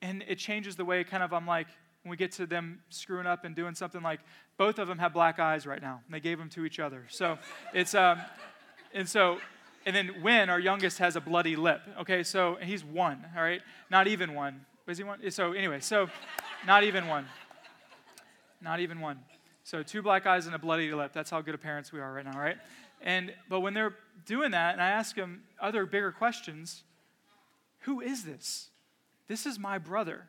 and 0.00 0.24
it 0.26 0.36
changes 0.36 0.76
the 0.76 0.84
way 0.84 1.04
kind 1.04 1.22
of 1.22 1.32
I'm 1.32 1.46
like, 1.46 1.68
when 2.08 2.12
we 2.12 2.16
get 2.16 2.32
to 2.32 2.46
them 2.46 2.80
screwing 2.88 3.26
up 3.26 3.44
and 3.44 3.54
doing 3.54 3.74
something 3.74 4.02
like, 4.02 4.20
both 4.56 4.78
of 4.78 4.88
them 4.88 4.96
have 4.96 5.12
black 5.12 5.38
eyes 5.38 5.66
right 5.66 5.82
now, 5.82 6.00
and 6.06 6.14
they 6.14 6.20
gave 6.20 6.38
them 6.38 6.48
to 6.48 6.64
each 6.64 6.80
other. 6.80 7.04
So 7.10 7.36
it's, 7.74 7.94
um, 7.94 8.18
and 8.94 9.06
so, 9.06 9.38
and 9.84 9.94
then 9.94 10.22
Win, 10.22 10.48
our 10.48 10.58
youngest, 10.58 10.98
has 11.00 11.16
a 11.16 11.20
bloody 11.20 11.54
lip. 11.54 11.82
Okay, 12.00 12.22
so, 12.22 12.56
he's 12.62 12.82
one, 12.82 13.26
all 13.36 13.42
right? 13.42 13.60
Not 13.90 14.06
even 14.06 14.32
one. 14.32 14.64
Was 14.86 14.96
he 14.96 15.04
one? 15.04 15.30
So 15.30 15.52
anyway, 15.52 15.80
so 15.80 16.08
not 16.66 16.82
even 16.82 17.08
one. 17.08 17.26
Not 18.62 18.80
even 18.80 19.00
one. 19.00 19.18
So 19.62 19.82
two 19.82 20.00
black 20.00 20.26
eyes 20.26 20.46
and 20.46 20.54
a 20.54 20.58
bloody 20.58 20.90
lip. 20.90 21.12
That's 21.12 21.28
how 21.28 21.42
good 21.42 21.54
of 21.54 21.60
parents 21.60 21.92
we 21.92 22.00
are 22.00 22.10
right 22.10 22.24
now, 22.24 22.40
right? 22.40 22.56
And 23.02 23.34
but 23.50 23.60
when 23.60 23.74
they're 23.74 23.94
doing 24.24 24.52
that, 24.52 24.72
and 24.72 24.82
I 24.82 24.88
ask 24.88 25.14
them 25.14 25.42
other 25.60 25.84
bigger 25.84 26.10
questions, 26.10 26.84
who 27.80 28.00
is 28.00 28.24
this? 28.24 28.70
This 29.28 29.44
is 29.44 29.58
my 29.58 29.76
brother. 29.76 30.24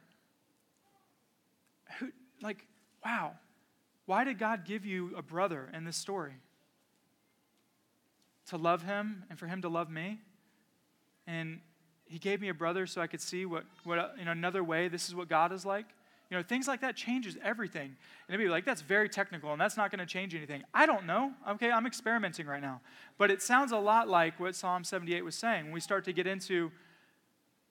Who, 1.99 2.09
like, 2.41 2.65
wow. 3.03 3.33
Why 4.05 4.23
did 4.23 4.39
God 4.39 4.65
give 4.65 4.85
you 4.85 5.13
a 5.15 5.21
brother 5.21 5.69
in 5.73 5.85
this 5.85 5.97
story? 5.97 6.33
To 8.47 8.57
love 8.57 8.83
him 8.83 9.23
and 9.29 9.37
for 9.37 9.47
him 9.47 9.61
to 9.61 9.69
love 9.69 9.89
me? 9.89 10.19
And 11.27 11.59
he 12.05 12.17
gave 12.17 12.41
me 12.41 12.49
a 12.49 12.53
brother 12.53 12.87
so 12.87 13.01
I 13.01 13.07
could 13.07 13.21
see 13.21 13.45
what, 13.45 13.65
what 13.83 14.15
in 14.19 14.27
another 14.27 14.63
way 14.63 14.87
this 14.87 15.07
is 15.07 15.13
what 15.13 15.29
God 15.29 15.51
is 15.51 15.65
like. 15.65 15.85
You 16.29 16.37
know, 16.37 16.43
things 16.43 16.67
like 16.67 16.81
that 16.81 16.95
changes 16.95 17.37
everything. 17.43 17.85
And 18.27 18.35
it'd 18.35 18.39
be 18.39 18.49
like, 18.49 18.65
that's 18.65 18.81
very 18.81 19.09
technical 19.09 19.51
and 19.51 19.59
that's 19.59 19.77
not 19.77 19.91
going 19.91 19.99
to 19.99 20.05
change 20.05 20.35
anything. 20.35 20.63
I 20.73 20.85
don't 20.85 21.05
know. 21.05 21.33
Okay, 21.47 21.71
I'm 21.71 21.85
experimenting 21.85 22.45
right 22.45 22.61
now. 22.61 22.81
But 23.17 23.31
it 23.31 23.41
sounds 23.41 23.71
a 23.71 23.77
lot 23.77 24.07
like 24.07 24.39
what 24.39 24.55
Psalm 24.55 24.83
78 24.83 25.23
was 25.23 25.35
saying 25.35 25.65
when 25.65 25.73
we 25.73 25.79
start 25.79 26.05
to 26.05 26.13
get 26.13 26.27
into, 26.27 26.71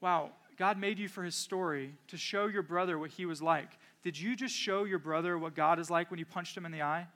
wow, 0.00 0.30
God 0.56 0.76
made 0.76 0.98
you 0.98 1.08
for 1.08 1.22
his 1.22 1.36
story 1.36 1.94
to 2.08 2.16
show 2.16 2.46
your 2.46 2.62
brother 2.62 2.98
what 2.98 3.10
he 3.10 3.26
was 3.26 3.40
like. 3.40 3.78
Did 4.08 4.18
you 4.18 4.36
just 4.36 4.54
show 4.54 4.84
your 4.84 4.98
brother 4.98 5.36
what 5.36 5.54
God 5.54 5.78
is 5.78 5.90
like 5.90 6.10
when 6.10 6.18
you 6.18 6.24
punched 6.24 6.56
him 6.56 6.64
in 6.64 6.72
the 6.72 6.80
eye? 6.80 7.06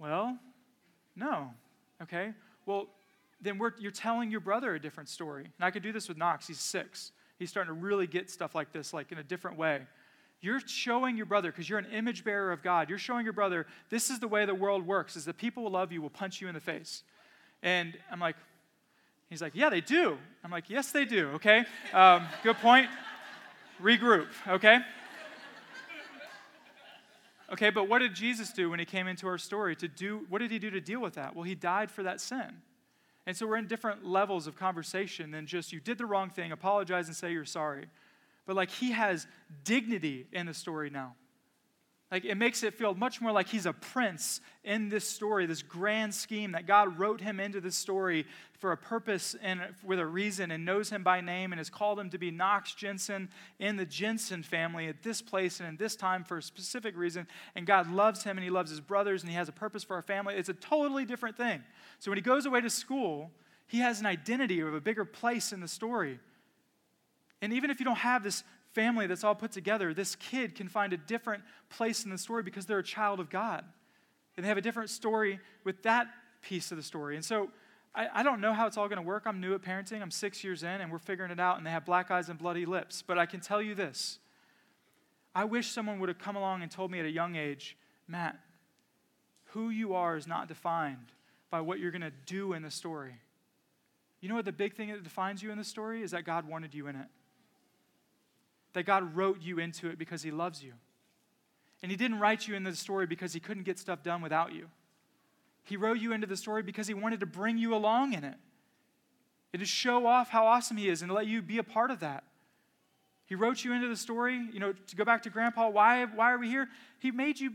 Well, 0.00 0.36
no. 1.14 1.50
Okay. 2.02 2.32
Well, 2.66 2.88
then 3.40 3.60
you're 3.78 3.92
telling 3.92 4.32
your 4.32 4.40
brother 4.40 4.74
a 4.74 4.80
different 4.80 5.08
story. 5.08 5.44
And 5.44 5.64
I 5.64 5.70
could 5.70 5.84
do 5.84 5.92
this 5.92 6.08
with 6.08 6.18
Knox. 6.18 6.48
He's 6.48 6.58
six. 6.58 7.12
He's 7.38 7.50
starting 7.50 7.72
to 7.72 7.80
really 7.80 8.08
get 8.08 8.32
stuff 8.32 8.56
like 8.56 8.72
this, 8.72 8.92
like 8.92 9.12
in 9.12 9.18
a 9.18 9.22
different 9.22 9.56
way. 9.56 9.82
You're 10.40 10.58
showing 10.58 11.16
your 11.16 11.26
brother, 11.26 11.52
because 11.52 11.70
you're 11.70 11.78
an 11.78 11.92
image 11.92 12.24
bearer 12.24 12.50
of 12.50 12.60
God, 12.60 12.88
you're 12.88 12.98
showing 12.98 13.22
your 13.22 13.32
brother, 13.32 13.68
this 13.90 14.10
is 14.10 14.18
the 14.18 14.26
way 14.26 14.44
the 14.44 14.56
world 14.56 14.84
works, 14.84 15.14
is 15.14 15.24
that 15.26 15.38
people 15.38 15.62
will 15.62 15.70
love 15.70 15.92
you, 15.92 16.02
will 16.02 16.10
punch 16.10 16.40
you 16.40 16.48
in 16.48 16.54
the 16.54 16.60
face. 16.60 17.04
And 17.62 17.96
I'm 18.10 18.18
like, 18.18 18.34
he's 19.30 19.40
like, 19.40 19.52
yeah, 19.54 19.70
they 19.70 19.82
do. 19.82 20.18
I'm 20.42 20.50
like, 20.50 20.68
yes, 20.68 20.90
they 20.90 21.04
do, 21.04 21.28
okay? 21.34 21.64
Um, 21.92 22.26
good 22.42 22.56
point. 22.56 22.88
Regroup, 23.80 24.26
okay? 24.48 24.80
Okay, 27.52 27.68
but 27.68 27.86
what 27.88 27.98
did 27.98 28.14
Jesus 28.14 28.50
do 28.50 28.70
when 28.70 28.78
he 28.78 28.86
came 28.86 29.06
into 29.06 29.26
our 29.26 29.36
story 29.36 29.76
to 29.76 29.88
do 29.88 30.24
what 30.30 30.38
did 30.38 30.50
he 30.50 30.58
do 30.58 30.70
to 30.70 30.80
deal 30.80 31.00
with 31.00 31.14
that? 31.14 31.36
Well, 31.36 31.44
he 31.44 31.54
died 31.54 31.90
for 31.90 32.02
that 32.04 32.20
sin. 32.20 32.62
And 33.26 33.36
so 33.36 33.46
we're 33.46 33.58
in 33.58 33.68
different 33.68 34.04
levels 34.04 34.46
of 34.46 34.56
conversation 34.56 35.30
than 35.30 35.46
just 35.46 35.72
you 35.72 35.78
did 35.78 35.98
the 35.98 36.06
wrong 36.06 36.30
thing, 36.30 36.50
apologize 36.50 37.06
and 37.06 37.16
say 37.16 37.32
you're 37.32 37.44
sorry. 37.44 37.86
But 38.46 38.56
like 38.56 38.70
he 38.70 38.92
has 38.92 39.26
dignity 39.64 40.26
in 40.32 40.46
the 40.46 40.54
story 40.54 40.90
now. 40.90 41.14
Like 42.12 42.26
it 42.26 42.36
makes 42.36 42.62
it 42.62 42.74
feel 42.74 42.94
much 42.94 43.22
more 43.22 43.32
like 43.32 43.48
he's 43.48 43.64
a 43.64 43.72
prince 43.72 44.42
in 44.64 44.90
this 44.90 45.08
story, 45.08 45.46
this 45.46 45.62
grand 45.62 46.14
scheme 46.14 46.52
that 46.52 46.66
God 46.66 46.98
wrote 46.98 47.22
him 47.22 47.40
into 47.40 47.58
this 47.58 47.74
story 47.74 48.26
for 48.58 48.70
a 48.72 48.76
purpose 48.76 49.34
and 49.40 49.62
with 49.82 49.98
a 49.98 50.04
reason 50.04 50.50
and 50.50 50.62
knows 50.62 50.90
him 50.90 51.02
by 51.02 51.22
name 51.22 51.52
and 51.52 51.58
has 51.58 51.70
called 51.70 51.98
him 51.98 52.10
to 52.10 52.18
be 52.18 52.30
Knox 52.30 52.74
Jensen 52.74 53.30
in 53.58 53.76
the 53.76 53.86
Jensen 53.86 54.42
family 54.42 54.88
at 54.88 55.02
this 55.02 55.22
place 55.22 55.58
and 55.58 55.66
in 55.66 55.78
this 55.78 55.96
time 55.96 56.22
for 56.22 56.36
a 56.36 56.42
specific 56.42 56.94
reason. 56.98 57.26
And 57.54 57.66
God 57.66 57.90
loves 57.90 58.22
him 58.22 58.36
and 58.36 58.44
he 58.44 58.50
loves 58.50 58.70
his 58.70 58.80
brothers 58.80 59.22
and 59.22 59.30
he 59.30 59.36
has 59.36 59.48
a 59.48 59.52
purpose 59.52 59.82
for 59.82 59.96
our 59.96 60.02
family. 60.02 60.34
It's 60.34 60.50
a 60.50 60.54
totally 60.54 61.06
different 61.06 61.38
thing. 61.38 61.62
So 61.98 62.10
when 62.10 62.18
he 62.18 62.22
goes 62.22 62.44
away 62.44 62.60
to 62.60 62.70
school, 62.70 63.30
he 63.66 63.78
has 63.78 64.00
an 64.00 64.06
identity 64.06 64.60
of 64.60 64.74
a 64.74 64.82
bigger 64.82 65.06
place 65.06 65.50
in 65.50 65.60
the 65.60 65.68
story. 65.68 66.20
And 67.40 67.54
even 67.54 67.70
if 67.70 67.80
you 67.80 67.86
don't 67.86 67.96
have 67.96 68.22
this 68.22 68.44
family 68.72 69.06
that's 69.06 69.24
all 69.24 69.34
put 69.34 69.52
together, 69.52 69.94
this 69.94 70.16
kid 70.16 70.54
can 70.54 70.68
find 70.68 70.92
a 70.92 70.96
different 70.96 71.42
place 71.68 72.04
in 72.04 72.10
the 72.10 72.18
story 72.18 72.42
because 72.42 72.66
they're 72.66 72.78
a 72.78 72.84
child 72.84 73.20
of 73.20 73.30
God. 73.30 73.64
And 74.36 74.44
they 74.44 74.48
have 74.48 74.58
a 74.58 74.62
different 74.62 74.90
story 74.90 75.40
with 75.64 75.82
that 75.82 76.08
piece 76.40 76.70
of 76.70 76.76
the 76.76 76.82
story. 76.82 77.16
And 77.16 77.24
so 77.24 77.50
I, 77.94 78.08
I 78.14 78.22
don't 78.22 78.40
know 78.40 78.52
how 78.52 78.66
it's 78.66 78.76
all 78.76 78.88
going 78.88 78.96
to 78.96 79.06
work. 79.06 79.24
I'm 79.26 79.40
new 79.40 79.54
at 79.54 79.62
parenting. 79.62 80.00
I'm 80.00 80.10
six 80.10 80.42
years 80.42 80.62
in, 80.62 80.80
and 80.80 80.90
we're 80.90 80.98
figuring 80.98 81.30
it 81.30 81.38
out, 81.38 81.58
and 81.58 81.66
they 81.66 81.70
have 81.70 81.84
black 81.84 82.10
eyes 82.10 82.28
and 82.28 82.38
bloody 82.38 82.64
lips. 82.64 83.02
But 83.06 83.18
I 83.18 83.26
can 83.26 83.40
tell 83.40 83.60
you 83.60 83.74
this 83.74 84.18
I 85.34 85.44
wish 85.44 85.68
someone 85.68 85.98
would 86.00 86.08
have 86.08 86.18
come 86.18 86.36
along 86.36 86.62
and 86.62 86.70
told 86.70 86.90
me 86.90 86.98
at 86.98 87.06
a 87.06 87.10
young 87.10 87.36
age, 87.36 87.76
Matt, 88.08 88.38
who 89.46 89.70
you 89.70 89.94
are 89.94 90.16
is 90.16 90.26
not 90.26 90.48
defined 90.48 91.12
by 91.50 91.60
what 91.60 91.78
you're 91.78 91.90
going 91.90 92.02
to 92.02 92.12
do 92.24 92.54
in 92.54 92.62
the 92.62 92.70
story. 92.70 93.14
You 94.20 94.28
know 94.28 94.36
what 94.36 94.44
the 94.44 94.52
big 94.52 94.74
thing 94.74 94.88
that 94.88 95.02
defines 95.02 95.42
you 95.42 95.50
in 95.50 95.58
the 95.58 95.64
story 95.64 96.02
is 96.02 96.12
that 96.12 96.24
God 96.24 96.48
wanted 96.48 96.74
you 96.74 96.86
in 96.86 96.96
it 96.96 97.08
that 98.74 98.84
God 98.84 99.16
wrote 99.16 99.40
you 99.42 99.58
into 99.58 99.88
it 99.88 99.98
because 99.98 100.22
He 100.22 100.30
loves 100.30 100.62
you. 100.62 100.72
And 101.82 101.90
He 101.90 101.96
didn't 101.96 102.18
write 102.18 102.46
you 102.46 102.54
into 102.54 102.70
the 102.70 102.76
story 102.76 103.06
because 103.06 103.32
He 103.32 103.40
couldn't 103.40 103.64
get 103.64 103.78
stuff 103.78 104.02
done 104.02 104.22
without 104.22 104.52
you. 104.52 104.68
He 105.64 105.76
wrote 105.76 105.98
you 105.98 106.12
into 106.12 106.26
the 106.26 106.36
story 106.36 106.62
because 106.62 106.86
He 106.86 106.94
wanted 106.94 107.20
to 107.20 107.26
bring 107.26 107.58
you 107.58 107.74
along 107.74 108.14
in 108.14 108.24
it 108.24 108.36
and 109.52 109.60
to 109.60 109.66
show 109.66 110.06
off 110.06 110.30
how 110.30 110.46
awesome 110.46 110.76
He 110.76 110.88
is 110.88 111.02
and 111.02 111.12
let 111.12 111.26
you 111.26 111.42
be 111.42 111.58
a 111.58 111.62
part 111.64 111.90
of 111.90 112.00
that. 112.00 112.24
He 113.26 113.34
wrote 113.34 113.64
you 113.64 113.72
into 113.72 113.88
the 113.88 113.96
story, 113.96 114.40
you 114.52 114.60
know, 114.60 114.72
to 114.72 114.96
go 114.96 115.04
back 115.04 115.22
to 115.22 115.30
Grandpa, 115.30 115.68
why, 115.68 116.04
why 116.04 116.32
are 116.32 116.38
we 116.38 116.48
here? 116.48 116.68
He 116.98 117.10
made 117.10 117.40
you 117.40 117.52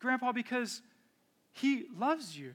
Grandpa 0.00 0.32
because 0.32 0.82
He 1.52 1.86
loves 1.96 2.36
you. 2.36 2.54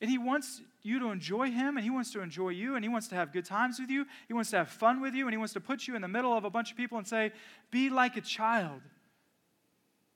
And 0.00 0.10
He 0.10 0.18
wants 0.18 0.62
you 0.82 0.98
to 0.98 1.10
enjoy 1.10 1.50
Him, 1.50 1.76
and 1.76 1.84
He 1.84 1.90
wants 1.90 2.12
to 2.12 2.20
enjoy 2.20 2.50
you, 2.50 2.74
and 2.74 2.84
He 2.84 2.88
wants 2.88 3.08
to 3.08 3.14
have 3.14 3.32
good 3.32 3.44
times 3.44 3.78
with 3.78 3.90
you. 3.90 4.06
He 4.28 4.34
wants 4.34 4.50
to 4.50 4.58
have 4.58 4.68
fun 4.68 5.00
with 5.00 5.14
you, 5.14 5.26
and 5.26 5.34
He 5.34 5.38
wants 5.38 5.52
to 5.54 5.60
put 5.60 5.86
you 5.86 5.94
in 5.94 6.02
the 6.02 6.08
middle 6.08 6.36
of 6.36 6.44
a 6.44 6.50
bunch 6.50 6.70
of 6.70 6.76
people 6.76 6.98
and 6.98 7.06
say, 7.06 7.32
Be 7.70 7.90
like 7.90 8.16
a 8.16 8.20
child 8.20 8.80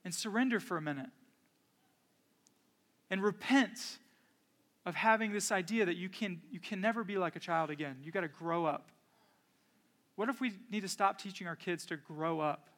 and 0.03 0.13
surrender 0.13 0.59
for 0.59 0.77
a 0.77 0.81
minute. 0.81 1.09
And 3.09 3.21
repent 3.21 3.99
of 4.85 4.95
having 4.95 5.31
this 5.31 5.51
idea 5.51 5.85
that 5.85 5.95
you 5.95 6.09
can, 6.09 6.41
you 6.51 6.59
can 6.59 6.79
never 6.79 7.03
be 7.03 7.17
like 7.17 7.35
a 7.35 7.39
child 7.39 7.69
again. 7.69 7.97
You've 8.03 8.13
got 8.13 8.21
to 8.21 8.27
grow 8.27 8.65
up. 8.65 8.89
What 10.15 10.29
if 10.29 10.39
we 10.39 10.53
need 10.71 10.81
to 10.81 10.87
stop 10.87 11.19
teaching 11.19 11.47
our 11.47 11.55
kids 11.55 11.85
to 11.87 11.97
grow 11.97 12.39
up? 12.39 12.69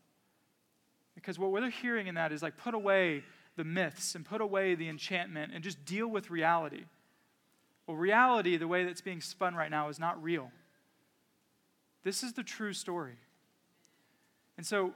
Because 1.15 1.37
what 1.37 1.51
we're 1.51 1.69
hearing 1.69 2.07
in 2.07 2.15
that 2.15 2.31
is 2.31 2.41
like 2.41 2.57
put 2.57 2.73
away 2.73 3.23
the 3.55 3.63
myths 3.63 4.15
and 4.15 4.23
put 4.23 4.39
away 4.39 4.75
the 4.75 4.87
enchantment 4.87 5.51
and 5.53 5.63
just 5.63 5.83
deal 5.83 6.07
with 6.07 6.29
reality. 6.29 6.83
Well, 7.87 7.95
reality, 7.95 8.57
the 8.57 8.67
way 8.67 8.83
that's 8.83 9.01
being 9.01 9.21
spun 9.21 9.55
right 9.55 9.71
now, 9.71 9.87
is 9.87 9.97
not 9.97 10.21
real. 10.21 10.51
This 12.03 12.21
is 12.21 12.33
the 12.33 12.43
true 12.43 12.73
story. 12.73 13.15
And 14.57 14.65
so, 14.65 14.93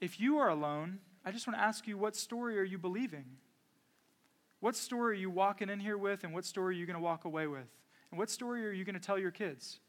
if 0.00 0.20
you 0.20 0.38
are 0.38 0.48
alone, 0.48 0.98
I 1.24 1.32
just 1.32 1.46
want 1.46 1.58
to 1.58 1.62
ask 1.62 1.86
you 1.86 1.98
what 1.98 2.14
story 2.14 2.58
are 2.58 2.64
you 2.64 2.78
believing? 2.78 3.24
What 4.60 4.76
story 4.76 5.16
are 5.16 5.20
you 5.20 5.30
walking 5.30 5.70
in 5.70 5.80
here 5.80 5.96
with, 5.96 6.22
and 6.22 6.34
what 6.34 6.44
story 6.44 6.74
are 6.74 6.78
you 6.78 6.86
going 6.86 6.98
to 6.98 7.02
walk 7.02 7.24
away 7.24 7.46
with? 7.46 7.68
And 8.10 8.18
what 8.18 8.28
story 8.28 8.66
are 8.66 8.72
you 8.72 8.84
going 8.84 8.94
to 8.94 9.00
tell 9.00 9.18
your 9.18 9.30
kids? 9.30 9.80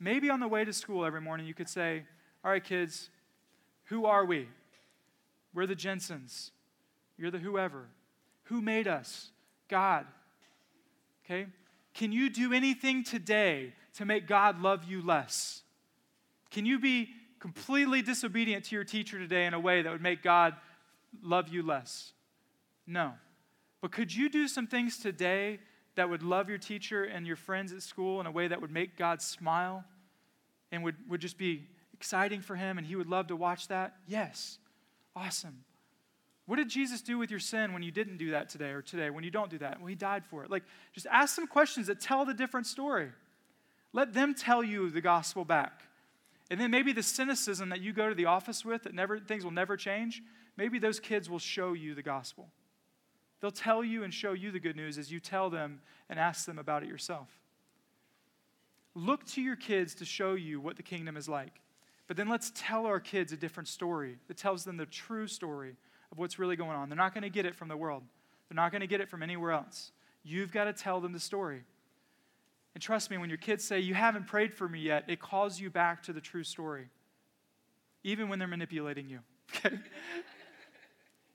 Maybe 0.00 0.30
on 0.30 0.40
the 0.40 0.48
way 0.48 0.64
to 0.64 0.72
school 0.72 1.04
every 1.04 1.20
morning, 1.20 1.46
you 1.46 1.54
could 1.54 1.68
say, 1.68 2.04
All 2.44 2.50
right, 2.50 2.64
kids, 2.64 3.10
who 3.84 4.06
are 4.06 4.24
we? 4.24 4.48
We're 5.54 5.66
the 5.66 5.74
Jensens. 5.74 6.50
You're 7.18 7.30
the 7.30 7.38
whoever. 7.38 7.88
Who 8.44 8.62
made 8.62 8.88
us? 8.88 9.30
God. 9.68 10.06
Okay? 11.24 11.46
Can 11.94 12.12
you 12.12 12.30
do 12.30 12.52
anything 12.52 13.04
today 13.04 13.74
to 13.94 14.04
make 14.04 14.26
God 14.26 14.60
love 14.60 14.84
you 14.84 15.04
less? 15.04 15.62
Can 16.50 16.66
you 16.66 16.78
be 16.78 17.10
completely 17.38 18.02
disobedient 18.02 18.64
to 18.66 18.74
your 18.74 18.84
teacher 18.84 19.18
today 19.18 19.46
in 19.46 19.54
a 19.54 19.60
way 19.60 19.82
that 19.82 19.90
would 19.92 20.02
make 20.02 20.22
God 20.22 20.54
love 21.22 21.48
you 21.48 21.62
less? 21.62 22.12
No. 22.86 23.12
But 23.80 23.92
could 23.92 24.14
you 24.14 24.28
do 24.28 24.48
some 24.48 24.66
things 24.66 24.98
today 24.98 25.58
that 25.94 26.08
would 26.08 26.22
love 26.22 26.48
your 26.48 26.58
teacher 26.58 27.04
and 27.04 27.26
your 27.26 27.36
friends 27.36 27.72
at 27.72 27.82
school 27.82 28.20
in 28.20 28.26
a 28.26 28.30
way 28.30 28.48
that 28.48 28.60
would 28.60 28.70
make 28.70 28.96
God 28.96 29.20
smile 29.20 29.84
and 30.70 30.82
would, 30.82 30.96
would 31.08 31.20
just 31.20 31.36
be 31.36 31.68
exciting 31.92 32.40
for 32.40 32.56
him 32.56 32.78
and 32.78 32.86
he 32.86 32.96
would 32.96 33.08
love 33.08 33.26
to 33.28 33.36
watch 33.36 33.68
that? 33.68 33.96
Yes. 34.06 34.58
Awesome. 35.14 35.64
What 36.46 36.56
did 36.56 36.68
Jesus 36.68 37.02
do 37.02 37.18
with 37.18 37.30
your 37.30 37.40
sin 37.40 37.72
when 37.72 37.82
you 37.82 37.92
didn't 37.92 38.16
do 38.16 38.32
that 38.32 38.48
today 38.48 38.70
or 38.70 38.82
today, 38.82 39.10
when 39.10 39.22
you 39.22 39.30
don't 39.30 39.50
do 39.50 39.58
that? 39.58 39.78
Well, 39.78 39.86
he 39.86 39.94
died 39.94 40.24
for 40.24 40.44
it. 40.44 40.50
Like, 40.50 40.64
just 40.92 41.06
ask 41.10 41.34
some 41.34 41.46
questions 41.46 41.86
that 41.86 42.00
tell 42.00 42.24
the 42.24 42.34
different 42.34 42.66
story. 42.66 43.10
Let 43.92 44.12
them 44.12 44.34
tell 44.34 44.62
you 44.62 44.90
the 44.90 45.00
gospel 45.00 45.44
back. 45.44 45.82
And 46.50 46.60
then 46.60 46.70
maybe 46.70 46.92
the 46.92 47.02
cynicism 47.02 47.68
that 47.68 47.80
you 47.80 47.92
go 47.92 48.08
to 48.08 48.14
the 48.14 48.26
office 48.26 48.64
with 48.64 48.82
that 48.82 48.94
never 48.94 49.18
things 49.18 49.44
will 49.44 49.52
never 49.52 49.76
change, 49.76 50.22
maybe 50.56 50.78
those 50.78 50.98
kids 50.98 51.30
will 51.30 51.38
show 51.38 51.72
you 51.72 51.94
the 51.94 52.02
gospel. 52.02 52.48
They'll 53.40 53.50
tell 53.50 53.82
you 53.82 54.04
and 54.04 54.12
show 54.12 54.32
you 54.32 54.50
the 54.50 54.60
good 54.60 54.76
news 54.76 54.98
as 54.98 55.10
you 55.10 55.20
tell 55.20 55.50
them 55.50 55.80
and 56.08 56.18
ask 56.18 56.44
them 56.46 56.58
about 56.58 56.82
it 56.82 56.88
yourself. 56.88 57.28
Look 58.94 59.24
to 59.28 59.40
your 59.40 59.56
kids 59.56 59.94
to 59.96 60.04
show 60.04 60.34
you 60.34 60.60
what 60.60 60.76
the 60.76 60.82
kingdom 60.82 61.16
is 61.16 61.28
like. 61.28 61.60
But 62.06 62.16
then 62.16 62.28
let's 62.28 62.52
tell 62.54 62.84
our 62.86 63.00
kids 63.00 63.32
a 63.32 63.36
different 63.36 63.68
story 63.68 64.18
that 64.28 64.36
tells 64.36 64.64
them 64.64 64.76
the 64.76 64.86
true 64.86 65.26
story 65.26 65.76
of 66.12 66.18
what's 66.18 66.38
really 66.38 66.54
going 66.54 66.76
on. 66.76 66.88
They're 66.90 66.96
not 66.96 67.14
going 67.14 67.22
to 67.22 67.30
get 67.30 67.46
it 67.46 67.56
from 67.56 67.68
the 67.68 67.76
world, 67.76 68.04
they're 68.48 68.56
not 68.56 68.70
going 68.70 68.82
to 68.82 68.86
get 68.86 69.00
it 69.00 69.08
from 69.08 69.22
anywhere 69.22 69.50
else. 69.50 69.90
You've 70.22 70.52
got 70.52 70.64
to 70.64 70.72
tell 70.72 71.00
them 71.00 71.12
the 71.12 71.18
story. 71.18 71.62
And 72.74 72.82
trust 72.82 73.10
me, 73.10 73.18
when 73.18 73.28
your 73.28 73.38
kids 73.38 73.64
say, 73.64 73.80
You 73.80 73.94
haven't 73.94 74.26
prayed 74.26 74.54
for 74.54 74.68
me 74.68 74.80
yet, 74.80 75.04
it 75.08 75.20
calls 75.20 75.58
you 75.58 75.70
back 75.70 76.02
to 76.04 76.12
the 76.12 76.20
true 76.20 76.44
story, 76.44 76.88
even 78.04 78.28
when 78.28 78.38
they're 78.38 78.48
manipulating 78.48 79.08
you. 79.08 79.20
Okay? 79.64 79.76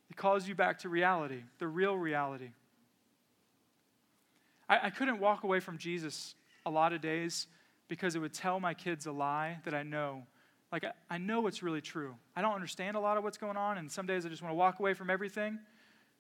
it 0.10 0.16
calls 0.16 0.48
you 0.48 0.56
back 0.56 0.80
to 0.80 0.90
reality, 0.90 1.42
the 1.60 1.68
real 1.68 1.96
reality. 1.96 2.50
I, 4.68 4.88
I 4.88 4.90
couldn't 4.90 5.20
walk 5.20 5.44
away 5.44 5.60
from 5.60 5.78
Jesus 5.78 6.34
a 6.66 6.70
lot 6.70 6.94
of 6.94 7.02
days 7.02 7.48
because 7.88 8.16
it 8.16 8.20
would 8.20 8.34
tell 8.34 8.60
my 8.60 8.74
kids 8.74 9.06
a 9.06 9.12
lie 9.12 9.60
that 9.66 9.74
I 9.74 9.84
know 9.84 10.24
like, 10.72 10.84
I, 11.10 11.18
know 11.18 11.48
it's 11.48 11.64
really 11.64 11.82
true. 11.82 12.16
I 12.36 12.42
don't 12.42 12.54
understand 12.54 12.98
a 12.98 13.00
lot 13.00 13.18
of 13.18 13.24
what's 13.24 13.38
going 13.38 13.56
on, 13.56 13.78
and 13.78 13.90
some 13.90 14.06
days 14.06 14.26
I 14.26 14.30
just 14.30 14.42
want 14.42 14.52
to 14.52 14.58
walk 14.58 14.80
away 14.80 14.94
from 14.94 15.10
everything. 15.10 15.60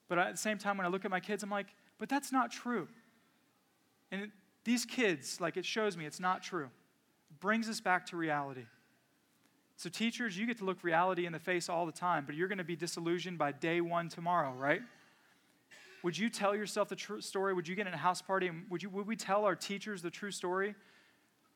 But 0.08 0.20
at 0.20 0.32
the 0.32 0.38
same 0.38 0.58
time, 0.58 0.78
when 0.78 0.86
I 0.86 0.90
look 0.90 1.04
at 1.04 1.12
my 1.12 1.20
kids, 1.20 1.44
I'm 1.44 1.50
like, 1.50 1.68
but 1.98 2.08
that's 2.08 2.32
not 2.32 2.52
true. 2.52 2.88
And 4.12 4.22
it, 4.22 4.30
these 4.64 4.86
kids, 4.86 5.42
like, 5.42 5.58
it 5.58 5.66
shows 5.66 5.98
me 5.98 6.06
it's 6.06 6.20
not 6.20 6.44
true. 6.44 6.70
It 7.30 7.40
brings 7.42 7.68
us 7.68 7.82
back 7.82 8.06
to 8.08 8.18
reality. 8.18 8.66
So, 9.76 9.90
teachers, 9.90 10.38
you 10.38 10.48
get 10.48 10.58
to 10.60 10.66
look 10.66 10.84
reality 10.84 11.26
in 11.26 11.34
the 11.34 11.40
face 11.40 11.68
all 11.68 11.86
the 11.86 11.92
time, 11.92 12.24
but 12.26 12.36
you're 12.36 12.48
going 12.48 12.58
to 12.58 12.64
be 12.64 12.76
disillusioned 12.76 13.38
by 13.38 13.52
day 13.52 13.82
one 13.82 14.08
tomorrow, 14.10 14.54
right? 14.54 14.82
Would 16.04 16.18
you 16.18 16.30
tell 16.30 16.56
yourself 16.56 16.88
the 16.88 16.96
true 16.96 17.22
story? 17.22 17.54
Would 17.54 17.68
you 17.68 17.76
get 17.76 17.86
in 17.86 17.94
a 17.94 17.98
house 17.98 18.22
party 18.22 18.48
and 18.48 18.64
would, 18.70 18.82
you, 18.82 18.90
would 18.90 19.08
we 19.08 19.16
tell 19.16 19.46
our 19.46 19.56
teachers 19.56 20.02
the 20.02 20.10
true 20.10 20.32
story? 20.32 20.74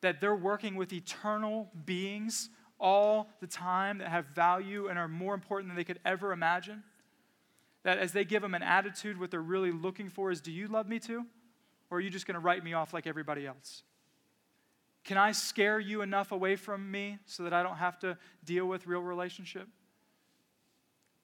That 0.02 0.20
they're 0.20 0.36
working 0.36 0.76
with 0.76 0.92
eternal 0.92 1.70
beings 1.86 2.50
all 2.82 3.30
the 3.40 3.46
time 3.46 3.98
that 3.98 4.08
have 4.08 4.26
value 4.26 4.88
and 4.88 4.98
are 4.98 5.08
more 5.08 5.32
important 5.32 5.70
than 5.70 5.76
they 5.76 5.84
could 5.84 6.00
ever 6.04 6.32
imagine? 6.32 6.82
That 7.84 7.98
as 7.98 8.12
they 8.12 8.24
give 8.24 8.42
them 8.42 8.54
an 8.54 8.62
attitude, 8.62 9.18
what 9.18 9.30
they're 9.30 9.40
really 9.40 9.72
looking 9.72 10.10
for 10.10 10.30
is, 10.30 10.40
Do 10.40 10.52
you 10.52 10.68
love 10.68 10.88
me 10.88 10.98
too? 10.98 11.24
Or 11.90 11.98
are 11.98 12.00
you 12.00 12.10
just 12.10 12.26
going 12.26 12.34
to 12.34 12.40
write 12.40 12.64
me 12.64 12.74
off 12.74 12.92
like 12.92 13.06
everybody 13.06 13.46
else? 13.46 13.82
Can 15.04 15.18
I 15.18 15.32
scare 15.32 15.80
you 15.80 16.02
enough 16.02 16.32
away 16.32 16.56
from 16.56 16.90
me 16.90 17.18
so 17.26 17.42
that 17.42 17.52
I 17.52 17.62
don't 17.62 17.76
have 17.76 17.98
to 18.00 18.16
deal 18.44 18.66
with 18.66 18.86
real 18.86 19.02
relationship? 19.02 19.68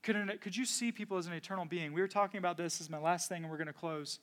Could, 0.03 0.17
an, 0.17 0.33
could 0.41 0.57
you 0.57 0.65
see 0.65 0.91
people 0.91 1.17
as 1.17 1.27
an 1.27 1.33
eternal 1.33 1.65
being? 1.65 1.93
We 1.93 2.01
were 2.01 2.09
talking 2.09 2.39
about 2.39 2.57
this, 2.57 2.81
is 2.81 2.91
my 2.91 2.99
last 2.99 3.29
thing, 3.29 3.43
and 3.43 3.51
we're 3.51 3.57
going 3.57 3.69
to 3.69 3.73
close. 3.73 4.19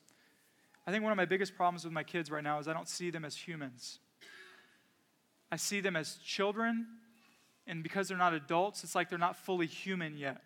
I 0.85 0.91
think 0.91 1.03
one 1.03 1.11
of 1.11 1.17
my 1.17 1.25
biggest 1.25 1.55
problems 1.55 1.83
with 1.83 1.93
my 1.93 2.03
kids 2.03 2.29
right 2.29 2.43
now 2.43 2.59
is 2.59 2.67
I 2.67 2.73
don't 2.73 2.89
see 2.89 3.09
them 3.09 3.25
as 3.25 3.35
humans. 3.35 3.99
I 5.51 5.55
see 5.55 5.79
them 5.79 5.95
as 5.95 6.17
children 6.17 6.87
and 7.67 7.83
because 7.83 8.07
they're 8.07 8.17
not 8.17 8.33
adults, 8.33 8.83
it's 8.83 8.95
like 8.95 9.09
they're 9.09 9.17
not 9.17 9.35
fully 9.35 9.67
human 9.67 10.17
yet. 10.17 10.41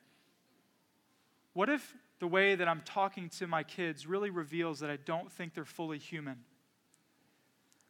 What 1.54 1.70
if 1.70 1.96
the 2.20 2.28
way 2.28 2.56
that 2.56 2.68
I'm 2.68 2.82
talking 2.86 3.30
to 3.40 3.48
my 3.48 3.64
kids 3.64 4.06
really 4.06 4.30
reveals 4.30 4.80
that 4.80 4.90
I 4.90 4.98
don't 4.98 5.32
think 5.32 5.54
they're 5.54 5.66
fully 5.66 5.98
human? 5.98 6.38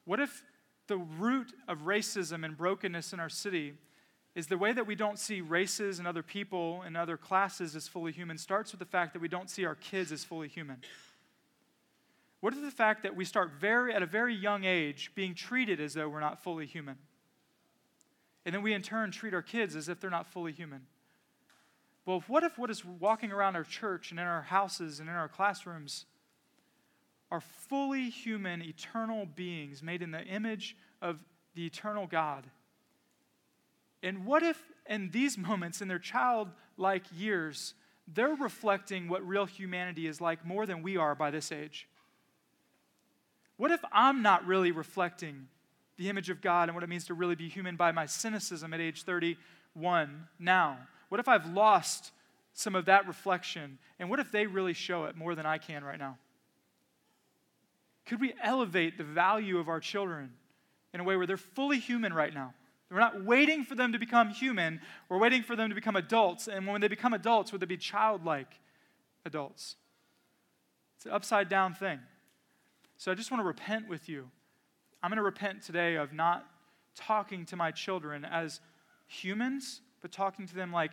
What 0.06 0.20
if 0.20 0.44
the 0.88 0.98
root 0.98 1.54
of 1.68 1.80
racism 1.80 2.44
and 2.44 2.58
brokenness 2.58 3.14
in 3.14 3.20
our 3.20 3.30
city 3.30 3.74
is 4.36 4.48
the 4.48 4.58
way 4.58 4.72
that 4.72 4.88
we 4.88 4.96
don't 4.96 5.20
see 5.20 5.42
races 5.42 6.00
and 6.00 6.08
other 6.08 6.24
people 6.24 6.82
and 6.84 6.96
other 6.96 7.18
classes 7.18 7.76
as 7.76 7.88
fully 7.88 8.12
human 8.12 8.38
starts 8.38 8.72
with 8.72 8.80
the 8.80 8.86
fact 8.86 9.14
that 9.14 9.22
we 9.22 9.28
don't 9.28 9.50
see 9.50 9.66
our 9.66 9.76
kids 9.76 10.12
as 10.12 10.24
fully 10.24 10.48
human. 10.48 10.78
What 12.40 12.54
is 12.54 12.62
the 12.62 12.72
fact 12.72 13.04
that 13.04 13.16
we 13.16 13.26
start 13.26 13.52
very 13.60 13.94
at 13.94 14.02
a 14.02 14.06
very 14.06 14.34
young 14.34 14.64
age 14.64 15.12
being 15.14 15.36
treated 15.36 15.82
as 15.82 15.94
though 15.94 16.08
we're 16.08 16.22
not 16.22 16.42
fully 16.42 16.66
human? 16.66 16.98
And 18.50 18.56
then 18.56 18.64
we 18.64 18.74
in 18.74 18.82
turn 18.82 19.12
treat 19.12 19.36
our 19.36 19.44
kids 19.44 19.76
as 19.76 19.90
if 19.90 20.00
they're 20.00 20.10
not 20.10 20.26
fully 20.26 20.52
human. 20.52 20.88
Well, 22.08 22.24
what 22.26 22.44
if 22.44 22.58
what 22.58 22.72
is 22.72 22.84
walking 22.84 23.32
around 23.32 23.56
our 23.56 23.64
church 23.64 24.10
and 24.10 24.20
in 24.20 24.26
our 24.26 24.42
houses 24.42 25.00
and 25.00 25.08
in 25.08 25.14
our 25.14 25.28
classrooms 25.28 26.08
are 27.30 27.42
fully 27.42 28.10
human, 28.10 28.64
eternal 28.64 29.28
beings 29.28 29.84
made 29.84 30.02
in 30.02 30.10
the 30.10 30.24
image 30.24 30.76
of 31.00 31.24
the 31.54 31.68
eternal 31.68 32.08
God? 32.08 32.44
And 34.02 34.26
what 34.26 34.42
if 34.42 34.60
in 34.88 35.12
these 35.12 35.38
moments, 35.48 35.80
in 35.80 35.88
their 35.88 36.00
childlike 36.00 37.04
years, 37.16 37.76
they're 38.08 38.30
reflecting 38.30 39.10
what 39.10 39.24
real 39.28 39.46
humanity 39.46 40.08
is 40.08 40.20
like 40.20 40.44
more 40.44 40.66
than 40.66 40.82
we 40.82 40.98
are 40.98 41.14
by 41.14 41.30
this 41.30 41.52
age? 41.52 41.88
What 43.58 43.70
if 43.70 43.82
I'm 43.92 44.24
not 44.24 44.48
really 44.48 44.72
reflecting 44.72 45.50
the 46.00 46.10
image 46.10 46.30
of 46.30 46.42
God 46.42 46.70
and 46.70 46.76
what 46.76 46.84
it 46.84 46.90
means 46.90 47.06
to 47.06 47.14
really 47.14 47.36
be 47.36 47.50
human 47.50 47.76
by 47.76 47.92
my 47.92 48.06
cynicism 48.06 48.74
at 48.74 48.80
age 48.80 49.04
31 49.04 50.28
now? 50.40 50.78
What 51.10 51.20
if 51.20 51.28
I've 51.28 51.46
lost 51.54 52.14
some 52.54 52.74
of 52.74 52.86
that 52.86 53.06
reflection? 53.06 53.78
And 54.00 54.10
what 54.10 54.20
if 54.20 54.32
they 54.32 54.48
really 54.48 54.74
show 54.74 55.06
it 55.06 55.18
more 55.18 55.36
than 55.36 55.46
I 55.46 55.58
can 55.58 55.84
right 55.84 56.00
now? 56.00 56.18
Could 58.06 58.22
we 58.22 58.34
elevate 58.42 58.98
the 58.98 59.04
value 59.04 59.60
of 59.60 59.68
our 59.68 59.82
children 59.82 60.32
in 60.94 61.02
a 61.02 61.04
way 61.04 61.18
where 61.18 61.28
they're 61.28 61.38
fully 61.38 61.80
human 61.80 62.14
right 62.14 62.34
now? 62.34 62.54
We're 62.90 63.00
not 63.00 63.26
waiting 63.26 63.66
for 63.66 63.76
them 63.76 63.92
to 63.92 64.00
become 64.00 64.30
human. 64.30 64.80
We're 65.10 65.20
waiting 65.20 65.44
for 65.44 65.58
them 65.58 65.68
to 65.68 65.76
become 65.76 65.98
adults. 65.98 66.48
And 66.48 66.66
when 66.66 66.80
they 66.80 66.88
become 66.88 67.14
adults, 67.14 67.52
would 67.52 67.62
they 67.62 67.68
be 67.68 67.78
childlike 67.78 68.58
adults? 69.26 69.76
It's 70.96 71.06
an 71.06 71.12
upside 71.12 71.50
down 71.50 71.74
thing. 71.74 72.00
So 72.98 73.12
I 73.12 73.16
just 73.16 73.32
want 73.32 73.42
to 73.42 73.46
repent 73.46 73.90
with 73.90 74.08
you. 74.08 74.32
I'm 75.02 75.10
going 75.10 75.18
to 75.18 75.24
repent 75.24 75.64
today 75.64 75.96
of 75.96 76.14
not 76.14 76.46
talking 76.96 77.46
to 77.46 77.56
my 77.56 77.72
children 77.72 78.26
as 78.26 78.60
humans, 79.08 79.82
but 80.02 80.12
talking 80.12 80.46
to 80.48 80.56
them 80.56 80.72
like 80.72 80.92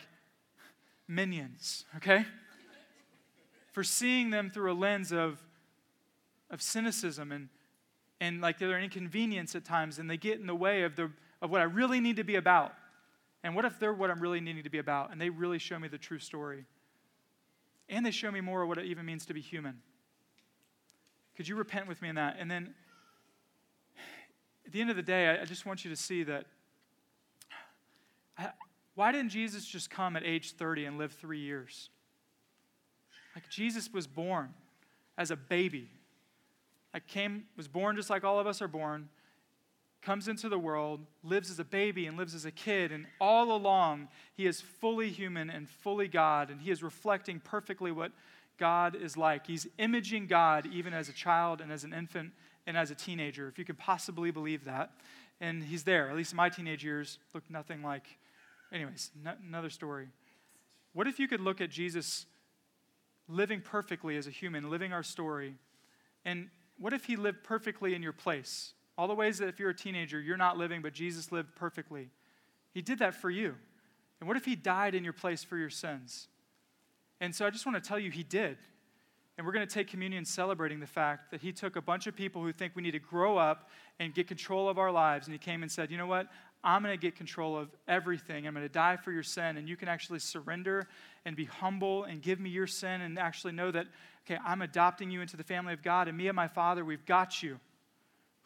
minions, 1.07 1.85
okay? 1.97 2.25
For 3.73 3.83
seeing 3.83 4.29
them 4.29 4.49
through 4.49 4.71
a 4.71 4.75
lens 4.75 5.11
of, 5.11 5.39
of 6.49 6.61
cynicism 6.61 7.31
and, 7.31 7.49
and 8.19 8.41
like 8.41 8.57
they're 8.59 8.79
inconvenience 8.79 9.55
at 9.55 9.65
times 9.65 9.99
and 9.99 10.09
they 10.09 10.17
get 10.17 10.39
in 10.39 10.47
the 10.47 10.55
way 10.55 10.83
of 10.83 10.95
the 10.95 11.11
of 11.41 11.51
what 11.51 11.61
I 11.61 11.65
really 11.65 11.99
need 11.99 12.15
to 12.17 12.23
be 12.23 12.35
about. 12.35 12.73
And 13.43 13.55
what 13.55 13.65
if 13.65 13.79
they're 13.79 13.93
what 13.93 14.09
I'm 14.09 14.19
really 14.19 14.41
needing 14.41 14.63
to 14.63 14.69
be 14.69 14.79
about 14.79 15.11
and 15.11 15.21
they 15.21 15.29
really 15.29 15.59
show 15.59 15.77
me 15.79 15.87
the 15.87 15.97
true 15.97 16.19
story? 16.19 16.65
And 17.89 18.05
they 18.05 18.11
show 18.11 18.31
me 18.31 18.41
more 18.41 18.63
of 18.63 18.67
what 18.67 18.77
it 18.77 18.85
even 18.85 19.05
means 19.05 19.25
to 19.27 19.33
be 19.33 19.41
human. 19.41 19.79
Could 21.35 21.47
you 21.47 21.55
repent 21.55 21.87
with 21.87 22.01
me 22.01 22.09
in 22.09 22.15
that? 22.15 22.37
And 22.39 22.49
then 22.49 22.73
at 24.67 24.73
the 24.73 24.81
end 24.81 24.89
of 24.89 24.97
the 24.97 25.01
day, 25.01 25.39
I, 25.41 25.45
just 25.45 25.65
want 25.65 25.85
you 25.85 25.89
to 25.89 25.95
see 25.95 26.23
that 26.23 26.45
why 28.95 29.11
didn't 29.13 29.29
Jesus 29.29 29.65
just 29.65 29.89
come 29.89 30.17
at 30.17 30.23
age 30.25 30.53
30 30.53 30.85
and 30.85 30.97
live 30.97 31.13
three 31.13 31.39
years? 31.39 31.89
Like 33.33 33.49
Jesus 33.49 33.93
was 33.93 34.07
born 34.07 34.49
as 35.17 35.31
a 35.31 35.37
baby. 35.37 35.89
I 36.93 36.99
came, 36.99 37.45
was 37.55 37.67
born 37.67 37.95
just 37.95 38.09
like 38.09 38.23
all 38.23 38.39
of 38.39 38.47
us 38.47 38.61
are 38.61 38.67
born, 38.67 39.07
comes 40.01 40.27
into 40.27 40.49
the 40.49 40.59
world, 40.59 40.99
lives 41.23 41.49
as 41.49 41.59
a 41.59 41.63
baby 41.63 42.05
and 42.05 42.17
lives 42.17 42.35
as 42.35 42.43
a 42.43 42.51
kid, 42.51 42.91
and 42.91 43.05
all 43.21 43.55
along 43.55 44.09
he 44.33 44.47
is 44.47 44.59
fully 44.59 45.09
human 45.09 45.49
and 45.49 45.69
fully 45.69 46.07
God, 46.07 46.49
and 46.49 46.59
he 46.59 46.71
is 46.71 46.83
reflecting 46.83 47.39
perfectly 47.39 47.91
what 47.91 48.11
God 48.57 48.95
is 48.95 49.15
like. 49.15 49.47
He's 49.47 49.67
imaging 49.77 50.27
God 50.27 50.67
even 50.73 50.93
as 50.93 51.07
a 51.07 51.13
child 51.13 51.61
and 51.61 51.71
as 51.71 51.83
an 51.83 51.93
infant 51.93 52.31
and 52.67 52.77
as 52.77 52.91
a 52.91 52.95
teenager, 52.95 53.47
if 53.47 53.57
you 53.57 53.65
could 53.65 53.79
possibly 53.79 54.29
believe 54.29 54.65
that. 54.65 54.91
And 55.41 55.63
he's 55.63 55.83
there, 55.83 56.09
at 56.09 56.15
least 56.15 56.33
in 56.33 56.37
my 56.37 56.49
teenage 56.49 56.83
years, 56.83 57.17
looked 57.33 57.49
nothing 57.49 57.81
like. 57.81 58.05
Anyways, 58.71 59.09
another 59.43 59.71
story. 59.71 60.09
What 60.93 61.07
if 61.07 61.19
you 61.19 61.27
could 61.27 61.41
look 61.41 61.61
at 61.61 61.71
Jesus 61.71 62.25
living 63.27 63.61
perfectly 63.61 64.17
as 64.17 64.27
a 64.27 64.31
human, 64.31 64.69
living 64.69 64.93
our 64.93 65.03
story, 65.03 65.55
and 66.25 66.49
what 66.77 66.93
if 66.93 67.05
he 67.05 67.15
lived 67.15 67.43
perfectly 67.43 67.95
in 67.95 68.03
your 68.03 68.13
place? 68.13 68.73
All 68.97 69.07
the 69.07 69.15
ways 69.15 69.37
that 69.39 69.47
if 69.47 69.59
you're 69.59 69.69
a 69.69 69.75
teenager, 69.75 70.19
you're 70.19 70.37
not 70.37 70.57
living, 70.57 70.81
but 70.81 70.93
Jesus 70.93 71.31
lived 71.31 71.55
perfectly. 71.55 72.09
He 72.73 72.81
did 72.81 72.99
that 72.99 73.15
for 73.15 73.29
you. 73.29 73.55
And 74.19 74.27
what 74.27 74.37
if 74.37 74.45
He 74.45 74.55
died 74.55 74.95
in 74.95 75.03
your 75.03 75.13
place 75.13 75.43
for 75.43 75.57
your 75.57 75.69
sins? 75.69 76.27
And 77.19 77.33
so 77.33 77.45
I 77.45 77.49
just 77.49 77.65
want 77.65 77.81
to 77.81 77.87
tell 77.87 77.99
you, 77.99 78.11
He 78.11 78.23
did. 78.23 78.57
And 79.37 79.45
we're 79.45 79.53
going 79.53 79.67
to 79.67 79.73
take 79.73 79.87
communion 79.87 80.25
celebrating 80.25 80.79
the 80.79 80.87
fact 80.87 81.31
that 81.31 81.41
He 81.41 81.51
took 81.51 81.75
a 81.75 81.81
bunch 81.81 82.07
of 82.07 82.15
people 82.15 82.41
who 82.41 82.51
think 82.51 82.75
we 82.75 82.81
need 82.81 82.91
to 82.91 82.99
grow 82.99 83.37
up 83.37 83.69
and 83.99 84.13
get 84.13 84.27
control 84.27 84.67
of 84.67 84.79
our 84.79 84.91
lives. 84.91 85.27
And 85.27 85.33
He 85.33 85.37
came 85.37 85.61
and 85.61 85.71
said, 85.71 85.91
You 85.91 85.97
know 85.97 86.07
what? 86.07 86.27
I'm 86.63 86.81
going 86.81 86.93
to 86.93 86.99
get 86.99 87.15
control 87.15 87.55
of 87.55 87.69
everything. 87.87 88.47
I'm 88.47 88.53
going 88.53 88.65
to 88.65 88.73
die 88.73 88.97
for 88.97 89.11
your 89.11 89.23
sin. 89.23 89.57
And 89.57 89.69
you 89.69 89.77
can 89.77 89.87
actually 89.87 90.19
surrender 90.19 90.87
and 91.23 91.35
be 91.35 91.45
humble 91.45 92.05
and 92.05 92.21
give 92.21 92.39
me 92.39 92.49
your 92.49 92.67
sin 92.67 93.01
and 93.01 93.19
actually 93.19 93.53
know 93.53 93.69
that, 93.71 93.85
okay, 94.25 94.39
I'm 94.43 94.63
adopting 94.63 95.11
you 95.11 95.21
into 95.21 95.37
the 95.37 95.43
family 95.43 95.73
of 95.73 95.83
God. 95.83 96.07
And 96.07 96.17
me 96.17 96.27
and 96.27 96.35
my 96.35 96.47
Father, 96.47 96.83
we've 96.83 97.05
got 97.05 97.43
you. 97.43 97.59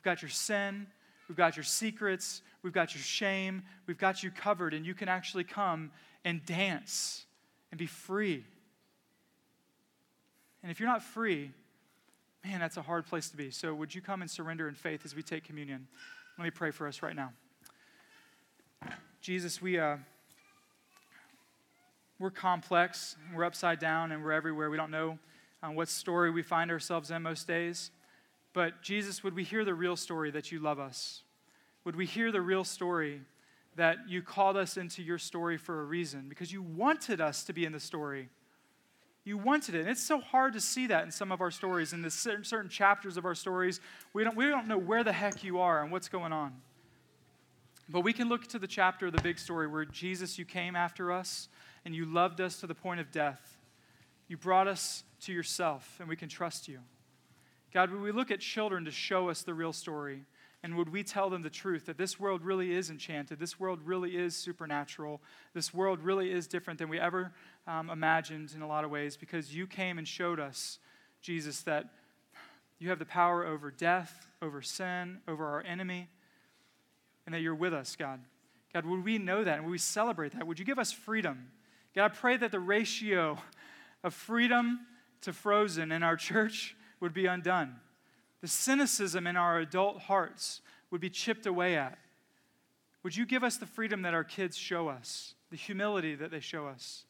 We've 0.01 0.03
got 0.03 0.23
your 0.23 0.29
sin, 0.29 0.87
we've 1.29 1.37
got 1.37 1.55
your 1.55 1.63
secrets, 1.63 2.41
we've 2.63 2.73
got 2.73 2.95
your 2.95 3.03
shame, 3.03 3.61
we've 3.85 3.99
got 3.99 4.23
you 4.23 4.31
covered, 4.31 4.73
and 4.73 4.83
you 4.83 4.95
can 4.95 5.09
actually 5.09 5.43
come 5.43 5.91
and 6.25 6.43
dance 6.43 7.25
and 7.69 7.77
be 7.77 7.85
free. 7.85 8.43
And 10.61 10.71
if 10.71 10.79
you're 10.79 10.89
not 10.89 11.03
free, 11.03 11.51
man, 12.43 12.59
that's 12.59 12.77
a 12.77 12.81
hard 12.81 13.05
place 13.05 13.29
to 13.29 13.37
be. 13.37 13.51
So, 13.51 13.73
would 13.73 13.93
you 13.93 14.01
come 14.01 14.21
and 14.21 14.29
surrender 14.29 14.67
in 14.67 14.75
faith 14.75 15.05
as 15.05 15.15
we 15.15 15.23
take 15.23 15.43
communion? 15.43 15.87
Let 16.37 16.43
me 16.43 16.51
pray 16.51 16.71
for 16.71 16.87
us 16.87 17.01
right 17.01 17.15
now. 17.15 17.33
Jesus, 19.21 19.61
we, 19.61 19.77
uh, 19.79 19.97
we're 22.19 22.31
complex, 22.31 23.15
we're 23.35 23.43
upside 23.43 23.79
down, 23.79 24.11
and 24.11 24.23
we're 24.23 24.31
everywhere. 24.31 24.69
We 24.69 24.77
don't 24.77 24.91
know 24.91 25.19
uh, 25.61 25.69
what 25.69 25.89
story 25.89 26.31
we 26.31 26.41
find 26.41 26.71
ourselves 26.71 27.11
in 27.11 27.21
most 27.21 27.47
days. 27.47 27.91
But 28.53 28.81
Jesus, 28.81 29.23
would 29.23 29.35
we 29.35 29.43
hear 29.43 29.63
the 29.63 29.73
real 29.73 29.95
story 29.95 30.31
that 30.31 30.51
you 30.51 30.59
love 30.59 30.79
us? 30.79 31.21
Would 31.83 31.95
we 31.95 32.05
hear 32.05 32.31
the 32.31 32.41
real 32.41 32.63
story 32.63 33.21
that 33.75 33.97
you 34.07 34.21
called 34.21 34.57
us 34.57 34.77
into 34.77 35.01
your 35.01 35.17
story 35.17 35.57
for 35.57 35.81
a 35.81 35.85
reason? 35.85 36.27
Because 36.27 36.51
you 36.51 36.61
wanted 36.61 37.21
us 37.21 37.43
to 37.45 37.53
be 37.53 37.65
in 37.65 37.71
the 37.71 37.79
story. 37.79 38.29
You 39.23 39.37
wanted 39.37 39.75
it. 39.75 39.81
And 39.81 39.89
it's 39.89 40.03
so 40.03 40.19
hard 40.19 40.53
to 40.53 40.59
see 40.59 40.87
that 40.87 41.03
in 41.03 41.11
some 41.11 41.31
of 41.31 41.41
our 41.41 41.51
stories, 41.51 41.93
in 41.93 42.01
the 42.01 42.09
certain 42.09 42.69
chapters 42.69 43.17
of 43.17 43.25
our 43.25 43.35
stories. 43.35 43.79
We 44.13 44.23
don't, 44.23 44.35
we 44.35 44.47
don't 44.47 44.67
know 44.67 44.77
where 44.77 45.03
the 45.03 45.11
heck 45.11 45.43
you 45.43 45.59
are 45.59 45.83
and 45.83 45.91
what's 45.91 46.09
going 46.09 46.33
on. 46.33 46.53
But 47.87 48.01
we 48.01 48.13
can 48.13 48.29
look 48.29 48.47
to 48.47 48.59
the 48.59 48.67
chapter 48.67 49.07
of 49.07 49.13
the 49.13 49.21
big 49.21 49.37
story 49.37 49.67
where 49.67 49.85
Jesus, 49.85 50.39
you 50.39 50.45
came 50.45 50.75
after 50.75 51.11
us 51.11 51.49
and 51.85 51.93
you 51.93 52.05
loved 52.05 52.41
us 52.41 52.59
to 52.61 52.67
the 52.67 52.75
point 52.75 52.99
of 52.99 53.11
death. 53.11 53.57
You 54.27 54.37
brought 54.37 54.67
us 54.67 55.03
to 55.21 55.33
yourself, 55.33 55.97
and 55.99 56.07
we 56.07 56.15
can 56.15 56.29
trust 56.29 56.67
you. 56.67 56.79
God, 57.73 57.91
would 57.91 58.01
we 58.01 58.11
look 58.11 58.31
at 58.31 58.39
children 58.39 58.85
to 58.85 58.91
show 58.91 59.29
us 59.29 59.43
the 59.43 59.53
real 59.53 59.73
story? 59.73 60.23
And 60.63 60.77
would 60.77 60.89
we 60.89 61.03
tell 61.03 61.29
them 61.29 61.41
the 61.41 61.49
truth 61.49 61.87
that 61.87 61.97
this 61.97 62.19
world 62.19 62.43
really 62.43 62.71
is 62.71 62.89
enchanted? 62.89 63.39
This 63.39 63.59
world 63.59 63.79
really 63.83 64.15
is 64.15 64.35
supernatural. 64.35 65.19
This 65.53 65.73
world 65.73 66.01
really 66.01 66.31
is 66.31 66.47
different 66.47 66.79
than 66.79 66.87
we 66.87 66.99
ever 66.99 67.33
um, 67.67 67.89
imagined 67.89 68.53
in 68.55 68.61
a 68.61 68.67
lot 68.67 68.83
of 68.83 68.91
ways 68.91 69.17
because 69.17 69.55
you 69.55 69.67
came 69.67 69.97
and 69.97 70.07
showed 70.07 70.39
us, 70.39 70.79
Jesus, 71.21 71.61
that 71.61 71.85
you 72.79 72.89
have 72.89 72.99
the 72.99 73.05
power 73.05 73.45
over 73.45 73.69
death, 73.69 74.27
over 74.41 74.61
sin, 74.61 75.19
over 75.27 75.45
our 75.45 75.63
enemy, 75.63 76.09
and 77.25 77.35
that 77.35 77.41
you're 77.41 77.55
with 77.55 77.73
us, 77.73 77.95
God. 77.95 78.19
God, 78.73 78.85
would 78.85 79.03
we 79.03 79.17
know 79.17 79.43
that 79.43 79.57
and 79.57 79.65
would 79.65 79.71
we 79.71 79.77
celebrate 79.77 80.31
that? 80.33 80.47
Would 80.47 80.57
you 80.57 80.65
give 80.65 80.79
us 80.79 80.91
freedom? 80.91 81.51
God, 81.95 82.05
I 82.05 82.07
pray 82.09 82.37
that 82.37 82.51
the 82.51 82.59
ratio 82.59 83.37
of 84.03 84.13
freedom 84.13 84.79
to 85.21 85.33
frozen 85.33 85.91
in 85.91 86.03
our 86.03 86.15
church 86.15 86.75
would 86.99 87.13
be 87.13 87.25
undone. 87.25 87.75
The 88.41 88.47
cynicism 88.47 89.27
in 89.27 89.35
our 89.35 89.59
adult 89.59 90.01
hearts 90.01 90.61
would 90.89 91.01
be 91.01 91.09
chipped 91.09 91.45
away 91.45 91.75
at. 91.75 91.97
Would 93.03 93.15
you 93.15 93.25
give 93.25 93.43
us 93.43 93.57
the 93.57 93.65
freedom 93.65 94.03
that 94.03 94.13
our 94.13 94.23
kids 94.23 94.57
show 94.57 94.87
us, 94.87 95.35
the 95.49 95.57
humility 95.57 96.15
that 96.15 96.31
they 96.31 96.39
show 96.39 96.67
us? 96.67 97.05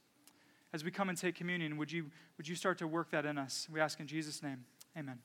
As 0.74 0.84
we 0.84 0.92
come 0.92 1.10
and 1.10 1.18
take 1.18 1.36
communion, 1.36 1.78
would 1.78 1.92
you, 1.92 2.06
would 2.38 2.48
you 2.48 2.56
start 2.56 2.78
to 2.80 2.88
work 2.88 3.12
that 3.12 3.26
in 3.26 3.38
us? 3.38 3.68
We 3.72 3.80
ask 3.80 4.00
in 4.00 4.08
Jesus' 4.08 4.42
name. 4.42 4.66
Amen. 4.98 5.20